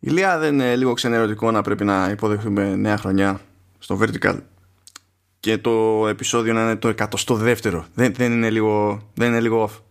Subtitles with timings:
[0.00, 3.40] Ηλία δεν είναι λίγο ξενερωτικό να πρέπει να υποδεχθούμε νέα χρονιά
[3.78, 4.38] στο Vertical
[5.40, 6.94] και το επεισόδιο να είναι το
[7.26, 7.82] 102ο.
[7.94, 9.82] Δεν, δεν, είναι, λίγο, δεν είναι λίγο off.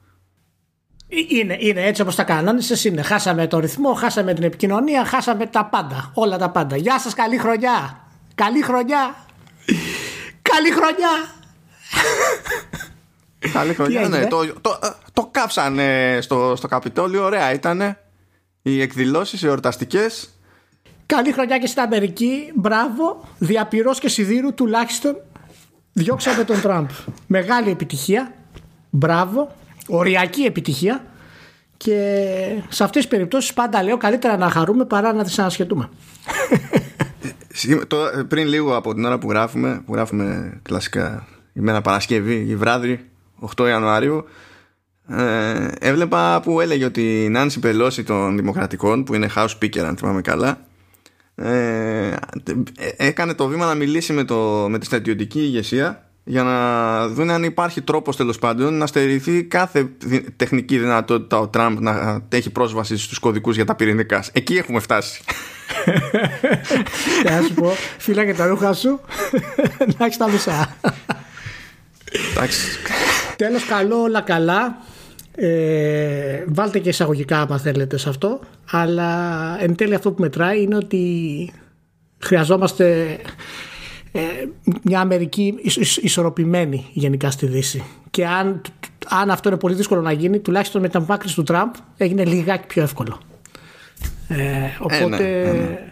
[1.08, 2.62] Ε, είναι, είναι έτσι όπως τα κάνανε.
[2.84, 3.02] είναι.
[3.02, 6.12] Χάσαμε το ρυθμό, χάσαμε την επικοινωνία, χάσαμε τα πάντα.
[6.14, 6.76] Όλα τα πάντα.
[6.76, 8.08] Γεια σας, καλή χρονιά.
[8.36, 9.16] Καλή χρονιά.
[10.42, 11.10] καλή χρονιά.
[13.54, 14.28] καλή χρονιά, ναι.
[14.28, 14.80] Το, το,
[15.14, 17.26] το, κάψανε στο, στο Καπιτόλιο.
[17.26, 17.98] Ωραία ήτανε
[18.72, 20.30] οι εκδηλώσεις εορταστικές
[21.06, 22.52] Καλή χρονιά και στην Αμερική.
[22.56, 23.28] Μπράβο.
[23.38, 25.16] Διαπυρός και σιδήρου τουλάχιστον
[25.94, 26.90] διώξαμε τον Τραμπ.
[27.28, 28.34] Μεγάλη επιτυχία.
[28.90, 29.56] Μπράβο.
[29.88, 31.06] Οριακή επιτυχία.
[31.78, 31.94] Και
[32.70, 35.90] σε αυτές τις περιπτώσεις πάντα λέω καλύτερα να χαρούμε παρά να τις ανασχετούμε.
[38.28, 43.10] πριν λίγο από την ώρα που γράφουμε, που γράφουμε κλασικά ημέρα Παρασκευή, η βράδυ,
[43.56, 44.26] 8 Ιανουαρίου,
[45.10, 49.98] ε, έβλεπα που έλεγε ότι η Νάνση Πελώση των Δημοκρατικών, που είναι House Speaker αν
[49.98, 50.60] θυμάμαι καλά,
[51.36, 52.16] ε,
[52.98, 57.44] έκανε το βήμα να μιλήσει με, το, με τη στρατιωτική ηγεσία για να δουν αν
[57.44, 59.90] υπάρχει τρόπος τέλος πάντων να στερηθεί κάθε
[60.36, 64.24] τεχνική δυνατότητα ο Τραμπ να έχει πρόσβαση στους κωδικούς για τα πυρηνικά.
[64.32, 65.22] Εκεί έχουμε φτάσει.
[67.24, 69.00] Και σου πω, φύλλα και τα ρούχα σου,
[69.98, 70.76] να έχεις τα μισά.
[73.36, 74.78] Τέλος καλό, όλα καλά.
[75.40, 78.40] Ε, βάλτε και εισαγωγικά άμα θέλετε σε αυτό.
[78.72, 81.52] Αλλά εν τέλει αυτό που μετράει είναι ότι
[82.20, 83.18] χρειαζόμαστε
[84.12, 84.22] ε,
[84.84, 85.56] μια Αμερική
[86.02, 87.84] ισορροπημένη γενικά στη Δύση.
[88.10, 88.62] Και αν,
[89.08, 92.68] αν αυτό είναι πολύ δύσκολο να γίνει τουλάχιστον με την απομάκρυνση του Τραμπ έγινε λιγάκι
[92.68, 93.20] πιο εύκολο.
[94.28, 94.36] Ε,
[94.80, 95.92] οπότε ε, ναι, ναι.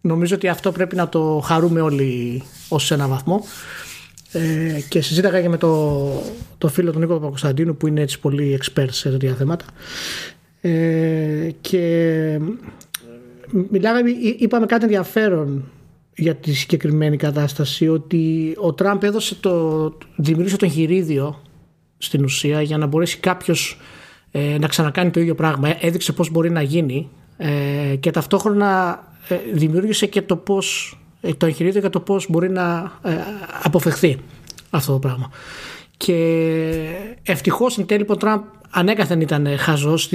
[0.00, 3.44] νομίζω ότι αυτό πρέπει να το χαρούμε όλοι ως ένα βαθμό
[4.32, 6.08] ε, και συζήταγα και με το,
[6.58, 9.64] το φίλο του Νίκο Παπακοσταντίνου που είναι έτσι πολύ expert σε τέτοια θέματα.
[10.60, 12.40] Ε, και
[13.70, 15.70] μιλάγαμε, είπαμε κάτι ενδιαφέρον
[16.14, 21.42] για τη συγκεκριμένη κατάσταση ότι ο Τραμπ έδωσε το, δημιούργησε το εγχειρίδιο
[21.98, 23.80] στην ουσία για να μπορέσει κάποιος
[24.30, 25.76] ε, να ξανακάνει το ίδιο πράγμα.
[25.80, 31.46] Έδειξε πώς μπορεί να γίνει ε, και ταυτόχρονα ε, δημιούργησε και το πώς ε, το
[31.46, 33.16] εγχειρίδιο για το πώς μπορεί να ε,
[33.62, 34.18] αποφευχθεί
[34.70, 35.30] αυτό το πράγμα.
[35.96, 36.14] Και
[37.22, 40.10] ευτυχώς εν τέλει ο Τραμπ ανέκαθεν ήταν χαζός.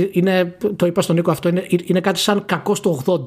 [0.75, 3.19] Το είπα στον Νίκο αυτό, είναι, είναι κάτι σαν κακό στο 80.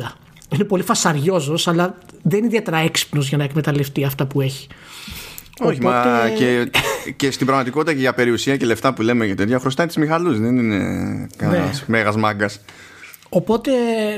[0.49, 4.67] Είναι πολύ φασαριόζος, αλλά δεν είναι ιδιαίτερα έξυπνος για να εκμεταλλευτεί αυτά που έχει.
[5.61, 6.09] Όχι, Οπότε...
[6.09, 6.71] μα και,
[7.17, 10.39] και στην πραγματικότητα και για περιουσία και λεφτά που λέμε για τέτοια χρωστάει τη Μιχαλούς.
[10.41, 10.79] Δεν είναι
[11.37, 11.99] κανένας ναι.
[11.99, 12.61] μέγα μάγκας.
[13.37, 13.73] Οπότε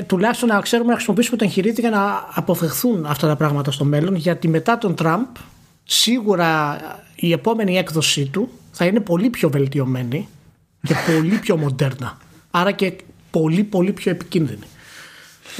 [0.07, 4.15] τουλάχιστον να ξέρουμε να χρησιμοποιήσουμε το εγχειρίδιο για να αποφευχθούν αυτά τα πράγματα στο μέλλον
[4.15, 5.25] γιατί μετά τον Τραμπ
[5.83, 6.77] σίγουρα
[7.15, 10.27] η επόμενη έκδοσή του θα είναι πολύ πιο βελτιωμένη
[10.81, 12.17] και πολύ πιο μοντέρνα
[12.51, 12.93] άρα και
[13.31, 14.65] πολύ πολύ πιο επικίνδυνη.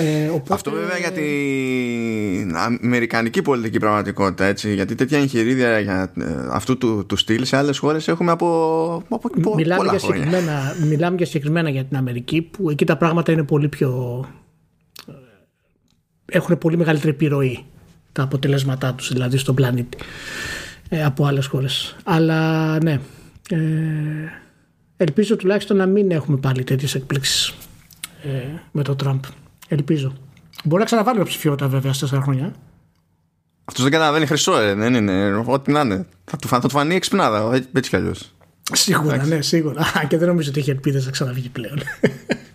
[0.01, 0.53] Ε, οπότε...
[0.53, 7.05] Αυτό βέβαια για την αμερικανική πολιτική πραγματικότητα έτσι, γιατί τέτοια εγχειρίδια για ε, αυτού του,
[7.05, 11.69] του στυλ σε άλλες χώρες έχουμε από, από μιλάμε πολλά για συγκεκριμένα, Μιλάμε για συγκεκριμένα
[11.69, 14.25] για την Αμερική που εκεί τα πράγματα είναι πολύ πιο
[15.07, 15.13] ε,
[16.25, 17.65] έχουν πολύ μεγαλύτερη επιρροή
[18.11, 19.97] τα αποτελέσματά τους δηλαδή στον πλανήτη
[20.89, 21.95] ε, από άλλες χώρες.
[22.03, 22.99] Αλλά ναι
[23.49, 23.57] ε,
[24.97, 27.53] ελπίζω τουλάχιστον να μην έχουμε πάλι τέτοιες εκπλήξεις
[28.23, 28.29] ε,
[28.71, 29.23] με το Τραμπ
[29.69, 30.13] Ελπίζω.
[30.63, 32.53] Μπορεί να ξαναβάλει ψηφιότητα βέβαια σε τέσσερα χρόνια.
[33.65, 35.43] Αυτός δεν καταλαβαίνει χρυσό, ε, δεν είναι.
[35.45, 36.05] Ό,τι να είναι.
[36.25, 38.33] Θα του, θα του φανεί εξυπνάδα, ε, έτσι κι αλλιώς.
[38.71, 39.33] Σίγουρα, Εντάξει.
[39.33, 40.05] ναι, σίγουρα.
[40.07, 41.79] και δεν νομίζω ότι έχει ελπίδες να ξαναβγεί πλέον.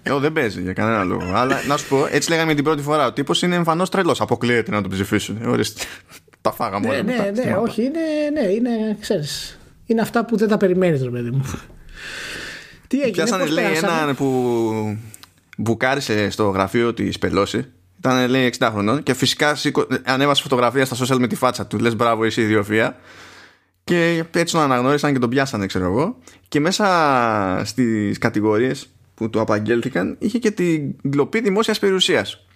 [0.02, 1.32] Εγώ δεν παίζει για κανένα λόγο.
[1.34, 3.06] Αλλά να σου πω, έτσι λέγαμε την πρώτη φορά.
[3.06, 4.20] Ο τύπος είναι εμφανώς τρελός.
[4.20, 5.38] Αποκλείεται να τον ψηφίσουν.
[5.42, 5.82] Ε, ορίστε.
[6.40, 7.02] τα φάγαμε όλα.
[7.02, 8.00] Ναι, ναι, ναι, όχι, είναι,
[8.32, 11.44] ναι, είναι, ξέρεις, είναι αυτά που δεν τα περιμένεις, ρε παιδί μου.
[12.86, 14.98] Τι έγινε, Πιάσανε, λέει, έναν που
[15.56, 17.72] μπουκάρισε στο γραφείο της Πελώση.
[17.98, 19.56] Ήταν λέει 60 χρονών και φυσικά
[20.04, 21.78] ανέβασε φωτογραφία στα social με τη φάτσα του.
[21.78, 22.96] Λες μπράβο, είσαι ιδιοφία.
[23.84, 26.18] Και έτσι τον αναγνώρισαν και τον πιάσανε, ξέρω εγώ.
[26.48, 32.46] Και μέσα στις κατηγορίες που του απαγγέλθηκαν είχε και την κλοπή δημόσιας περιουσίας.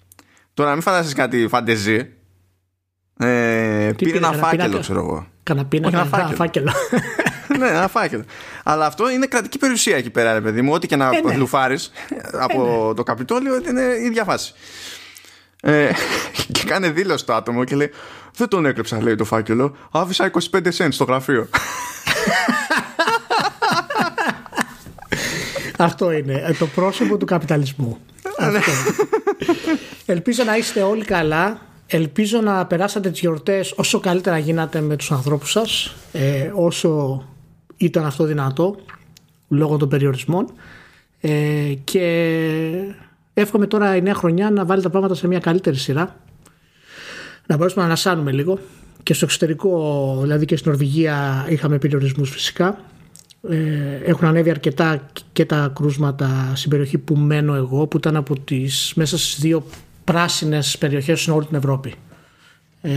[0.53, 2.09] Τώρα μην φανταστείς κάτι φαντεζή.
[3.19, 5.27] Ε, πήρε ένα φάκελο, ξέρω εγώ.
[5.43, 6.71] Καναπίνα, ένα φάκελο.
[7.57, 8.23] Ναι, ένα φάκελο.
[8.63, 10.73] Αλλά αυτό είναι κρατική περιουσία εκεί πέρα, ρε παιδί μου.
[10.73, 11.35] Ό,τι και να ε, ναι.
[11.35, 11.91] λουφάρεις
[12.31, 12.93] από ε, ναι.
[12.93, 14.53] το Καπιτόλιο είναι η ίδια φάση.
[15.61, 15.89] Ε,
[16.51, 17.91] και κάνει δήλωση το άτομο και λέει:
[18.35, 19.75] Δεν τον έκλεψα, λέει το φάκελο.
[19.91, 21.49] Άφησα 25 cents στο γραφείο.
[25.77, 27.97] Αυτό είναι ε, το πρόσωπο του καπιταλισμού.
[28.51, 28.57] Ναι.
[28.57, 28.71] Αυτό.
[30.05, 31.61] Ελπίζω να είστε όλοι καλά.
[31.87, 37.23] Ελπίζω να περάσατε τις γιορτές όσο καλύτερα γίνατε με τους ανθρώπους σας, ε, όσο
[37.79, 38.75] ήταν αυτό δυνατό
[39.47, 40.47] λόγω των περιορισμών
[41.21, 42.95] ε, και
[43.33, 46.15] εύχομαι τώρα η νέα χρονιά να βάλει τα πράγματα σε μια καλύτερη σειρά.
[47.45, 48.59] Να μπορέσουμε να ανασάνουμε λίγο.
[49.03, 52.79] Και στο εξωτερικό, δηλαδή και στην Νορβηγία, είχαμε περιορισμούς φυσικά.
[53.49, 53.55] Ε,
[54.05, 58.93] έχουν ανέβει αρκετά και τα κρούσματα στην περιοχή που μένω εγώ, που ήταν από τις
[58.95, 59.63] μέσα στις δύο
[60.03, 61.93] πράσινες περιοχές σε όλη την Ευρώπη.
[62.81, 62.91] Ε,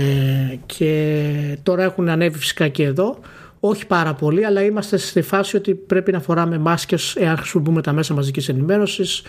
[0.67, 3.19] και τώρα έχουν ανέβει φυσικά και εδώ
[3.64, 7.93] όχι πάρα πολύ αλλά είμαστε στη φάση ότι πρέπει να φοράμε μάσκες εάν χρησιμοποιούμε τα
[7.93, 9.23] μέσα μαζικής ενημέρωσης.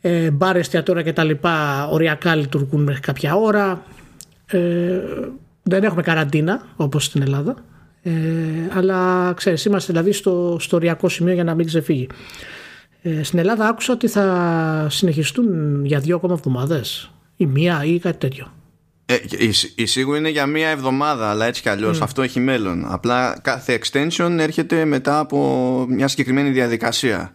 [0.00, 3.82] Ε, μπάρ, εστιατόρια και τα λοιπά οριακά λειτουργούν μέχρι κάποια ώρα.
[4.46, 4.98] Ε,
[5.62, 7.54] δεν έχουμε καραντίνα όπως στην Ελλάδα.
[8.02, 8.12] Ε,
[8.74, 12.06] αλλά ξέρεις είμαστε δηλαδή στο, στο οριακό σημείο για να μην ξεφύγει.
[13.02, 17.10] Ε, στην Ελλάδα άκουσα ότι θα συνεχιστούν για δύο ακόμα εβδομάδες.
[17.36, 18.52] Ή μία ή κάτι τέτοιο
[19.10, 22.02] ε, η, η σίγουρη είναι για μία εβδομάδα, αλλά έτσι κι αλλιώς mm.
[22.02, 22.84] αυτό έχει μέλλον.
[22.88, 27.34] Απλά κάθε extension έρχεται μετά από μια συγκεκριμένη διαδικασία.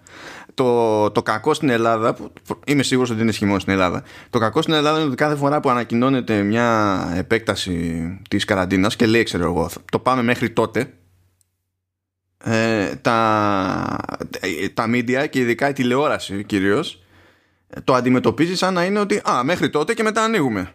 [0.54, 2.32] Το, το κακό στην Ελλάδα, που
[2.66, 5.60] είμαι σίγουρος ότι είναι σχημό στην Ελλάδα, το κακό στην Ελλάδα είναι ότι κάθε φορά
[5.60, 10.94] που ανακοινώνεται μια επέκταση της καραντίνας και λέει, ξέρω εγώ, το πάμε μέχρι τότε,
[12.44, 13.98] ε, τα,
[14.74, 17.04] τα media και ειδικά η τηλεόραση κυρίως
[17.84, 20.74] το αντιμετωπίζει σαν να είναι ότι α, μέχρι τότε και μετά ανοίγουμε.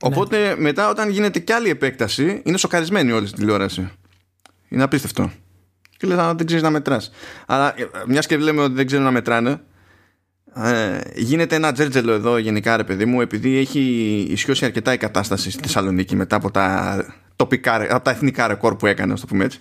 [0.00, 0.60] Οπότε ναι.
[0.60, 3.90] μετά όταν γίνεται κι άλλη επέκταση είναι σοκαρισμένη όλη στην τηλεόραση.
[4.68, 5.30] Είναι απίστευτο.
[5.96, 7.10] Και λες, δεν ξέρεις να μετράς.
[7.46, 9.60] Αλλά ε, μια και λέμε ότι δεν ξέρουν να μετράνε,
[10.54, 13.80] ε, γίνεται ένα τζέρτζελο εδώ γενικά, ρε παιδί μου, επειδή έχει
[14.30, 16.96] ισιώσει αρκετά η κατάσταση στη Θεσσαλονίκη μετά από τα,
[17.36, 19.60] τοπικά, από τα εθνικά ρεκόρ που έκανε, ας το πούμε έτσι.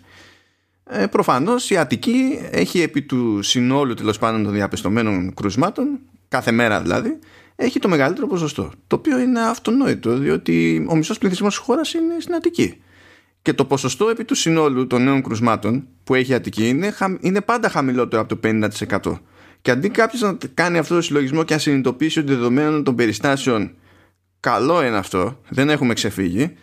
[0.90, 6.82] Ε, Προφανώς η Αττική έχει επί του συνόλου τέλος πάντων των διαπιστωμένων κρουσμάτων, κάθε μέρα
[6.82, 7.20] δηλαδή,
[7.56, 8.72] έχει το μεγαλύτερο ποσοστό.
[8.88, 12.82] Το οποίο είναι αυτονόητο, διότι ο μισός πληθυσμός της χώρας είναι στην Αττική.
[13.42, 17.42] Και το ποσοστό επί του συνόλου των νέων κρουσμάτων που έχει η Αττική είναι, είναι
[17.42, 19.20] πάντα χαμηλότερο από το 50%.
[19.62, 23.72] Και αντί κάποιος να κάνει αυτό το συλλογισμό και να συνειδητοποιήσει ότι δεδομένων των περιστάσεων
[24.40, 26.56] καλό είναι αυτό, δεν έχουμε ξεφύγει,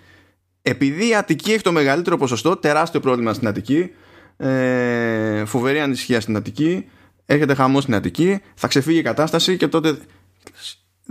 [0.62, 3.90] επειδή η Αττική έχει το μεγαλύτερο ποσοστό, τεράστιο πρόβλημα στην Αττική,
[4.36, 6.84] ε, φοβερή ανησυχία στην Αττική,
[7.26, 9.98] έρχεται χαμός στην Αττική, θα ξεφύγει η κατάσταση και τότε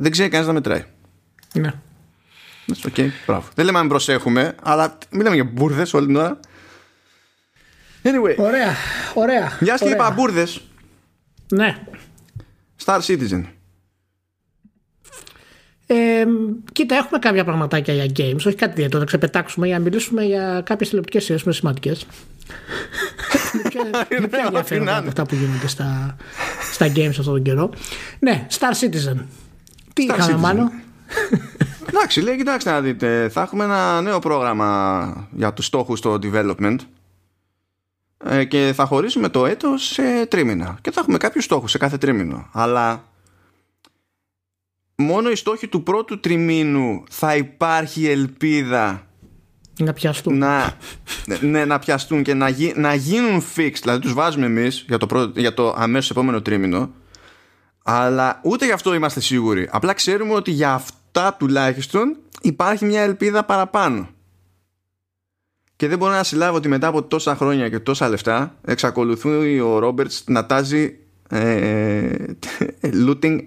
[0.01, 0.85] δεν ξέρει κανένα να μετράει.
[1.53, 1.73] Ναι.
[2.85, 3.47] OK, okay, μπράβο.
[3.55, 6.39] Δεν λέμε να μην προσέχουμε, αλλά μιλάμε για μπούρδες όλη την ώρα.
[8.03, 8.35] Anyway.
[8.37, 8.75] Ωραία,
[9.13, 9.57] ωραία.
[9.59, 10.61] Μια και είπα μπούρδες.
[11.47, 11.77] Ναι.
[12.85, 13.43] Star Citizen.
[15.85, 16.25] Ε,
[16.71, 18.99] κοίτα, έχουμε κάποια πραγματάκια για games, όχι κάτι ιδιαίτερο.
[18.99, 22.05] Να ξεπετάξουμε για να μιλήσουμε για κάποιες τηλεοπτικές σειρές που είναι σημαντικές.
[24.09, 26.15] Είναι πιο ενδιαφέρον από αυτά που γίνονται στα,
[26.71, 27.69] στα games αυτόν τον καιρό.
[28.19, 29.25] Ναι, Star Citizen.
[30.05, 30.71] Τι είχαμε, μάλλον;
[31.89, 33.29] Εντάξει, λέει, κοιτάξτε να δείτε.
[33.29, 36.77] Θα έχουμε ένα νέο πρόγραμμα για τους στόχους στο development
[38.25, 40.77] ε, και θα χωρίσουμε το έτος σε τρίμηνα.
[40.81, 42.49] Και θα έχουμε κάποιους στόχους σε κάθε τρίμηνο.
[42.51, 43.03] Αλλά
[44.95, 49.05] μόνο οι στόχοι του πρώτου τριμήνου θα υπάρχει ελπίδα
[49.79, 50.37] να πιαστούν.
[50.37, 50.77] Να,
[51.41, 53.79] ναι, να πιαστούν και να, γι, να γίνουν fixed.
[53.81, 56.89] Δηλαδή τους βάζουμε εμείς για το, για το αμέσως επόμενο τρίμηνο
[57.83, 59.67] αλλά ούτε γι' αυτό είμαστε σίγουροι.
[59.71, 64.09] Απλά ξέρουμε ότι για αυτά τουλάχιστον υπάρχει μια ελπίδα παραπάνω.
[65.75, 69.79] Και δεν μπορώ να συλλάβω ότι μετά από τόσα χρόνια και τόσα λεφτά εξακολουθεί ο
[69.79, 70.97] Ρόμπερτς να τάζει
[71.29, 72.13] ε,
[73.07, 73.39] looting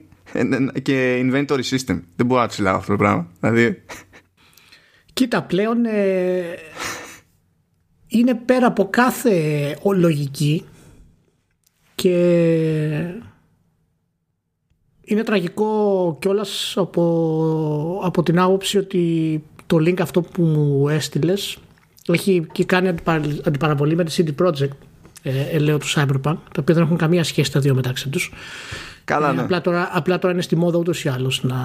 [0.82, 2.00] και inventory system.
[2.16, 3.28] Δεν μπορώ να το συλλάβω αυτό το πράγμα.
[3.40, 3.82] Δηλαδή...
[5.12, 6.42] Κοίτα πλέον ε,
[8.06, 10.64] είναι πέρα από κάθε λογική
[11.94, 12.14] και
[15.04, 21.56] είναι τραγικό κιόλας από, από την άποψη ότι το link αυτό που μου έστειλες
[22.08, 22.88] έχει και κάνει
[23.44, 24.76] αντιπαραβολή με τη CD Projekt
[25.22, 28.32] ε, ελαίο του Cyberpunk, τα οποία δεν έχουν καμία σχέση τα δύο μεταξύ τους.
[29.04, 29.40] Καλά, ε, ναι.
[29.40, 31.56] απλά, τώρα, απλά τώρα είναι στη μόδα ούτως ή άλλως να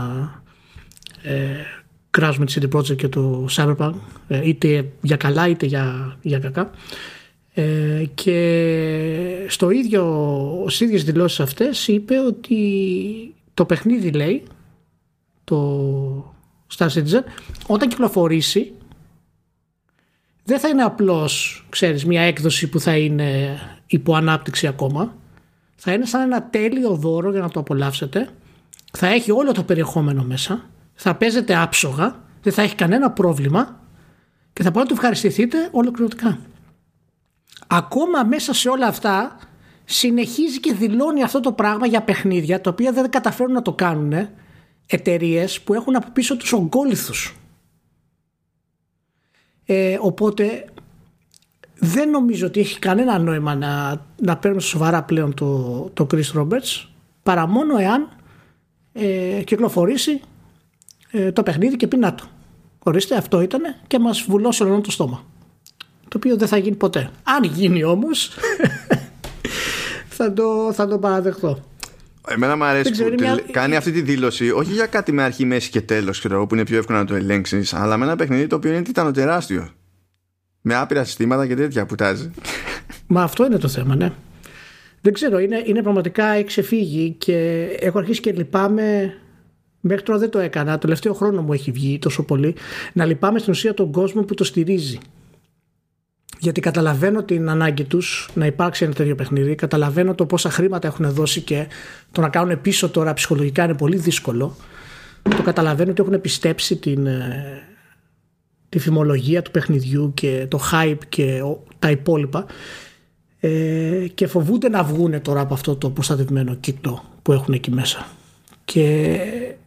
[1.22, 1.36] ε,
[2.10, 3.94] κράζουμε τη CD Projekt και το Cyberpunk,
[4.28, 6.72] ε, είτε για καλά είτε για, για κακά.
[7.54, 14.44] Ε, και στο ίδιο, στις ίδιες δηλώσεις αυτές είπε ότι το παιχνίδι λέει
[15.44, 16.36] το
[16.78, 17.24] Star Citizen
[17.68, 18.74] όταν κυκλοφορήσει
[20.44, 25.16] δεν θα είναι απλώς ξέρεις μια έκδοση που θα είναι υπό ανάπτυξη ακόμα.
[25.76, 28.30] Θα είναι σαν ένα τέλειο δώρο για να το απολαύσετε.
[28.92, 30.70] Θα έχει όλο το περιεχόμενο μέσα.
[30.94, 32.20] Θα παίζετε άψογα.
[32.42, 33.80] Δεν θα έχει κανένα πρόβλημα.
[34.54, 36.40] Και θα μπορείτε να το ευχαριστηθείτε ολοκληρωτικά
[37.72, 39.38] ακόμα μέσα σε όλα αυτά
[39.86, 44.28] συνεχίζει και δηλώνει αυτό το πράγμα για παιχνίδια τα οποία δεν καταφέρουν να το κάνουν
[44.86, 47.36] εταιρείες που έχουν από πίσω τους ογκόληθους.
[49.66, 50.66] Ε, οπότε
[51.80, 56.88] δεν νομίζω ότι έχει κανένα νόημα να, να παίρνουμε σοβαρά πλέον το, το Chris Roberts
[57.24, 58.10] παρά μόνο εάν
[58.94, 60.22] ε, κυκλοφορήσει
[61.12, 62.24] ε, το παιχνίδι και πει να το.
[62.80, 65.26] Ορίστε, αυτό ήταν και μας βουλώσει όλο το στόμα.
[66.10, 67.10] Το οποίο δεν θα γίνει ποτέ.
[67.24, 68.32] Αν γίνει όμως,
[70.18, 71.64] θα το, θα το παραδεχτώ.
[72.28, 73.40] Εμένα μου αρέσει που μια...
[73.52, 76.78] κάνει αυτή τη δήλωση όχι για κάτι με αρχή, μέση και τέλος, που είναι πιο
[76.78, 79.70] εύκολο να το ελέγξεις, αλλά με ένα παιχνίδι το οποίο είναι τίτανο τεράστιο.
[80.62, 82.32] Με άπειρα συστήματα και τέτοια που τάζει.
[83.08, 84.12] Μα αυτό είναι το θέμα, ναι.
[85.02, 89.14] Δεν ξέρω, είναι, είναι πραγματικά εξεφύγει και έχω αρχίσει και λυπάμαι.
[89.80, 90.72] Μέχρι τώρα δεν το έκανα.
[90.72, 92.56] Το τελευταίο χρόνο μου έχει βγει τόσο πολύ.
[92.94, 95.00] Να λυπάμαι στην ουσία τον κόσμο που το στηρίζει.
[96.38, 99.56] Γιατί καταλαβαίνω την ανάγκη τους να υπάρξει ένα τέτοιο παιχνίδι.
[99.56, 101.68] Καταλαβαίνω το πόσα χρήματα έχουν δώσει και
[102.12, 104.56] το να κάνουν πίσω τώρα ψυχολογικά είναι πολύ δύσκολο.
[105.22, 107.62] Το καταλαβαίνω ότι έχουν πιστέψει την, ε,
[108.70, 111.42] τη φημολογία του παιχνιδιού και το hype και
[111.80, 112.46] τα υπόλοιπα
[113.40, 118.08] ε, και φοβούνται να βγουν τώρα από αυτό το προστατευμένο κύκλο που έχουν εκεί μέσα.
[118.66, 119.18] Και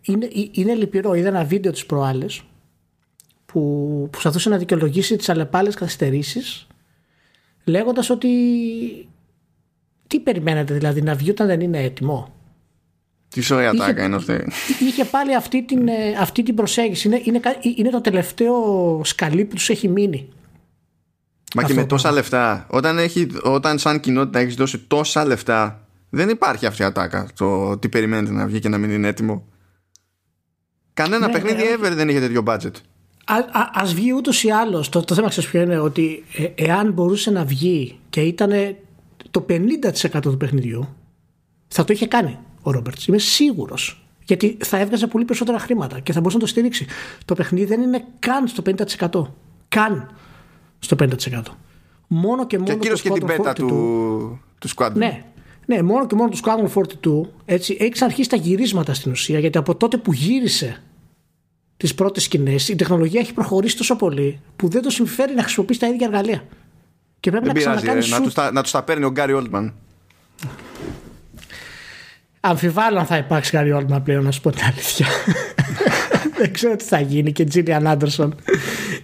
[0.03, 1.15] είναι, είναι λυπηρό.
[1.15, 2.43] Είδα ένα βίντεο της προάλλες
[3.53, 6.67] που προσπαθούσε να δικαιολογήσει τις αλλεπάλες καθυστερήσεις
[7.65, 8.29] λέγοντας ότι
[10.07, 12.35] τι περιμένετε δηλαδή να βγει όταν δεν είναι έτοιμο;
[13.29, 17.07] Τι ωραία τάκα είναι αυτή; Είχε πάλι αυτή την, ε, αυτή την προσέγγιση.
[17.09, 17.41] Είναι, είναι,
[17.77, 20.29] είναι το τελευταίο σκαλί που τους έχει μείνει.
[21.55, 22.67] Μα και με τόσα λεφτά.
[22.71, 27.29] Όταν, έχει, όταν σαν κοινότητα έχεις δώσει τόσα λεφτά, δεν υπάρχει αυτή η ατάκα.
[27.37, 29.47] Το τι περιμένετε να βγει και να μην είναι έτοιμο.
[30.95, 32.73] Κανένα ναι, παιχνίδι ναι, ever δεν είχε τέτοιο budget.
[33.25, 34.89] Α βγει ούτως ή άλλως.
[34.89, 38.77] Το, το θέμα ξέρεις ποιο είναι ότι ε, εάν μπορούσε να βγει και ήταν
[39.31, 40.89] το 50% του παιχνιδιού,
[41.69, 43.07] θα το είχε κάνει ο Ρόμπερτς.
[43.07, 44.07] Είμαι σίγουρος.
[44.25, 46.87] Γιατί θα έβγαζε πολύ περισσότερα χρήματα και θα μπορούσε να το στηρίξει.
[47.25, 48.63] Το παιχνίδι δεν είναι καν στο
[49.01, 49.23] 50%.
[49.69, 50.11] Καν
[50.79, 51.43] στο 50%.
[52.07, 52.71] Μόνο και μόνο.
[52.71, 53.67] Και κύριο και την πέτα του,
[54.59, 54.93] του Squadron.
[54.95, 55.25] Ναι,
[55.67, 56.83] ναι, μόνο και μόνο του Squadron
[57.25, 60.83] 42 έτσι, έχει αρχίσει τα γυρίσματα στην ουσία γιατί από τότε που γύρισε
[61.83, 65.81] τις πρώτες σκηνές η τεχνολογία έχει προχωρήσει τόσο πολύ που δεν το συμφέρει να χρησιμοποιήσει
[65.81, 66.45] τα ίδια εργαλεία.
[67.21, 68.09] Και πρέπει δεν να ξανακάνει.
[68.09, 69.75] να, τους τα, να τους τα παίρνει ο Γκάρι Όλτμαν.
[72.41, 75.07] Αμφιβάλλω αν θα υπάρξει Γκάρι Όλτμαν πλέον, να σου πω την αλήθεια.
[76.39, 78.35] δεν ξέρω τι θα γίνει και Τζίλιαν Άντερσον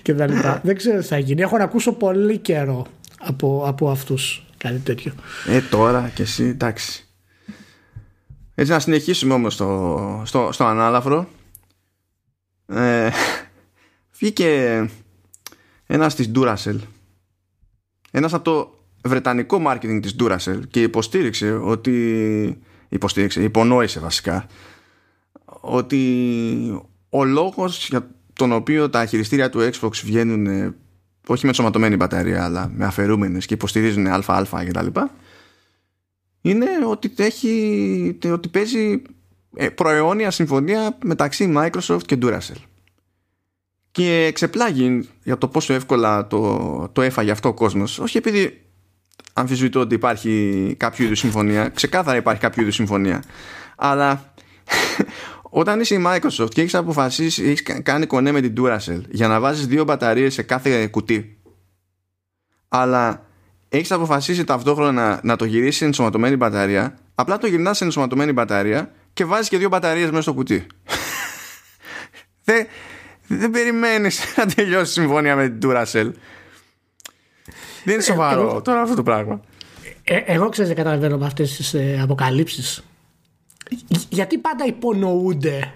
[0.02, 0.60] και τα λοιπά.
[0.64, 1.42] δεν ξέρω τι θα γίνει.
[1.42, 2.86] Έχω να ακούσω πολύ καιρό
[3.18, 5.12] από, από αυτούς κάτι τέτοιο.
[5.48, 7.06] Ε, τώρα και εσύ, εντάξει.
[8.54, 11.28] Έτσι να συνεχίσουμε όμως στο, στο, στο ανάλαφρο.
[12.72, 13.10] Ε,
[14.18, 14.90] βγήκε
[15.86, 16.78] ένας της Duracell.
[18.10, 24.46] Ένας από το βρετανικό marketing της Duracell και υποστήριξε ότι υποστήριξε, υπονόησε βασικά
[25.60, 30.74] ότι ο λόγος για τον οποίο τα χειριστήρια του Xbox βγαίνουν ε,
[31.26, 35.10] όχι με σωματωμένη μπαταρία αλλά με αφαιρούμενες και υποστηρίζουν ΑΑ και τα λοιπά
[36.40, 39.00] είναι ότι, έχει, ότι παίζει ε,
[39.74, 42.62] προαιώνια συμφωνία μεταξύ Microsoft και Duracell.
[43.90, 47.98] Και ξεπλάγει για το πόσο εύκολα το, το έφαγε αυτό ο κόσμος.
[47.98, 48.62] Όχι επειδή
[49.32, 51.68] αμφισβητώ ότι υπάρχει κάποιο είδους συμφωνία.
[51.68, 53.22] Ξεκάθαρα υπάρχει κάποιο είδους συμφωνία.
[53.76, 54.32] Αλλά
[55.62, 59.40] όταν είσαι η Microsoft και έχεις αποφασίσει, έχεις κάνει κονέ με την Duracell για να
[59.40, 61.38] βάζεις δύο μπαταρίες σε κάθε κουτί,
[62.68, 63.26] αλλά
[63.68, 68.32] έχεις αποφασίσει ταυτόχρονα να, να το γυρίσεις σε ενσωματωμένη μπαταρία, απλά το γυρνάς σε ενσωματωμένη
[68.32, 70.66] μπαταρία και βάζεις και δύο μπαταρίες μέσα στο κουτί.
[72.44, 72.66] δεν,
[73.26, 76.12] δεν περιμένεις να τελειώσει η συμφωνία με την Duracell.
[77.84, 79.40] Δεν είναι ε, σοβαρό τώρα αυτό το πράγμα.
[80.04, 82.84] Ε, εγώ ξέρω δεν καταλαβαίνω με αυτές τις ε, αποκαλύψεις
[84.08, 85.72] γιατί πάντα υπονοούνται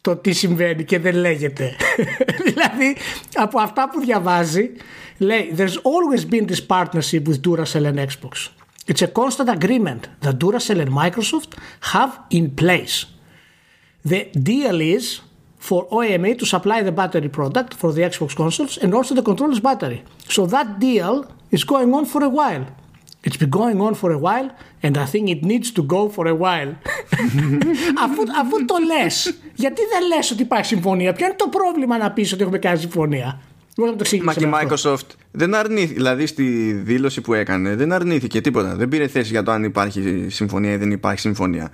[0.00, 1.76] το τι συμβαίνει και δεν λέγεται.
[2.48, 2.96] δηλαδή
[3.34, 4.70] από αυτά που διαβάζει
[5.18, 8.61] λέει There's always been this partnership with Duracell and Xbox.
[8.87, 11.51] It's a constant agreement that Duracell and Microsoft
[11.93, 13.05] have in place.
[14.05, 15.21] The deal is
[15.57, 19.59] for OMA to supply the battery product for the Xbox consoles and also the controller's
[19.59, 20.03] battery.
[20.29, 21.13] So that deal
[21.51, 22.65] is going on for a while.
[23.23, 24.49] It's been going on for a while
[24.81, 26.75] and I think it needs to go for a while.
[28.05, 29.05] αφού, αφού το λε,
[29.55, 32.79] γιατί δεν λε ότι υπάρχει συμφωνία, Ποιο είναι το πρόβλημα να πει ότι έχουμε κάνει
[32.79, 33.39] συμφωνία.
[34.22, 38.76] Μα και η Microsoft δεν αρνήθηκε, δηλαδή στη δήλωση που έκανε, δεν αρνήθηκε τίποτα.
[38.76, 41.72] Δεν πήρε θέση για το αν υπάρχει συμφωνία ή δεν υπάρχει συμφωνία.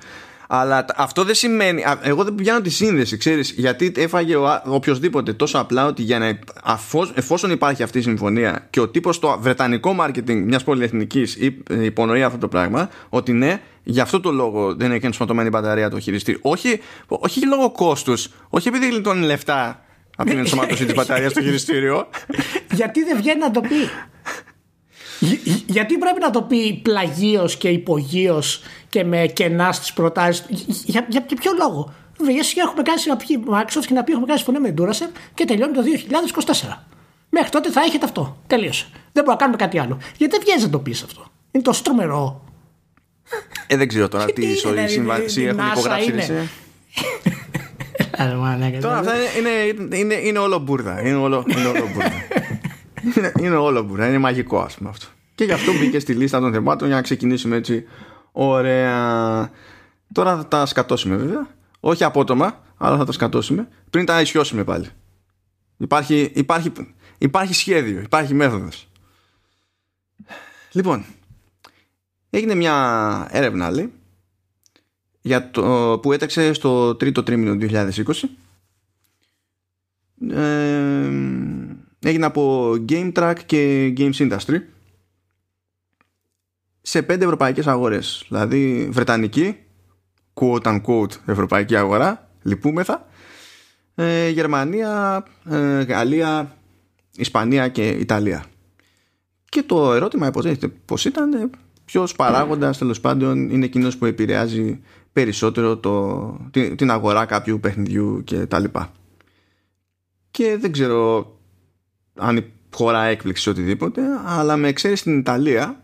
[0.51, 1.83] Αλλά αυτό δεν σημαίνει.
[2.03, 6.39] Εγώ δεν πιάνω τη σύνδεση, ξέρεις, γιατί έφαγε ο, οποιοδήποτε τόσο απλά ότι για να,
[7.15, 11.39] εφόσον υπάρχει αυτή η συμφωνία και ο τύπος στο βρετανικό marketing μιας πολυεθνικής
[11.69, 15.99] υπονοεί αυτό το πράγμα, ότι ναι, γι' αυτό το λόγο δεν έχει ενσωματωμένη μπαταρία το
[16.01, 16.41] χειριστήριο.
[16.43, 19.83] Όχι, όχι λόγω κόστους, όχι επειδή γλιτώνει λεφτά
[20.21, 22.09] από την ενσωμάτωση της μπαταρίας στο χειριστήριο.
[22.73, 23.91] Γιατί δεν βγαίνει να το πει;
[25.67, 30.45] Γιατί πρέπει να το πει πλαγίως και υπογείως και με κενά στις προτάσεις.
[30.85, 32.35] Για, για, για ποιο λόγο; Βέβαια,
[32.67, 35.83] έχουμε κάνει συναπή Microsoft και να πει έχουμε κάνει συμφωνία με Duracell και τελειώνει το
[36.47, 36.77] 2024.
[37.29, 38.43] Μέχρι τότε θα έχετε αυτό.
[38.47, 38.87] Τελείωσε.
[38.93, 39.99] Δεν μπορούμε να κάνουμε κάτι άλλο.
[40.17, 42.45] Γιατί δεν βγαίνει να το πεις αυτό; Είναι τόσο τρομερό.
[43.67, 46.13] Ε, δεν ξέρω τώρα τι ζωή συμβασί έχουν υπογράψει.
[48.81, 51.07] Τώρα αυτά είναι, είναι, είναι όλο μπουρδα.
[51.07, 52.13] Είναι όλο, είναι όλο μπουρδα.
[53.17, 54.09] είναι, είναι όλο μπουρδα.
[54.09, 55.07] Είναι μαγικό, ας πούμε αυτό.
[55.35, 57.85] Και γι' αυτό μπήκε στη λίστα των θεμάτων για να ξεκινήσουμε έτσι.
[58.33, 59.51] Ωραία.
[60.13, 61.49] Τώρα θα τα σκατώσουμε βέβαια.
[61.81, 63.69] Όχι απότομα, αλλά θα τα σκατώσουμε.
[63.91, 64.87] Πριν τα ισιώσουμε πάλι.
[65.77, 66.73] Υπάρχει, υπάρχει,
[67.19, 68.89] υπάρχει σχέδιο, υπάρχει μέθοδος.
[70.73, 71.05] Λοιπόν,
[72.31, 73.93] έγινε μια έρευνα άλλη
[75.29, 77.91] για το, που έταξε στο τρίτο τρίμηνο 2020
[80.31, 81.11] ε,
[82.01, 84.61] έγινε από Game Track και Games Industry.
[86.81, 88.25] Σε πέντε ευρωπαϊκές αγορές.
[88.29, 89.57] Δηλαδή Βρετανική
[90.35, 92.31] quote unquote ευρωπαϊκή αγορά.
[92.43, 93.09] Λυπούμεθα.
[93.95, 96.57] Ε, Γερμανία, ε, Γαλλία
[97.17, 98.45] Ισπανία και Ιταλία.
[99.45, 101.51] Και το ερώτημα υποτίθεται πως ήταν
[101.89, 104.81] ε, ποιος παράγοντας τέλος πάντων είναι εκείνος που επηρεάζει
[105.13, 106.37] περισσότερο το,
[106.77, 108.93] την, αγορά κάποιου παιχνιδιού και τα λοιπά.
[110.31, 111.33] Και δεν ξέρω
[112.15, 115.83] αν χώρα έκπληξη οτιδήποτε, αλλά με εξαίρεση στην Ιταλία,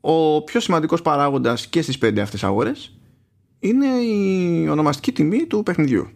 [0.00, 2.98] ο πιο σημαντικός παράγοντας και στις πέντε αυτές αγορές
[3.58, 6.08] είναι η ονομαστική τιμή του παιχνιδιού.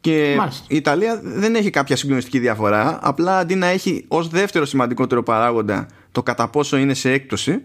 [0.00, 0.36] Και
[0.68, 5.86] η Ιταλία δεν έχει κάποια συγκλονιστική διαφορά, απλά αντί να έχει ως δεύτερο σημαντικότερο παράγοντα
[6.12, 7.62] το κατά πόσο είναι σε έκπτωση,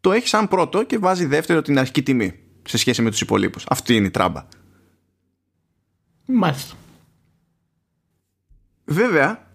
[0.00, 2.38] το έχει σαν πρώτο και βάζει δεύτερο την αρχική τιμή
[2.68, 3.64] σε σχέση με τους υπολείπους.
[3.68, 4.46] Αυτή είναι η τράμπα.
[6.26, 6.74] Μάλιστα.
[8.84, 9.46] Βέβαια,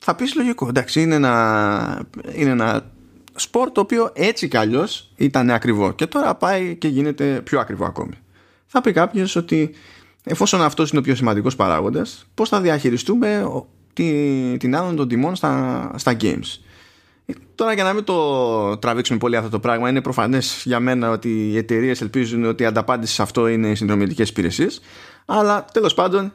[0.00, 0.68] θα πεις λογικό.
[0.68, 2.92] Εντάξει, είναι ένα, είναι ένα
[3.34, 7.84] σπορ το οποίο έτσι κι αλλιώς ήταν ακριβό και τώρα πάει και γίνεται πιο ακριβό
[7.84, 8.14] ακόμη.
[8.66, 9.74] Θα πει κάποιος ότι
[10.24, 13.42] εφόσον αυτός είναι ο πιο σημαντικός παράγοντας, πώς θα διαχειριστούμε
[14.58, 16.58] την άδεια των τιμών στα, στα games.
[17.54, 21.50] Τώρα για να μην το τραβήξουμε πολύ αυτό το πράγμα, είναι προφανές για μένα ότι
[21.50, 24.80] οι εταιρείες ελπίζουν ότι η ανταπάντηση σε αυτό είναι οι συνδρομητικές υπηρεσίες.
[25.26, 26.32] Αλλά τέλος πάντων,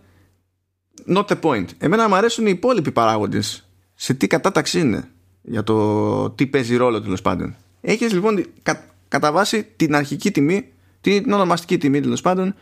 [1.15, 1.65] not the point.
[1.77, 5.09] Εμένα μου αρέσουν οι υπόλοιποι παράγοντες σε τι κατάταξη είναι
[5.41, 7.55] για το τι παίζει ρόλο τέλος πάντων.
[7.81, 12.55] Έχεις λοιπόν κα, κατά βάση την αρχική τιμή, την ονομαστική τιμή τέλος πάντων,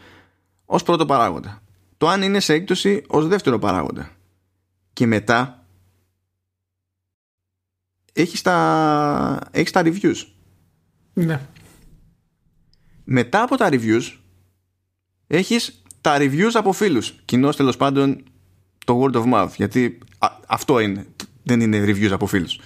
[0.65, 1.61] ως πρώτο παράγοντα.
[1.97, 4.11] Το αν είναι σε έκπτωση ως δεύτερο παράγοντα.
[4.93, 5.65] Και μετά
[8.13, 10.25] έχεις τα, έχεις τα reviews.
[11.13, 11.47] Ναι.
[13.03, 14.17] Μετά από τα reviews
[15.27, 17.11] έχεις τα reviews από φίλους.
[17.25, 18.23] Κοινώς τέλος πάντων
[18.85, 19.51] το word of mouth.
[19.55, 19.99] Γιατί
[20.47, 21.07] αυτό είναι.
[21.43, 22.59] Δεν είναι reviews από φίλους.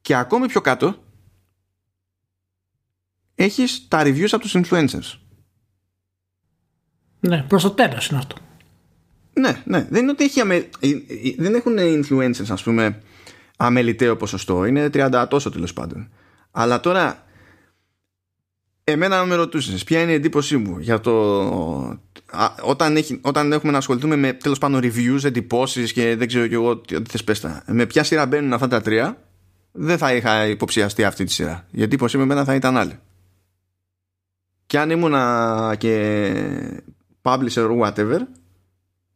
[0.00, 1.04] Και ακόμη πιο κάτω
[3.34, 5.18] έχεις τα reviews από τους influencers.
[7.20, 8.36] Ναι, προς το τέλος είναι αυτό.
[9.32, 9.86] Ναι, ναι.
[9.90, 10.54] Δεν είναι ότι έχει αμε...
[10.54, 10.94] Ε, ε,
[11.38, 13.02] δεν έχουν influencers, ας πούμε,
[13.56, 14.64] αμεληταίο ποσοστό.
[14.64, 16.08] Είναι 30 τόσο τέλος πάντων.
[16.50, 17.26] Αλλά τώρα,
[18.84, 22.00] εμένα να με ρωτούσες, ποια είναι η εντύπωσή μου για το.
[22.62, 26.54] όταν, έχει, όταν έχουμε να ασχοληθούμε με τέλος πάντων reviews, εντυπώσεις και δεν ξέρω κι
[26.54, 27.62] εγώ τι θες πέστα.
[27.66, 29.22] Με ποια σειρά μπαίνουν αυτά τα τρία,
[29.72, 31.66] δεν θα είχα υποψιαστεί αυτή τη σειρά.
[31.70, 32.98] Η εντύπωσή μου εμένα θα ήταν άλλη.
[34.66, 35.14] Και αν ήμουν
[35.78, 36.22] και
[37.22, 38.18] publisher or whatever,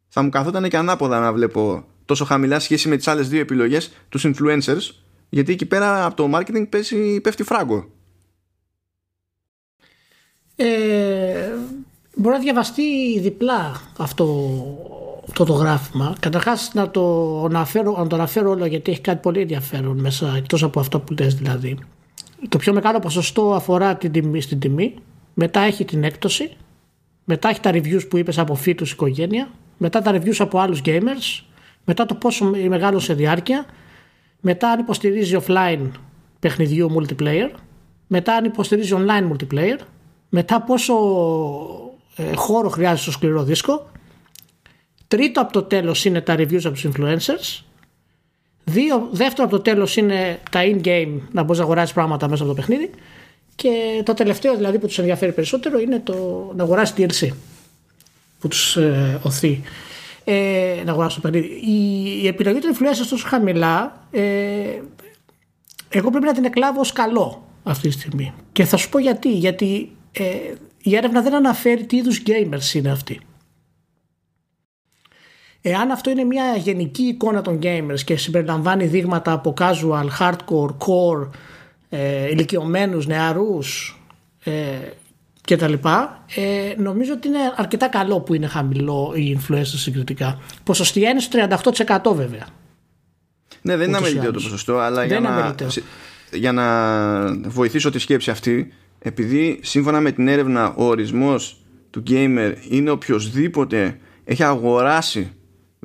[0.07, 3.91] θα μου καθόταν και ανάποδα να βλέπω τόσο χαμηλά σχέση με τις άλλες δύο επιλογές
[4.09, 4.91] τους influencers
[5.29, 7.89] γιατί εκεί πέρα από το marketing πέσει, πέφτει φράγκο.
[10.55, 10.65] Ε,
[12.15, 14.25] μπορεί να διαβαστεί διπλά αυτό,
[15.29, 16.15] αυτό το γράφημα.
[16.19, 20.63] Καταρχάς να το αναφέρω, να το αναφέρω όλο γιατί έχει κάτι πολύ ενδιαφέρον μέσα εκτός
[20.63, 21.77] από αυτό που λες δηλαδή.
[22.49, 24.93] Το πιο μεγάλο ποσοστό αφορά την τιμή, στην τιμή.
[25.33, 26.55] Μετά έχει την έκπτωση.
[27.23, 31.43] Μετά έχει τα reviews που είπες από φύτους οικογένεια μετά τα reviews από άλλους gamers.
[31.83, 33.65] Μετά το πόσο μεγάλο σε διάρκεια,
[34.39, 35.91] μετά αν υποστηρίζει offline
[36.39, 37.49] παιχνιδιού multiplayer,
[38.07, 39.77] μετά αν υποστηρίζει online multiplayer,
[40.29, 40.93] μετά πόσο
[42.15, 43.89] ε, χώρο χρειάζεται στο σκληρό δίσκο,
[45.07, 47.61] τρίτο από το τέλος είναι τα reviews από τους influencers,
[48.69, 52.51] Δύο, δεύτερο από το τέλος είναι τα in-game, να μπορείς να αγοράσεις πράγματα μέσα από
[52.51, 52.89] το παιχνίδι.
[53.55, 56.13] Και το τελευταίο δηλαδή που τους ενδιαφέρει περισσότερο είναι το
[56.55, 57.29] να αγοράσεις DLC
[58.39, 59.61] που τους ε, οθεί
[60.23, 61.47] ε, να αγοράσω το παιχνίδι.
[61.47, 64.21] Η, η επιλογή του influencer τόσο χαμηλά, ε,
[65.89, 68.33] εγώ πρέπει να την εκλάβω ως καλό αυτή τη στιγμή.
[68.51, 69.31] Και θα σου πω γιατί.
[69.31, 70.23] Γιατί ε,
[70.81, 73.19] η έρευνα δεν αναφέρει τι είδους gamers είναι αυτοί.
[75.61, 81.29] Εάν αυτό είναι μια γενική εικόνα των gamers και συμπεριλαμβάνει δείγματα από casual, hardcore, core,
[81.89, 83.99] ε, ηλικιωμένους, νεαρούς
[84.43, 84.51] ε,
[85.47, 90.39] και τα λοιπά, ε, νομίζω ότι είναι αρκετά καλό που είναι χαμηλό η influencer συγκριτικά.
[90.63, 91.47] Ποσοστία είναι στο
[92.11, 92.47] 38% βέβαια.
[93.61, 95.55] Ναι, δεν είναι αμεληταίο το ποσοστό, αλλά για να,
[96.31, 102.53] για να βοηθήσω τη σκέψη αυτή, επειδή σύμφωνα με την έρευνα ο ορισμός του gamer
[102.69, 105.31] είναι οποιοδήποτε έχει αγοράσει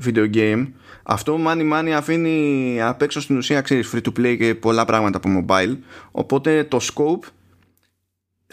[0.04, 0.66] video game
[1.02, 5.16] αυτό money money αφήνει απ' έξω στην ουσία ξέρεις free to play και πολλά πράγματα
[5.16, 5.76] από mobile
[6.10, 7.26] οπότε το scope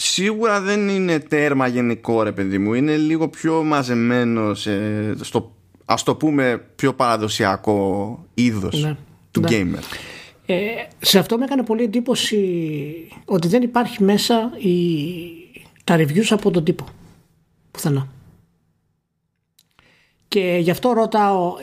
[0.01, 4.71] σίγουρα δεν είναι τέρμα γενικό ρε παιδί μου είναι λίγο πιο μαζεμένο σε,
[5.23, 8.97] στο ας το πούμε πιο παραδοσιακό είδος ναι,
[9.31, 9.47] του ναι.
[9.51, 9.83] gamer
[10.45, 10.55] ε,
[10.99, 12.37] σε αυτό με έκανε πολύ εντύπωση
[13.25, 14.73] ότι δεν υπάρχει μέσα η,
[15.83, 16.85] τα reviews από τον τύπο
[17.71, 18.07] πουθενά
[20.29, 21.53] και γι' αυτό ρωτάω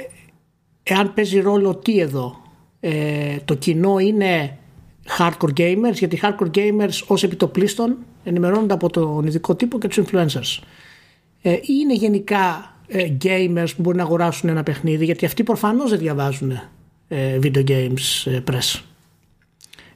[0.83, 2.37] εάν παίζει ρόλο τι εδώ.
[2.81, 4.59] Ε, το κοινό είναι
[5.19, 10.63] hardcore gamers, γιατί hardcore gamers ως επιτοπλίστων ενημερώνονται από τον ειδικό τύπο και τους influencers.
[11.43, 15.99] Ε, είναι γενικά ε, gamers που μπορεί να αγοράσουν ένα παιχνίδι, γιατί αυτοί προφανώς δεν
[15.99, 16.51] διαβάζουν
[17.09, 18.81] ε, video games ε, press.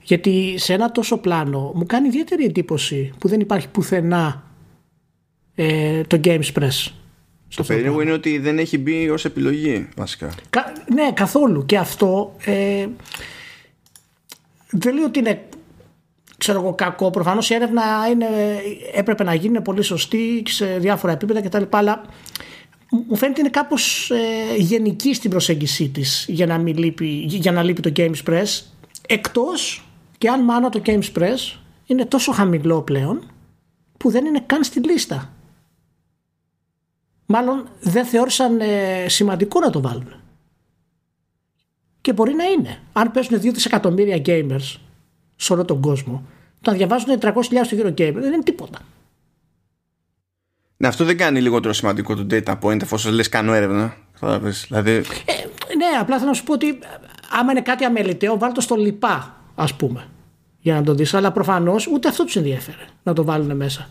[0.03, 4.45] Γιατί σε ένα τόσο πλάνο μου κάνει ιδιαίτερη εντύπωση που δεν υπάρχει πουθενά
[6.07, 6.93] το Games Press.
[7.55, 10.35] Το περίεργο είναι ότι δεν έχει μπει ως επιλογή βασικά.
[10.95, 11.67] ναι, καθόλου.
[11.67, 12.87] Και αυτό ε,
[14.71, 15.49] δεν λέω ότι είναι
[16.39, 17.11] ξέρω εγώ, κακό.
[17.11, 18.27] Προφανώς η έρευνα είναι,
[18.95, 21.63] έπρεπε να γίνει πολύ σωστή σε διάφορα επίπεδα κτλ.
[21.71, 22.05] Αλλά
[22.91, 27.81] μου φαίνεται είναι κάπως ε, γενική στην προσέγγιση της για, να λείπει, για να λείπει
[27.81, 28.63] το Games Press.
[29.07, 29.85] Εκτός
[30.19, 33.31] και αν μάνα το Games Press είναι τόσο χαμηλό πλέον
[33.97, 35.33] που δεν είναι καν στη λίστα
[37.31, 40.20] μάλλον δεν θεώρησαν ε, σημαντικό να το βάλουν.
[42.01, 42.79] Και μπορεί να είναι.
[42.93, 44.77] Αν πέσουν 2 δισεκατομμύρια gamers
[45.37, 46.25] σε όλο τον κόσμο,
[46.61, 47.33] το να διαβάζουν 300.000
[47.65, 48.79] στο γύρο gamer δεν είναι τίποτα.
[50.77, 53.97] Ναι, αυτό δεν κάνει λιγότερο σημαντικό το data point εφόσον λες κάνω έρευνα.
[54.67, 54.91] Δηλαδή...
[54.91, 55.33] Ε,
[55.77, 56.79] ναι, απλά θέλω να σου πω ότι
[57.31, 60.07] άμα είναι κάτι αμεληταίο, βάλ το στο λοιπά, ας πούμε,
[60.61, 61.15] για να το δεις.
[61.15, 63.89] Αλλά προφανώς ούτε αυτό τους ενδιαφέρε να το βάλουν μέσα.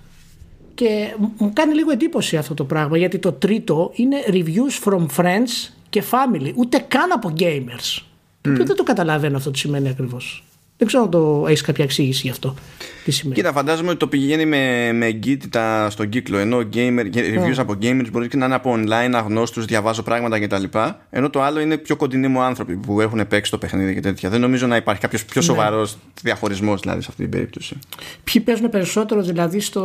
[0.73, 5.73] Και μου κάνει λίγο εντύπωση αυτό το πράγμα γιατί το τρίτο είναι reviews from friends
[5.89, 8.01] και family, ούτε καν από gamers.
[8.41, 8.63] Mm.
[8.65, 10.43] δεν το καταλαβαίνω αυτό τι σημαίνει ακριβώς.
[10.79, 12.55] Δεν ξέρω αν το έχεις κάποια εξήγηση γι' αυτό.
[13.03, 13.35] Τι σημαίνει.
[13.35, 16.37] Κοίτα, φαντάζομαι ότι το πηγαίνει με, με εγκύτητα στον κύκλο.
[16.37, 20.63] Ενώ gamer, reviews από gamers μπορείς και να είναι από online, αγνώστους, διαβάζω πράγματα κτλ.
[21.09, 24.29] Ενώ το άλλο είναι πιο κοντινοί μου άνθρωποι που έχουν παίξει το παιχνίδι και τέτοια.
[24.29, 25.99] Δεν νομίζω να υπάρχει κάποιος πιο σοβαρός ναι.
[26.21, 27.77] διαχωρισμός δηλαδή σε αυτή την περίπτωση.
[28.23, 29.81] Ποιοι παίζουν περισσότερο δηλαδή στο,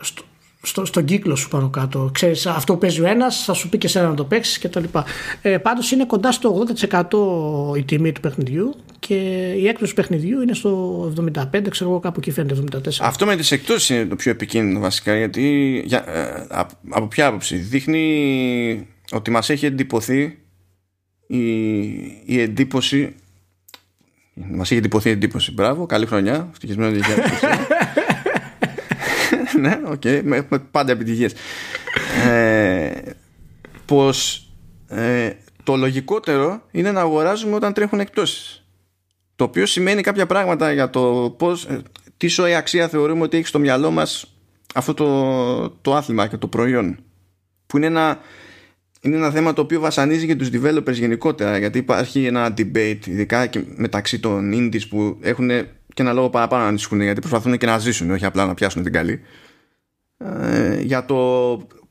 [0.00, 0.22] στο,
[0.62, 2.10] στο, στον κύκλο σου πάνω κάτω.
[2.12, 4.84] Ξέρεις, αυτό που παίζει ο ένας, θα σου πει και εσένα να το παίξεις κτλ.
[5.42, 6.66] Ε, Πάντως είναι κοντά στο
[7.72, 9.14] 80% η τιμή του παιχνιδιού και
[9.56, 12.88] η έκπτωση του παιχνιδιού είναι στο 75%, ξέρω εγώ κάπου εκεί φαίνεται 74%.
[13.00, 16.46] Αυτό με τις εκπτώσεις είναι το πιο επικίνδυνο βασικά γιατί για, ε,
[16.88, 20.38] από ποια άποψη; Δείχνει ότι μας έχει εντυπωθεί
[21.26, 21.40] η,
[22.24, 23.14] η εντύπωση.
[24.34, 25.52] Μας έχει εντυπωθεί η εντύπωση.
[25.52, 26.48] Μπράβο, καλή χρονιά.
[26.52, 27.00] Ευτυχισμένο 2020.
[29.60, 31.32] ναι, OK, okay, με, πάντα επιτυχίες.
[32.28, 32.90] Ε,
[33.86, 34.48] πως
[34.88, 35.30] ε,
[35.62, 38.64] το λογικότερο είναι να αγοράζουμε όταν τρέχουν εκτόσεις.
[39.36, 41.82] Το οποίο σημαίνει κάποια πράγματα για το πώς, ε,
[42.16, 44.34] τι σοή αξία θεωρούμε ότι έχει στο μυαλό μας
[44.74, 46.98] αυτό το, το άθλημα και το προϊόν.
[47.66, 48.18] Που είναι ένα,
[49.00, 53.46] είναι ένα θέμα το οποίο βασανίζει και τους developers γενικότερα γιατί υπάρχει ένα debate ειδικά
[53.46, 55.50] και μεταξύ των indies που έχουν
[55.94, 58.82] και ένα λόγο παραπάνω να ανησυχούν γιατί προσπαθούν και να ζήσουν όχι απλά να πιάσουν
[58.82, 59.20] την καλή.
[60.18, 61.16] Ε, για το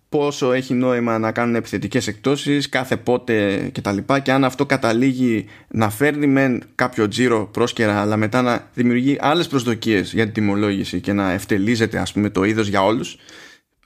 [0.09, 4.65] πόσο έχει νόημα να κάνουν επιθετικές εκτόσεις κάθε πότε και τα λοιπά και αν αυτό
[4.65, 10.33] καταλήγει να φέρνει με κάποιο τζίρο πρόσκαιρα αλλά μετά να δημιουργεί άλλες προσδοκίες για την
[10.33, 13.17] τιμολόγηση και να ευτελίζεται ας πούμε το είδος για όλους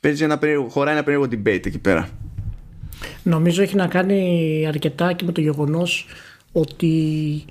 [0.04, 2.10] παίζει ένα περίεργο, χωράει ένα περίεργο debate εκεί πέρα.
[3.24, 6.08] Νομίζω έχει να κάνει αρκετά και με το γεγονός
[6.52, 7.46] ότι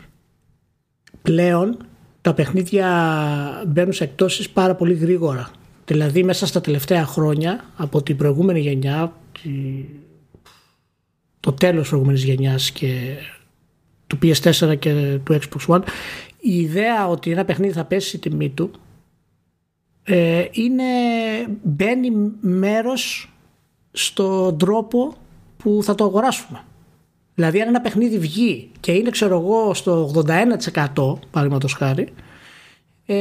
[1.22, 1.76] πλέον
[2.22, 5.50] τα παιχνίδια μπαίνουν σε εκτόσεις πάρα πολύ γρήγορα
[5.84, 9.12] Δηλαδή μέσα στα τελευταία χρόνια από την προηγούμενη γενιά,
[11.40, 13.16] το τέλος της προηγούμενης γενιάς και
[14.06, 15.82] του PS4 και του Xbox One,
[16.40, 18.70] η ιδέα ότι ένα παιχνίδι θα πέσει η τιμή του
[20.02, 20.84] ε, είναι,
[21.62, 23.32] μπαίνει μέρος
[23.92, 25.14] στον τρόπο
[25.56, 26.64] που θα το αγοράσουμε.
[27.42, 32.08] Δηλαδή αν ένα παιχνίδι βγει και είναι ξέρω εγώ στο 81% παραδείγματος χάρη
[33.06, 33.14] ε,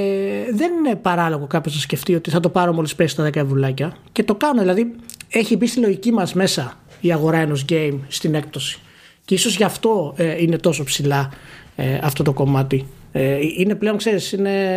[0.53, 3.95] δεν είναι παράλογο κάποιος να σκεφτεί ότι θα το πάρω μόλις πέσει τα 10 ευρουλάκια
[4.11, 4.59] και το κάνω.
[4.59, 4.95] Δηλαδή,
[5.29, 8.79] έχει μπει στη λογική μας μέσα η αγορά ενός game στην έκπτωση.
[9.25, 11.31] Και ίσως γι' αυτό ε, είναι τόσο ψηλά
[11.75, 14.75] ε, αυτό το κομμάτι Ε, είναι πλέον, ξέρεις, είναι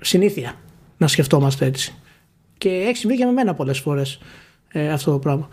[0.00, 0.54] συνήθεια
[0.96, 1.94] να σκεφτόμαστε έτσι.
[2.58, 4.18] Και έχει συμβεί και με μένα πολλές φορές
[4.68, 5.48] ε, αυτό το πράγμα.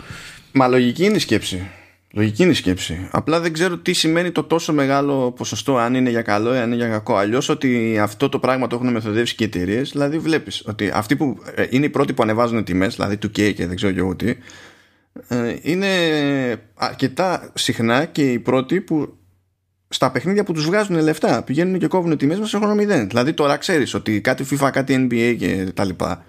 [0.51, 1.69] Μα λογική είναι η σκέψη.
[2.15, 3.07] Λογική είναι η σκέψη.
[3.11, 6.65] Απλά δεν ξέρω τι σημαίνει το τόσο μεγάλο ποσοστό, αν είναι για καλό ή αν
[6.65, 7.15] είναι για κακό.
[7.15, 9.91] Αλλιώς ότι αυτό το πράγμα το έχουν μεθοδεύσει και οι εταιρείες.
[9.91, 13.53] Δηλαδή, βλέπεις ότι αυτοί που ε, είναι οι πρώτοι που ανεβάζουν τιμές, δηλαδή του K
[13.53, 14.35] και δεν ξέρω και εγώ τι,
[15.27, 15.87] ε, είναι
[16.75, 19.17] αρκετά συχνά και οι πρώτοι που
[19.87, 23.07] στα παιχνίδια που τους βγάζουν λεφτά πηγαίνουν και κόβουν τιμές μας έχουν μηδέν.
[23.07, 26.25] Δηλαδή, τώρα ξέρεις ότι κάτι FIFA, κάτι NBA και τα λοιπά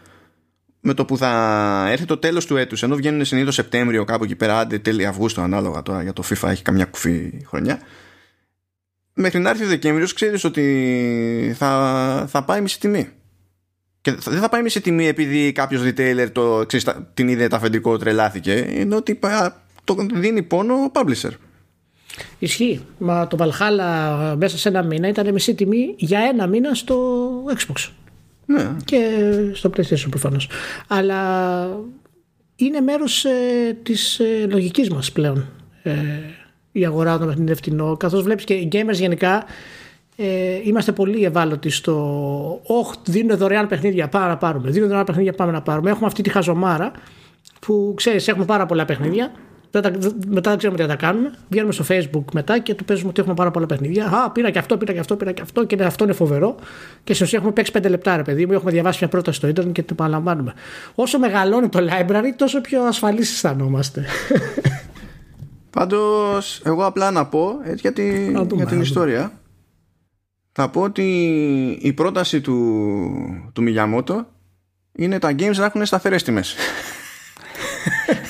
[0.86, 2.82] με το που θα έρθει το τέλος του έτους.
[2.82, 6.48] Ενώ βγαίνουν συνήθως Σεπτέμβριο κάπου εκεί πέρα άντε τέλη Αυγούστου ανάλογα τώρα για το FIFA
[6.48, 7.78] έχει καμιά κουφή χρονιά.
[9.14, 13.08] Μέχρι να έρθει ο Δεκέμβριος ξέρεις ότι θα, θα πάει μισή τιμή.
[14.00, 17.98] Και δεν θα πάει μισή τιμή επειδή κάποιος retailer το, ξέρεις, την είδε τα αφεντικό
[17.98, 18.66] τρελάθηκε.
[18.70, 19.18] Είναι ότι
[19.84, 21.30] το δίνει πόνο ο publisher.
[22.38, 22.84] Ισχύει.
[22.98, 27.90] Μα το Valhalla μέσα σε ένα μήνα ήταν μισή τιμή για ένα μήνα στο Xbox.
[28.46, 28.76] Ναι.
[28.84, 28.98] Και
[29.52, 30.48] στο PlayStation προφανώς.
[30.88, 31.20] Αλλά
[32.56, 33.30] είναι μέρος ε,
[33.82, 35.48] της ε, λογικής μας πλέον
[35.82, 35.92] ε,
[36.72, 37.96] η αγορά των παιχνιδιών φτηνό.
[37.96, 39.44] Καθώς βλέπεις και οι gamers γενικά
[40.16, 45.32] ε, είμαστε πολύ ευάλωτοι στο «Όχ, δίνουν δωρεάν παιχνίδια, πάμε να πάρουμε, δίνουν δωρεάν παιχνίδια,
[45.32, 45.90] πάμε να πάρουμε».
[45.90, 46.92] Έχουμε αυτή τη χαζομάρα
[47.60, 49.32] που ξέρεις, έχουμε πάρα πολλά παιχνίδια
[50.28, 51.32] μετά δεν ξέρουμε τι θα τα κάνουμε.
[51.48, 54.06] Βγαίνουμε στο Facebook μετά και του παίζουμε ότι έχουμε πάρα πολλά παιχνίδια.
[54.06, 56.54] Α, πήρα και αυτό, πήρα και αυτό, πήρα και αυτό και αυτό είναι φοβερό.
[57.04, 59.46] Και στην ουσία έχουμε παίξει 5 λεπτά, ρε παιδί μου, έχουμε διαβάσει μια πρόταση στο
[59.46, 60.54] Ιντερνετ και την επαναλαμβάνουμε.
[60.94, 64.04] Όσο μεγαλώνει το library, τόσο πιο ασφαλείς αισθανόμαστε.
[65.70, 69.32] Πάντως, εγώ απλά να πω έτσι, για, τη, για την ιστορία.
[70.52, 71.02] Θα πω ότι
[71.80, 72.60] η πρόταση του,
[73.52, 74.26] του Μιγιαμότο
[74.92, 76.54] είναι τα games να έχουν σταθερές τιμές.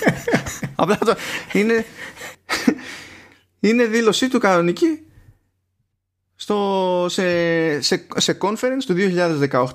[0.74, 1.14] Απλά το,
[1.52, 1.84] είναι,
[3.60, 4.98] είναι δήλωσή του κανονική
[6.34, 8.94] στο, σε, σε, σε conference του
[9.50, 9.66] 2018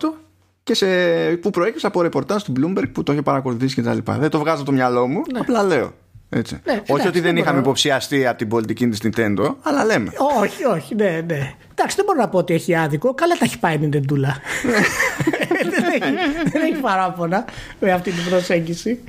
[0.64, 0.88] και σε,
[1.36, 4.18] που προέκυψε από ρεπορτάζ του Bloomberg που το είχε παρακολουθήσει και τα λοιπά.
[4.18, 5.40] Δεν το βγάζω το μυαλό μου, ναι.
[5.40, 5.94] απλά λέω.
[6.30, 6.62] Έτσι.
[6.66, 10.12] Ναι, όχι ότι δεν είχαμε υποψιαστεί από την πολιτική της Nintendo, αλλά λέμε.
[10.42, 11.54] Όχι, όχι, ναι, ναι.
[11.72, 13.14] Εντάξει, δεν μπορώ να πω ότι έχει άδικο.
[13.14, 14.02] Καλά τα έχει πάει η Nintendo.
[15.70, 17.46] δεν, έχει, δεν έχει παράπονα
[17.80, 19.00] με αυτή την προσέγγιση.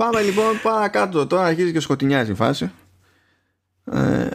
[0.00, 1.26] Πάμε λοιπόν παρακάτω.
[1.26, 2.70] Τώρα αρχίζει και σκοτεινιάζει η φάση.
[3.92, 4.28] Ε,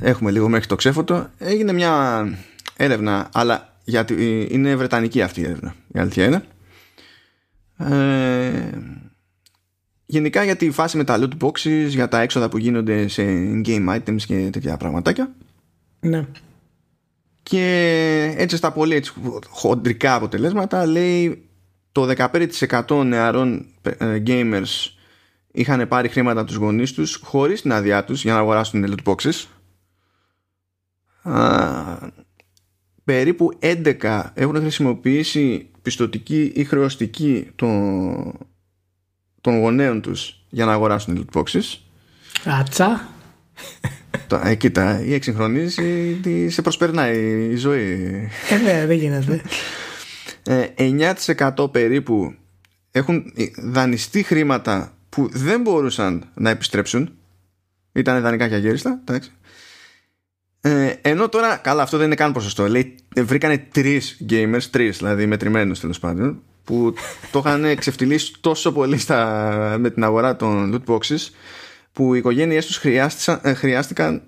[0.00, 1.30] έχουμε λίγο μέχρι το ξέφωτο.
[1.38, 2.24] Έγινε μια
[2.76, 5.74] έρευνα, αλλά γιατί είναι βρετανική αυτή η έρευνα.
[5.94, 6.44] Η αλήθεια είναι.
[7.76, 8.70] Ε,
[10.06, 13.88] γενικά για τη φάση με τα loot boxes, για τα έξοδα που γίνονται σε in-game
[13.88, 15.34] items και τέτοια πραγματάκια.
[16.00, 16.26] Ναι.
[17.42, 19.12] Και έτσι στα πολύ έτσι,
[19.48, 21.48] χοντρικά αποτελέσματα λέει
[21.94, 22.14] το
[22.88, 24.90] 15% νεαρών ε, gamers
[25.52, 29.14] είχαν πάρει χρήματα από τους γονείς τους χωρίς την άδειά τους για να αγοράσουν loot
[29.14, 29.44] boxes.
[33.04, 33.58] περίπου
[34.02, 38.32] 11 έχουν χρησιμοποιήσει πιστοτική ή χρεωστική των,
[39.40, 41.78] των γονέων τους για να αγοράσουν loot boxes.
[42.60, 43.08] Άτσα.
[44.26, 48.08] Το, ε, κοίτα, η εξυγχρονίζει σε προσπερνάει η ζωή.
[48.50, 49.42] Ε, ναι, δεν γίνεται.
[50.46, 52.34] 9% ε, περίπου
[52.90, 57.12] έχουν δανειστεί χρήματα που δεν μπορούσαν να επιστρέψουν.
[57.92, 59.00] Ήταν δανεικά και αγέριστα.
[60.60, 62.68] Ε, ενώ τώρα, καλά, αυτό δεν είναι καν ποσοστό.
[62.68, 66.94] Λέει, βρήκανε τρεις gamers, τρεις δηλαδή μετρημένους τέλος πάντων, που
[67.30, 71.28] το είχαν ξεφτυλίσει τόσο πολύ στα, με την αγορά των loot boxes,
[71.92, 72.84] που οι οικογένειές τους
[73.42, 74.22] ε, χρειάστηκαν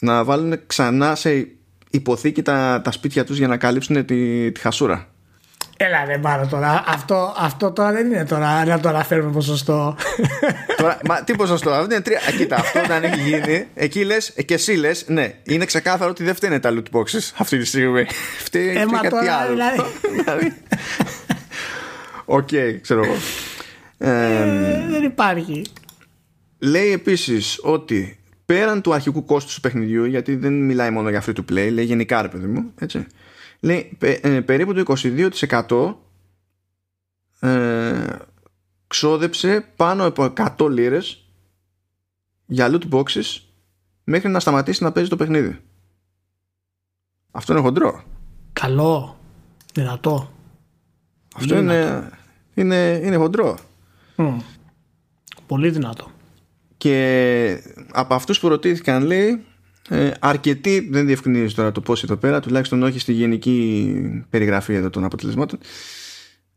[0.00, 1.48] να βάλουν ξανά σε
[1.90, 5.08] υποθήκη τα, τα σπίτια τους για να καλύψουν τη, τη χασούρα.
[5.80, 6.84] Έλα δεν πάρω τώρα.
[6.86, 9.96] Αυτό, αυτό τώρα δεν είναι τώρα να το αναφέρουμε ποσοστό.
[10.76, 12.20] Τώρα, μα τι ποσοστό, αυτό είναι τρία.
[12.36, 16.34] Κοίτα, αυτό όταν έχει γίνει, εκεί λες και εσύ λες, ναι, είναι ξεκάθαρο ότι δεν
[16.34, 18.06] φταίνε τα loot boxes αυτή τη στιγμή.
[18.38, 19.50] Φταίει ε, κάτι τώρα, άλλο.
[19.50, 19.82] Δηλαδή.
[20.16, 20.52] δηλαδή.
[22.24, 22.48] Οκ,
[22.80, 23.14] ξέρω εγώ.
[23.98, 24.44] Ε,
[24.88, 25.64] δεν υπάρχει.
[26.58, 31.34] Λέει επίσης ότι πέραν του αρχικού κόστους του παιχνιδιού, γιατί δεν μιλάει μόνο για free
[31.34, 33.06] to play, λέει γενικά ρε παιδί μου, έτσι
[33.60, 34.94] λέει ε, περίπου το
[37.40, 38.16] 22% ε,
[38.86, 41.28] ξόδεψε πάνω από 100 λίρες
[42.46, 43.40] για loot boxes
[44.04, 45.58] μέχρι να σταματήσει να παίζει το παιχνίδι.
[47.30, 48.02] Αυτό είναι χοντρό.
[48.52, 49.18] Καλό.
[49.74, 50.32] Δυνατό.
[51.34, 52.10] Αυτό είναι,
[52.54, 53.58] είναι, είναι χοντρό.
[55.46, 56.10] Πολύ δυνατό.
[56.76, 59.44] Και από αυτούς που ρωτήθηκαν λέει
[59.88, 63.94] ε, αρκετοί, δεν διευκρινίζει τώρα το πώς εδώ πέρα, τουλάχιστον όχι στη γενική
[64.30, 65.58] περιγραφή εδώ των αποτελεσμάτων,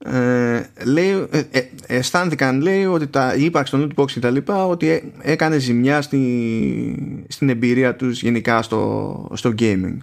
[0.06, 4.30] ε, λέει, ε, ε, αισθάνθηκαν λέει ότι τα, η ύπαρξη των loot box και τα
[4.30, 9.98] λοιπά ότι έκανε ζημιά στη, στην εμπειρία τους γενικά στο, στο gaming.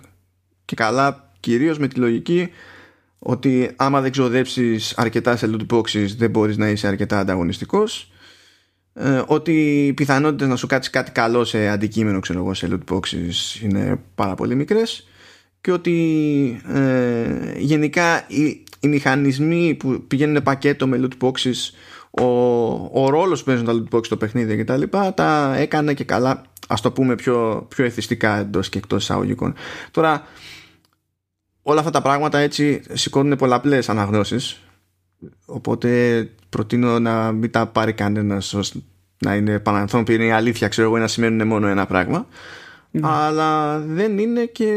[0.65, 2.49] Και καλά κυρίως με τη λογική
[3.19, 8.13] ότι άμα δεν ξοδέψεις αρκετά σε loot boxes δεν μπορείς να είσαι αρκετά ανταγωνιστικός
[9.01, 12.95] ε, ότι οι πιθανότητες να σου κάτσει κάτι καλό σε αντικείμενο ξέρω εγώ σε loot
[12.95, 15.09] boxes είναι πάρα πολύ μικρές
[15.61, 21.73] και ότι ε, γενικά οι, οι μηχανισμοί που πηγαίνουν πακέτο με loot boxes
[22.11, 22.25] ο,
[23.03, 26.05] ο ρόλος που παίζουν τα loot boxes στο παιχνίδι και τα λοιπά τα έκανε και
[26.05, 29.55] καλά ας το πούμε πιο, πιο εθιστικά εντός και εκτός εισαγωγικών.
[29.91, 30.27] Τώρα
[31.63, 34.61] όλα αυτά τα πράγματα έτσι σηκώνουν πολλαπλές αναγνώσεις
[35.47, 38.55] οπότε προτείνω να μην τα πάρει κανένας
[39.19, 42.27] να είναι πανανθρώπινη αλήθεια ξέρω εγώ να σημαίνουν μόνο ένα πράγμα.
[42.91, 43.01] Ναι.
[43.05, 44.75] αλλά δεν είναι και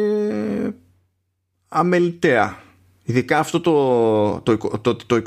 [1.68, 2.58] αμεληταία.
[3.04, 5.22] Ειδικά αυτό το, το, το, το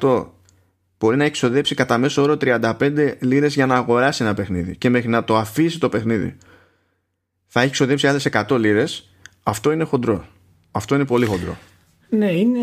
[0.00, 0.26] 22%
[0.98, 4.76] μπορεί να εξοδέψει κατά μέσο όρο 35 λίρες για να αγοράσει ένα παιχνίδι.
[4.76, 6.36] Και μέχρι να το αφήσει το παιχνίδι
[7.46, 9.10] θα έχει εξοδέψει άλλες 100 λίρες.
[9.42, 10.26] Αυτό είναι χοντρό.
[10.70, 11.58] Αυτό είναι πολύ χοντρό.
[12.08, 12.60] Ναι είναι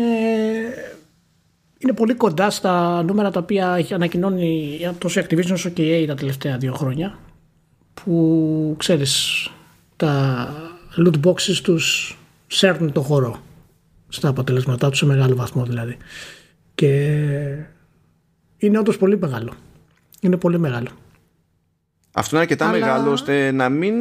[1.82, 6.02] είναι πολύ κοντά στα νούμερα τα οποία έχει ανακοινώνει τόσο η Activision όσο και η
[6.02, 7.18] EA τα τελευταία δύο χρόνια
[7.94, 9.48] που ξέρεις
[9.96, 10.48] τα
[10.96, 13.42] loot boxes τους σέρνουν το χώρο
[14.08, 15.96] στα αποτελέσματά τους σε μεγάλο βαθμό δηλαδή.
[16.74, 16.86] Και
[18.56, 19.52] είναι όντως πολύ μεγάλο.
[20.20, 20.88] Είναι πολύ μεγάλο
[22.12, 22.78] αυτό είναι αρκετά Αλλά...
[22.78, 23.94] μεγάλο ώστε να μην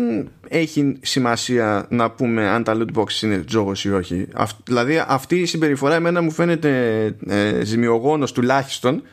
[0.48, 4.28] έχει σημασία να πούμε αν τα loot boxes είναι τζόγος ή όχι.
[4.63, 9.04] δηλαδή αυτή η συμπεριφορά εμένα μου φαίνεται ε, ζημιογόνος τουλάχιστον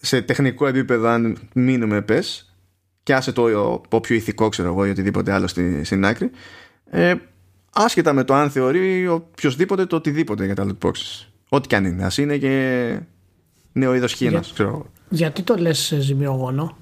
[0.00, 2.54] σε τεχνικό επίπεδο αν μείνουμε πες
[3.02, 6.30] και άσε το πιο ηθικό ξέρω εγώ ή οτιδήποτε άλλο στη, στην άκρη
[6.90, 7.14] ε,
[7.72, 11.26] άσχετα με το αν θεωρεί οποιοδήποτε το οτιδήποτε για τα loot boxes.
[11.48, 12.04] Ό,τι και αν είναι.
[12.04, 12.98] Ας είναι και
[13.72, 14.52] νέο είδος χήνας.
[14.56, 16.76] Για, γιατί το λες ζημιογόνο;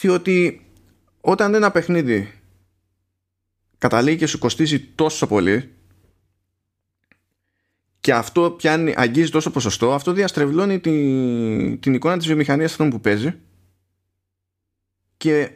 [0.00, 0.66] Διότι
[1.20, 2.32] όταν ένα παιχνίδι
[3.78, 5.70] καταλήγει και σου κοστίζει τόσο πολύ
[8.00, 13.00] και αυτό πιάνει, αγγίζει τόσο ποσοστό αυτό διαστρεβλώνει την, την εικόνα της βιομηχανίας αυτών που
[13.00, 13.34] παίζει
[15.16, 15.50] και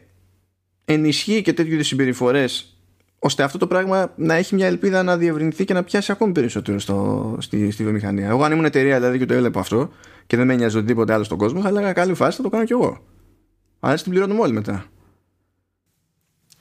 [0.84, 2.78] ενισχύει και τέτοιου είδους συμπεριφορές
[3.18, 6.78] ώστε αυτό το πράγμα να έχει μια ελπίδα να διευρυνθεί και να πιάσει ακόμη περισσότερο
[6.78, 8.28] στο, στη, στη βιομηχανία.
[8.28, 9.90] Εγώ αν ήμουν εταιρεία δηλαδή και το έβλεπα αυτό
[10.26, 12.64] και δεν με νοιάζει οτιδήποτε άλλο στον κόσμο θα έλεγα καλή φάση θα το κάνω
[12.64, 13.13] κι εγώ.
[13.84, 14.84] Αλλά την πληρώνουμε όλοι μετά.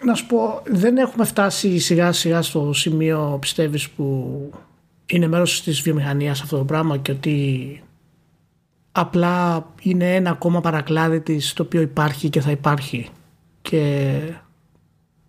[0.03, 4.49] Να σου πω, δεν έχουμε φτάσει σιγά σιγά στο σημείο πιστεύεις που
[5.05, 7.81] είναι μέρος της βιομηχανίας αυτό το πράγμα και ότι
[8.91, 13.09] απλά είναι ένα ακόμα παρακλάδι της το οποίο υπάρχει και θα υπάρχει
[13.61, 14.19] και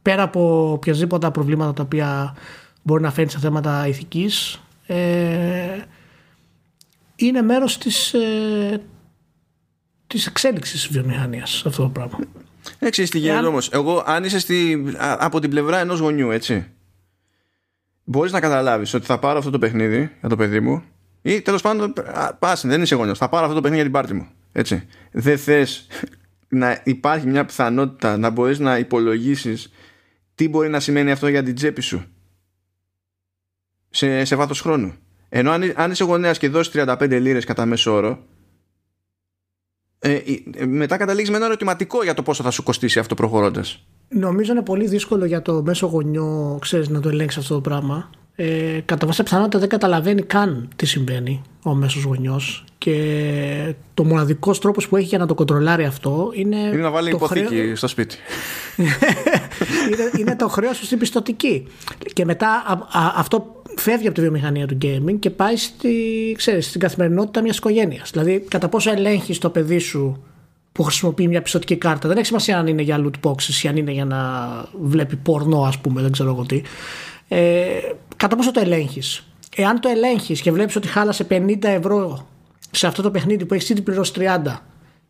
[0.02, 2.36] πέρα από οποιασδήποτε προβλήματα τα οποία
[2.82, 5.78] μπορεί να φέρνει σε θέματα ηθικής ε,
[7.16, 8.80] είναι μέρος της, ε,
[10.14, 12.18] της εξέλιξης της βιομηχανίας αυτό το πράγμα.
[12.78, 13.70] Έτσι, τι γίνεται όμως.
[13.72, 16.66] Εγώ αν είσαι στη, από την πλευρά ενός γονιού έτσι
[18.04, 20.82] μπορείς να καταλάβεις ότι θα πάρω αυτό το παιχνίδι για το παιδί μου
[21.22, 21.92] ή τέλος πάντων
[22.38, 24.86] πας δεν είσαι γονιός θα πάρω αυτό το παιχνίδι για την πάρτι μου έτσι.
[25.10, 25.86] δεν θες
[26.48, 29.72] να υπάρχει μια πιθανότητα να μπορείς να υπολογίσεις
[30.34, 32.04] τι μπορεί να σημαίνει αυτό για την τσέπη σου
[33.90, 34.94] σε, σε βάθος χρόνου.
[35.28, 38.22] Ενώ αν, αν είσαι γονέας και δώσεις 35 λίρες κατά μέσο όρο
[40.06, 40.22] ε,
[40.56, 43.84] ε, μετά καταλήγεις με ένα ερωτηματικό για το πόσο θα σου κοστίσει αυτό προχωρώντας.
[44.08, 48.10] Νομίζω είναι πολύ δύσκολο για το μέσο γονιό ξέρεις, να το ελέγξεις αυτό το πράγμα.
[48.34, 52.64] Ε, κατά βάση πιθανότητα δεν καταλαβαίνει καν τι συμβαίνει ο μέσος γονιός.
[52.78, 56.56] Και το μοναδικός τρόπος που έχει για να το κοντρολάρει αυτό είναι.
[56.56, 58.16] Είναι να βάλει υποθήκη στο σπίτι.
[59.92, 61.66] είναι, είναι το χρέος του στην πιστοτική.
[62.12, 62.80] Και μετά
[63.14, 65.94] αυτό φεύγει από τη βιομηχανία του gaming και πάει στη,
[66.36, 68.10] ξέρεις, στην καθημερινότητα μιας οικογένειας.
[68.10, 70.22] Δηλαδή, κατά πόσο ελέγχεις το παιδί σου
[70.72, 72.08] που χρησιμοποιεί μια πιστοτική κάρτα.
[72.08, 74.20] Δεν έχει σημασία αν είναι για loot boxes ή αν είναι για να
[74.82, 76.62] βλέπει πορνό, ας πούμε, δεν ξέρω εγώ τι.
[77.28, 77.64] Ε,
[78.16, 79.26] κατά πόσο το ελέγχεις.
[79.56, 82.28] Εάν το ελέγχεις και βλέπεις ότι χάλασε 50 ευρώ
[82.70, 84.56] σε αυτό το παιχνίδι που έχεις ήδη πληρώσει 30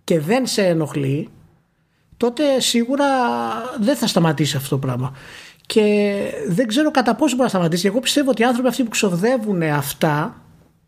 [0.05, 1.29] και δεν σε ενοχλεί,
[2.17, 3.07] τότε σίγουρα
[3.81, 5.17] δεν θα σταματήσει αυτό το πράγμα.
[5.67, 6.15] Και
[6.49, 7.87] δεν ξέρω κατά πόσο μπορεί να σταματήσει.
[7.87, 10.43] Εγώ πιστεύω ότι οι άνθρωποι αυτοί που ξοδεύουν αυτά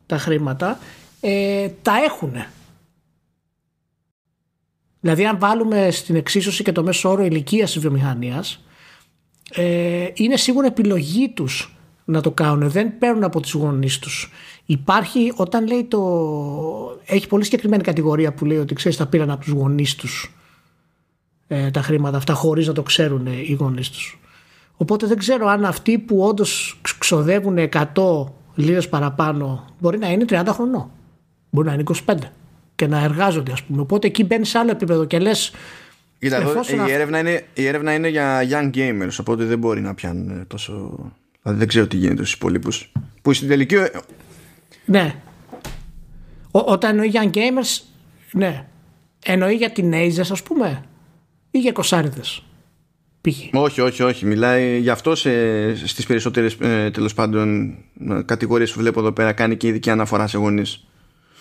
[0.07, 0.78] τα χρήματα
[1.20, 2.45] ε, τα έχουν.
[5.01, 8.64] Δηλαδή, αν βάλουμε στην εξίσωση και το μέσο όρο ηλικίας της βιομηχανίας,
[9.55, 11.76] ε, είναι σίγουρα επιλογή τους
[12.09, 12.71] να το κάνουν.
[12.71, 14.31] Δεν παίρνουν από τους γονείς τους.
[14.67, 16.01] Υπάρχει, όταν λέει το.
[17.05, 20.37] Έχει πολύ συγκεκριμένη κατηγορία που λέει ότι ξέρεις, τα πήραν από τους γονείς τους
[21.49, 24.19] ε, τα χρήματα αυτά χωρίς να το ξέρουν οι γονείς τους.
[24.77, 27.85] Οπότε δεν ξέρω αν αυτοί που όντως ξοδεύουν 100
[28.55, 30.91] λίρες παραπάνω μπορεί να είναι 30 χρονών.
[31.51, 32.15] Μπορεί να είναι 25
[32.75, 33.81] και να εργάζονται, ας πούμε.
[33.81, 35.53] Οπότε εκεί μπαίνεις σε άλλο επίπεδο και λες.
[36.19, 39.95] Κοίτα, εδώ, η, έρευνα είναι, η έρευνα είναι για young gamers, οπότε δεν μπορεί να
[39.95, 40.99] πιάνουν τόσο.
[41.47, 42.92] Δηλαδή δεν ξέρω τι γίνεται στους υπόλοιπους.
[43.22, 43.76] Που στην τελική.
[44.84, 45.14] Ναι.
[46.51, 47.82] Ό, όταν εννοεί young gamers,
[48.32, 48.66] ναι.
[49.24, 50.84] Εννοεί για teenagers, ας πούμε,
[51.51, 52.42] ή για κοσάριδες.
[53.53, 54.26] Όχι, όχι, όχι.
[54.26, 57.74] Μιλάει γι' αυτό σε, στις περισσότερες ε, τέλος πάντων
[58.24, 60.86] κατηγορίες που βλέπω εδώ πέρα κάνει και ειδική αναφορά σε γονείς.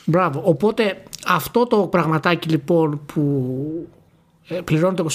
[0.05, 0.41] Μπράβο.
[0.45, 3.21] Οπότε αυτό το πραγματάκι λοιπόν που
[3.81, 4.04] ε,
[4.63, 5.07] πληρώνει το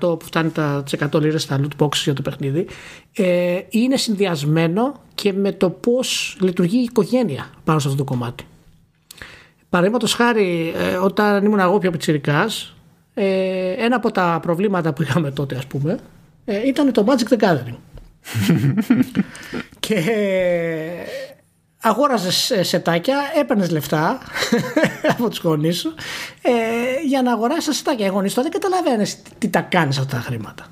[0.00, 0.82] 22% που φτάνει τα
[1.12, 2.66] 100 λίρες στα loot boxes για το παιχνίδι
[3.16, 8.44] ε, είναι συνδυασμένο και με το πώς λειτουργεί η οικογένεια πάνω σε αυτό το κομμάτι.
[9.68, 12.74] Παραδείγματος χάρη, ε, όταν ήμουν εγώ πιο πιτσιρικάς,
[13.14, 15.98] ε, ένα από τα προβλήματα που είχαμε τότε, ας πούμε,
[16.44, 17.76] ε, ήταν το Magic the Gathering.
[19.86, 20.02] και
[21.84, 24.18] αγόραζες σετάκια, έπαιρνες λεφτά
[25.12, 25.94] από τους γονείς σου
[26.42, 26.50] ε,
[27.06, 28.06] για να αγοράσεις σετάκια.
[28.06, 30.66] Οι γονείς τότε δεν καταλαβαίνεις τι τα κάνεις αυτά τα χρήματα.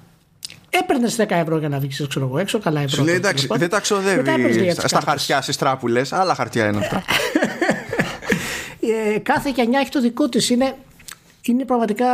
[0.71, 2.97] Έπαιρνες 10 ευρώ για να βγεις ξέρω εγώ έξω, καλά ευρώ.
[2.97, 7.03] Σου λέει εντάξει, δεν τα ξοδεύει στα χαρτιά στις τράπουλες, άλλα χαρτιά είναι αυτά.
[9.15, 10.51] ε, κάθε γενιά έχει το δικό της.
[10.51, 10.77] Είναι,
[11.43, 12.07] είναι πραγματικά.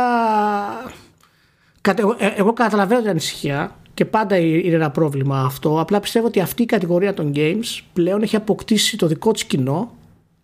[2.17, 5.79] Ε, εγώ καταλαβαίνω την ανησυχία και πάντα είναι ένα πρόβλημα αυτό.
[5.79, 9.95] Απλά πιστεύω ότι αυτή η κατηγορία των games πλέον έχει αποκτήσει το δικό της κοινό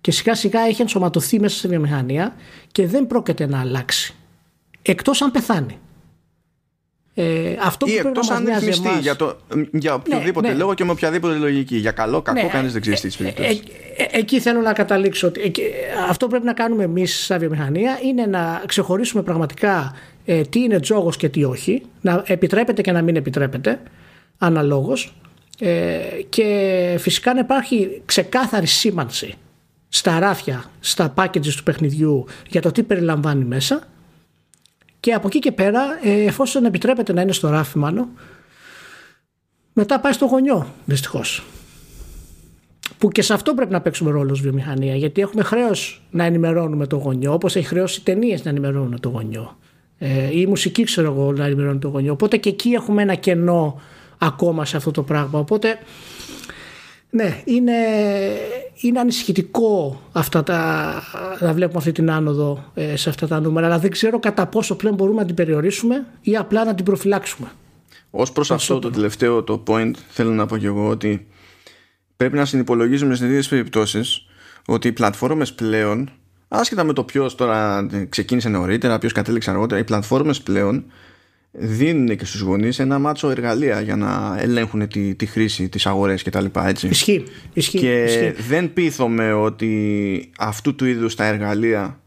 [0.02, 2.36] και σιγά σιγά έχει ενσωματωθεί μέσα στη βιομηχανία
[2.72, 4.16] και δεν πρόκειται να αλλάξει.
[4.82, 5.78] Εκτός αν πεθάνει.
[7.14, 9.38] Ε, αυτό ή εκτός αν ρυθμιστεί για, το,
[9.72, 10.60] για οποιοδήποτε ναι, ναι.
[10.60, 11.78] λόγο και με οποιαδήποτε λογική.
[11.78, 15.28] Για καλό, κακό, ναι, κανείς δεν ξέρει τι ε, ε, ε, εκεί θέλω να καταλήξω.
[15.28, 15.54] Ότι,
[16.10, 19.96] αυτό πρέπει να κάνουμε εμείς, σαν βιομηχανία, είναι να ξεχωρίσουμε πραγματικά
[20.26, 21.82] ε, τι είναι τζόγος και τι όχι.
[22.02, 23.80] Να επιτρέπεται και να μην επιτρέπεται,
[24.38, 25.16] αναλόγως.
[25.60, 26.00] Ε,
[26.30, 29.34] και φυσικά να υπάρχει ξεκάθαρη σήμανση
[29.90, 33.88] στα ράφια, στα packages του παιχνιδιού για το τι περιλαμβάνει μέσα
[35.00, 38.08] και από εκεί και πέρα, ε, εφόσον επιτρέπεται να είναι στο ράφι μάλλον,
[39.74, 41.44] μετά πάει στο γονιό, δυστυχώς.
[42.98, 46.88] Που και σε αυτό πρέπει να παίξουμε ρόλο ως βιομηχανία, γιατί έχουμε χρέος να ενημερώνουμε
[46.88, 49.58] το γονιό, όπως έχει χρέο οι ταινίες να ενημερώνουν το γονιό.
[50.06, 52.12] Ε, ή η μουσική, ξέρω εγώ, να ενημερώνει το γονιό.
[52.12, 53.82] Οπότε και εκεί έχουμε ένα κενό
[54.18, 55.40] ακόμα σε αυτό το πράγμα.
[55.40, 55.80] Οπότε
[57.10, 57.74] ναι, είναι,
[58.82, 60.94] είναι ανησυχητικό αυτά τα,
[61.40, 64.76] να βλέπουμε αυτή την άνοδο ε, σε αυτά τα νούμερα, αλλά δεν ξέρω κατά πόσο
[64.76, 67.48] πλέον μπορούμε να την περιορίσουμε ή απλά να την προφυλάξουμε.
[68.12, 71.28] Ω προς αυτό το τελευταίο το point, θέλω να πω και εγώ ότι
[72.18, 74.26] πρέπει να συνυπολογίζουμε στις δύο περιπτώσεις
[74.66, 76.12] ότι οι πλατφόρμες πλέον,
[76.48, 80.86] άσχετα με το ποιος τώρα ξεκίνησε νωρίτερα, ποιος κατέληξε αργότερα, οι πλατφόρμες πλέον
[81.52, 86.24] δίνουν και στους γονείς ένα μάτσο εργαλεία για να ελέγχουν τη, τη χρήση της αγορές
[86.24, 86.88] και τα λοιπά έτσι.
[86.88, 87.24] Ισχύει,
[87.54, 92.00] ισχύει, και δεν πείθομαι ότι αυτού του είδους τα εργαλεία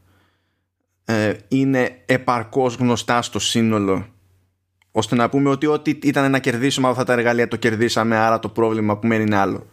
[1.04, 4.06] ε, είναι επαρκώς γνωστά στο σύνολο
[4.90, 8.38] ώστε να πούμε ότι ό,τι ήταν να κερδίσουμε από αυτά τα εργαλεία το κερδίσαμε άρα
[8.38, 9.66] το πρόβλημα που μένει είναι άλλο.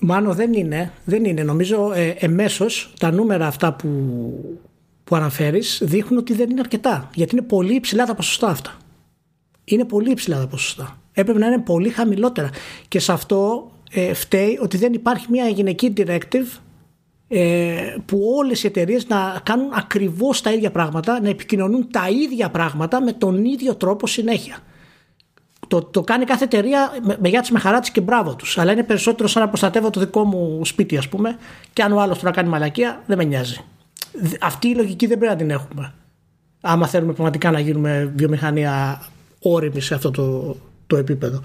[0.00, 1.42] Μάνο δεν είναι, δεν είναι.
[1.42, 3.88] Νομίζω ε, εμέσως τα νούμερα αυτά που,
[5.04, 8.76] που αναφέρεις δείχνουν ότι δεν είναι αρκετά γιατί είναι πολύ υψηλά τα ποσοστά αυτά
[9.74, 10.98] είναι πολύ υψηλά τα ποσοστά.
[11.12, 12.50] Έπρεπε να είναι πολύ χαμηλότερα.
[12.88, 16.58] Και σε αυτό ε, φταίει ότι δεν υπάρχει μια γυναική directive
[17.28, 22.50] ε, που όλες οι εταιρείες να κάνουν ακριβώς τα ίδια πράγματα, να επικοινωνούν τα ίδια
[22.50, 24.58] πράγματα με τον ίδιο τρόπο συνέχεια.
[25.70, 28.58] Το, το κάνει κάθε εταιρεία με, με γιά της, με χαρά της και μπράβο τους.
[28.58, 31.36] Αλλά είναι περισσότερο σαν να προστατεύω το δικό μου σπίτι ας πούμε
[31.72, 33.60] και αν ο άλλος τώρα κάνει μαλακία δεν με νοιάζει.
[34.40, 35.92] Αυτή η λογική δεν πρέπει να την έχουμε.
[36.60, 39.02] Άμα θέλουμε πραγματικά να γίνουμε βιομηχανία
[39.40, 40.56] όριμοι σε αυτό το,
[40.86, 41.40] το επίπεδο.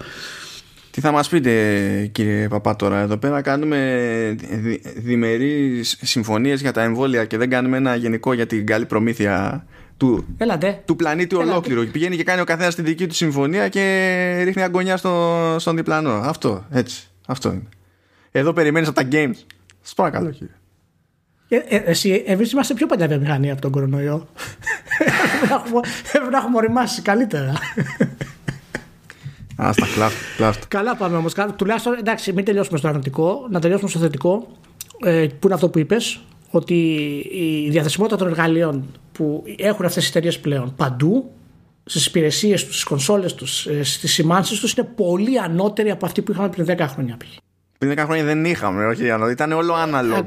[0.90, 6.82] Τι θα μας πείτε κύριε Παπά τώρα εδώ πέρα; Κάνουμε δι, διμερείς συμφωνίες για τα
[6.82, 9.66] εμβόλια και δεν κάνουμε ένα γενικό για την καλή προμήθεια
[9.96, 10.36] του,
[10.84, 11.50] του πλανήτη Έλατε.
[11.50, 15.76] ολόκληρο πηγαίνει και κάνει ο καθένας τη δική του συμφωνία και ρίχνει αγωνιά στο, στον
[15.76, 17.68] διπλανό αυτό έτσι αυτό είναι
[18.30, 19.36] εδώ περιμένεις από τα games
[19.80, 20.54] σας παρακαλώ κύριε
[21.48, 24.28] ε, ε, εσύ, εμείς είμαστε πιο παλιά βιομηχανία από τον κορονοϊό.
[26.12, 27.52] Πρέπει να έχουμε οριμάσει καλύτερα.
[29.62, 29.86] Α, στα
[30.36, 30.62] κλαφτ.
[30.68, 31.34] Καλά πάμε όμως.
[31.56, 34.48] Τουλάχιστον, εντάξει, μην τελειώσουμε στο αρνητικό, να τελειώσουμε στο θετικό,
[35.04, 36.24] ε, που είναι αυτό που είπες,
[36.56, 36.74] ότι
[37.64, 41.30] η διαθεσιμότητα των εργαλείων που έχουν αυτές οι εταιρείες πλέον παντού,
[41.84, 46.22] στις υπηρεσίες τους, στις κονσόλες τους, ε, στις σημάνσεις τους, είναι πολύ ανώτερη από αυτή
[46.22, 47.36] που είχαμε πριν 10 χρόνια π.χ.
[47.78, 50.24] Πριν 10 χρόνια δεν είχαμε, όχι, ήταν όλο αναλόγο.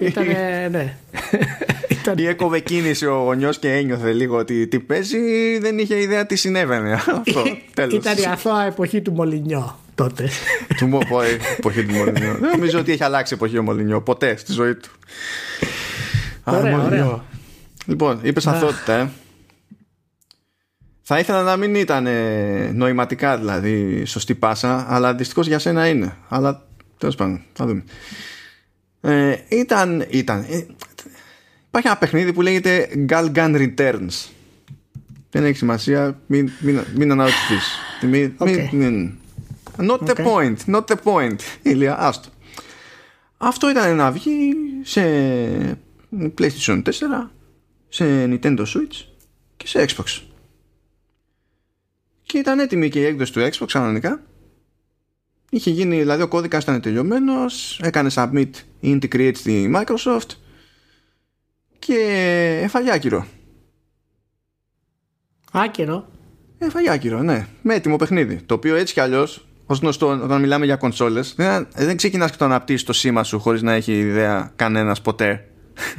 [0.00, 0.26] Ήταν,
[0.70, 0.94] ναι.
[2.16, 5.18] Ή έκοβε κίνηση ο γονιός και ένιωθε λίγο ότι τι παίζει,
[5.58, 6.92] δεν είχε ιδέα τι συνέβαινε.
[7.18, 7.42] Αυτό,
[7.74, 7.94] τέλος.
[7.94, 9.78] Ήταν η αθώα εποχή του Μολυνιό.
[10.02, 10.28] Τότε.
[10.76, 11.20] Του μου πω
[11.58, 12.36] εποχή του Μολυνιό.
[12.40, 14.90] Δεν νομίζω ότι έχει αλλάξει εποχή ο Μολυνιό ποτέ στη ζωή του.
[16.44, 17.24] Ωραία, ωραία.
[17.86, 19.10] Λοιπόν, είπες αθότητα, ε.
[21.02, 26.16] Θα ήθελα να μην ήταν ε, νοηματικά δηλαδή σωστή πάσα, αλλά δυστυχώς για σένα είναι.
[26.28, 26.66] Αλλά
[26.98, 27.84] τέλος πάντων, θα δούμε.
[29.00, 30.06] Ε, ήταν.
[30.10, 30.66] ήταν ε,
[31.66, 34.28] υπάρχει ένα παιχνίδι που λέγεται Galgan Returns.
[35.30, 37.78] Δεν έχει σημασία, μην, μην, μην αναρωτηθείς.
[38.02, 38.68] Μην, Okay.
[38.70, 39.19] μην,
[39.80, 40.24] not the Okay.
[40.24, 41.36] point, not the point.
[41.62, 42.28] Ηλία, άστο.
[43.38, 45.02] Αυτό ήταν να βγει σε
[46.38, 46.90] PlayStation 4,
[47.88, 49.04] σε Nintendo Switch
[49.56, 50.22] και σε Xbox.
[52.22, 54.22] Και ήταν έτοιμη και η έκδοση του Xbox κανονικά.
[55.50, 58.50] Είχε γίνει, δηλαδή ο κώδικας ήταν τελειωμένος, έκανε submit
[58.80, 60.28] η Integrate στη Microsoft
[61.78, 61.96] και
[62.62, 63.26] έφαγε άκυρο.
[65.52, 66.08] Άκυρο.
[66.58, 67.46] Έφαγε άκυρο, ναι.
[67.62, 68.36] Με έτοιμο παιχνίδι.
[68.36, 72.36] Το οποίο έτσι κι αλλιώς, ως γνωστό, όταν μιλάμε για κονσόλες, δεν, δεν ξεκινάς και
[72.36, 75.48] το αναπτύσσεις το σήμα σου χωρίς να έχει ιδέα κανένας ποτέ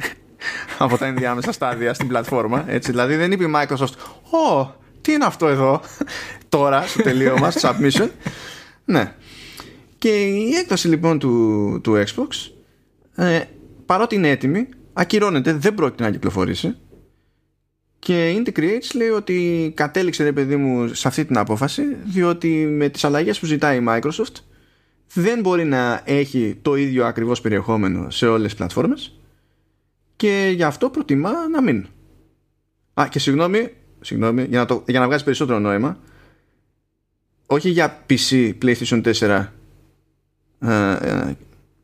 [0.78, 2.64] από τα ενδιάμεσα στάδια στην πλατφόρμα.
[2.66, 3.94] Έτσι, δηλαδή δεν είπε η Microsoft,
[4.30, 5.80] Ω, τι είναι αυτό εδώ,
[6.48, 8.08] τώρα στο τελείωμα, στο submission.
[8.84, 9.14] Ναι.
[9.98, 12.50] Και η έκδοση λοιπόν του, του Xbox,
[13.14, 13.40] ε,
[13.86, 16.76] παρότι είναι έτοιμη, ακυρώνεται, δεν πρόκειται να κυκλοφορήσει.
[18.04, 22.48] Και η Indie Creates λέει ότι κατέληξε ρε παιδί μου σε αυτή την απόφαση διότι
[22.48, 24.34] με τις αλλαγές που ζητάει η Microsoft
[25.12, 29.18] δεν μπορεί να έχει το ίδιο ακριβώς περιεχόμενο σε όλες τις πλατφόρμες
[30.16, 31.86] και γι' αυτό προτιμά να μην.
[32.94, 35.98] Α, και συγγνώμη, συγγνώμη για, να το, για να βγάζει περισσότερο νόημα
[37.46, 39.46] όχι για PC, PlayStation 4
[40.60, 40.96] ε,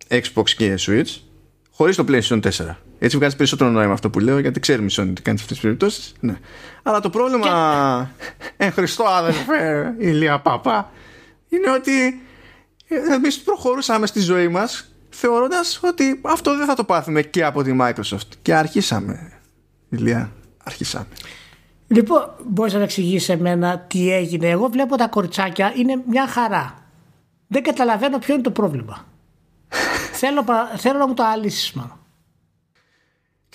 [0.09, 1.21] ε, Xbox και Switch
[1.71, 2.51] χωρίς το PlayStation 4
[2.99, 5.47] έτσι βγάζει περισσότερο νόημα αυτό που λέω γιατί ξέρουμε η Sony τι κάνει σε αυτές
[5.47, 6.39] τις περιπτώσεις ναι.
[6.83, 8.11] αλλά το πρόβλημα
[8.57, 10.91] ε, Χριστό αδελφέ ηλία παπά
[11.49, 12.23] είναι ότι
[13.11, 17.77] εμείς προχωρούσαμε στη ζωή μας θεωρώντας ότι αυτό δεν θα το πάθουμε και από τη
[17.81, 19.33] Microsoft και αρχίσαμε
[19.89, 20.33] ηλία
[20.65, 21.07] αρχίσαμε
[21.89, 24.49] Λοιπόν, μπορείς να εξηγήσει σε μένα τι έγινε.
[24.49, 26.75] Εγώ βλέπω τα κοριτσάκια είναι μια χαρά.
[27.47, 29.07] Δεν καταλαβαίνω ποιο είναι το πρόβλημα.
[30.21, 31.98] θέλω, πα- θέλω να μου το αλύσεις, μάλλον.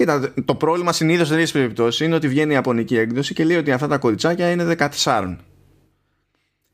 [0.04, 3.58] Κοίτα, το πρόβλημα συνήθως σε τέτοιες περιπτώσεις είναι ότι βγαίνει η Ιαπωνική έκδοση και λέει
[3.58, 5.36] ότι αυτά τα κοριτσάκια είναι 14.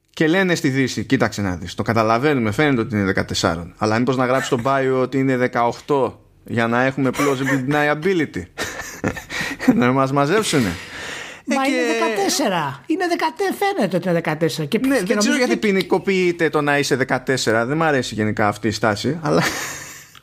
[0.10, 3.66] Και λένε στη Δύση, κοίταξε να δεις, το καταλαβαίνουμε, φαίνεται ότι είναι 14.
[3.78, 5.50] Αλλά μήπως να γράψει στο bio ότι είναι
[5.88, 6.12] 18
[6.44, 8.44] για να έχουμε plausible deniability.
[9.76, 10.72] να μας μαζέψουνε.
[11.46, 12.16] Μα Ε, και- είναι
[12.80, 12.84] 14.
[12.88, 14.22] Είναι 14, φαίνεται ότι είναι
[14.64, 14.68] 14.
[14.68, 17.66] Και, Ναι, και δεν ξέρω νομίζω γιατί και- ποινικοποιείται το να είσαι 14.
[17.66, 19.42] Δεν μου αρέσει γενικά αυτή η στάση, αλλά.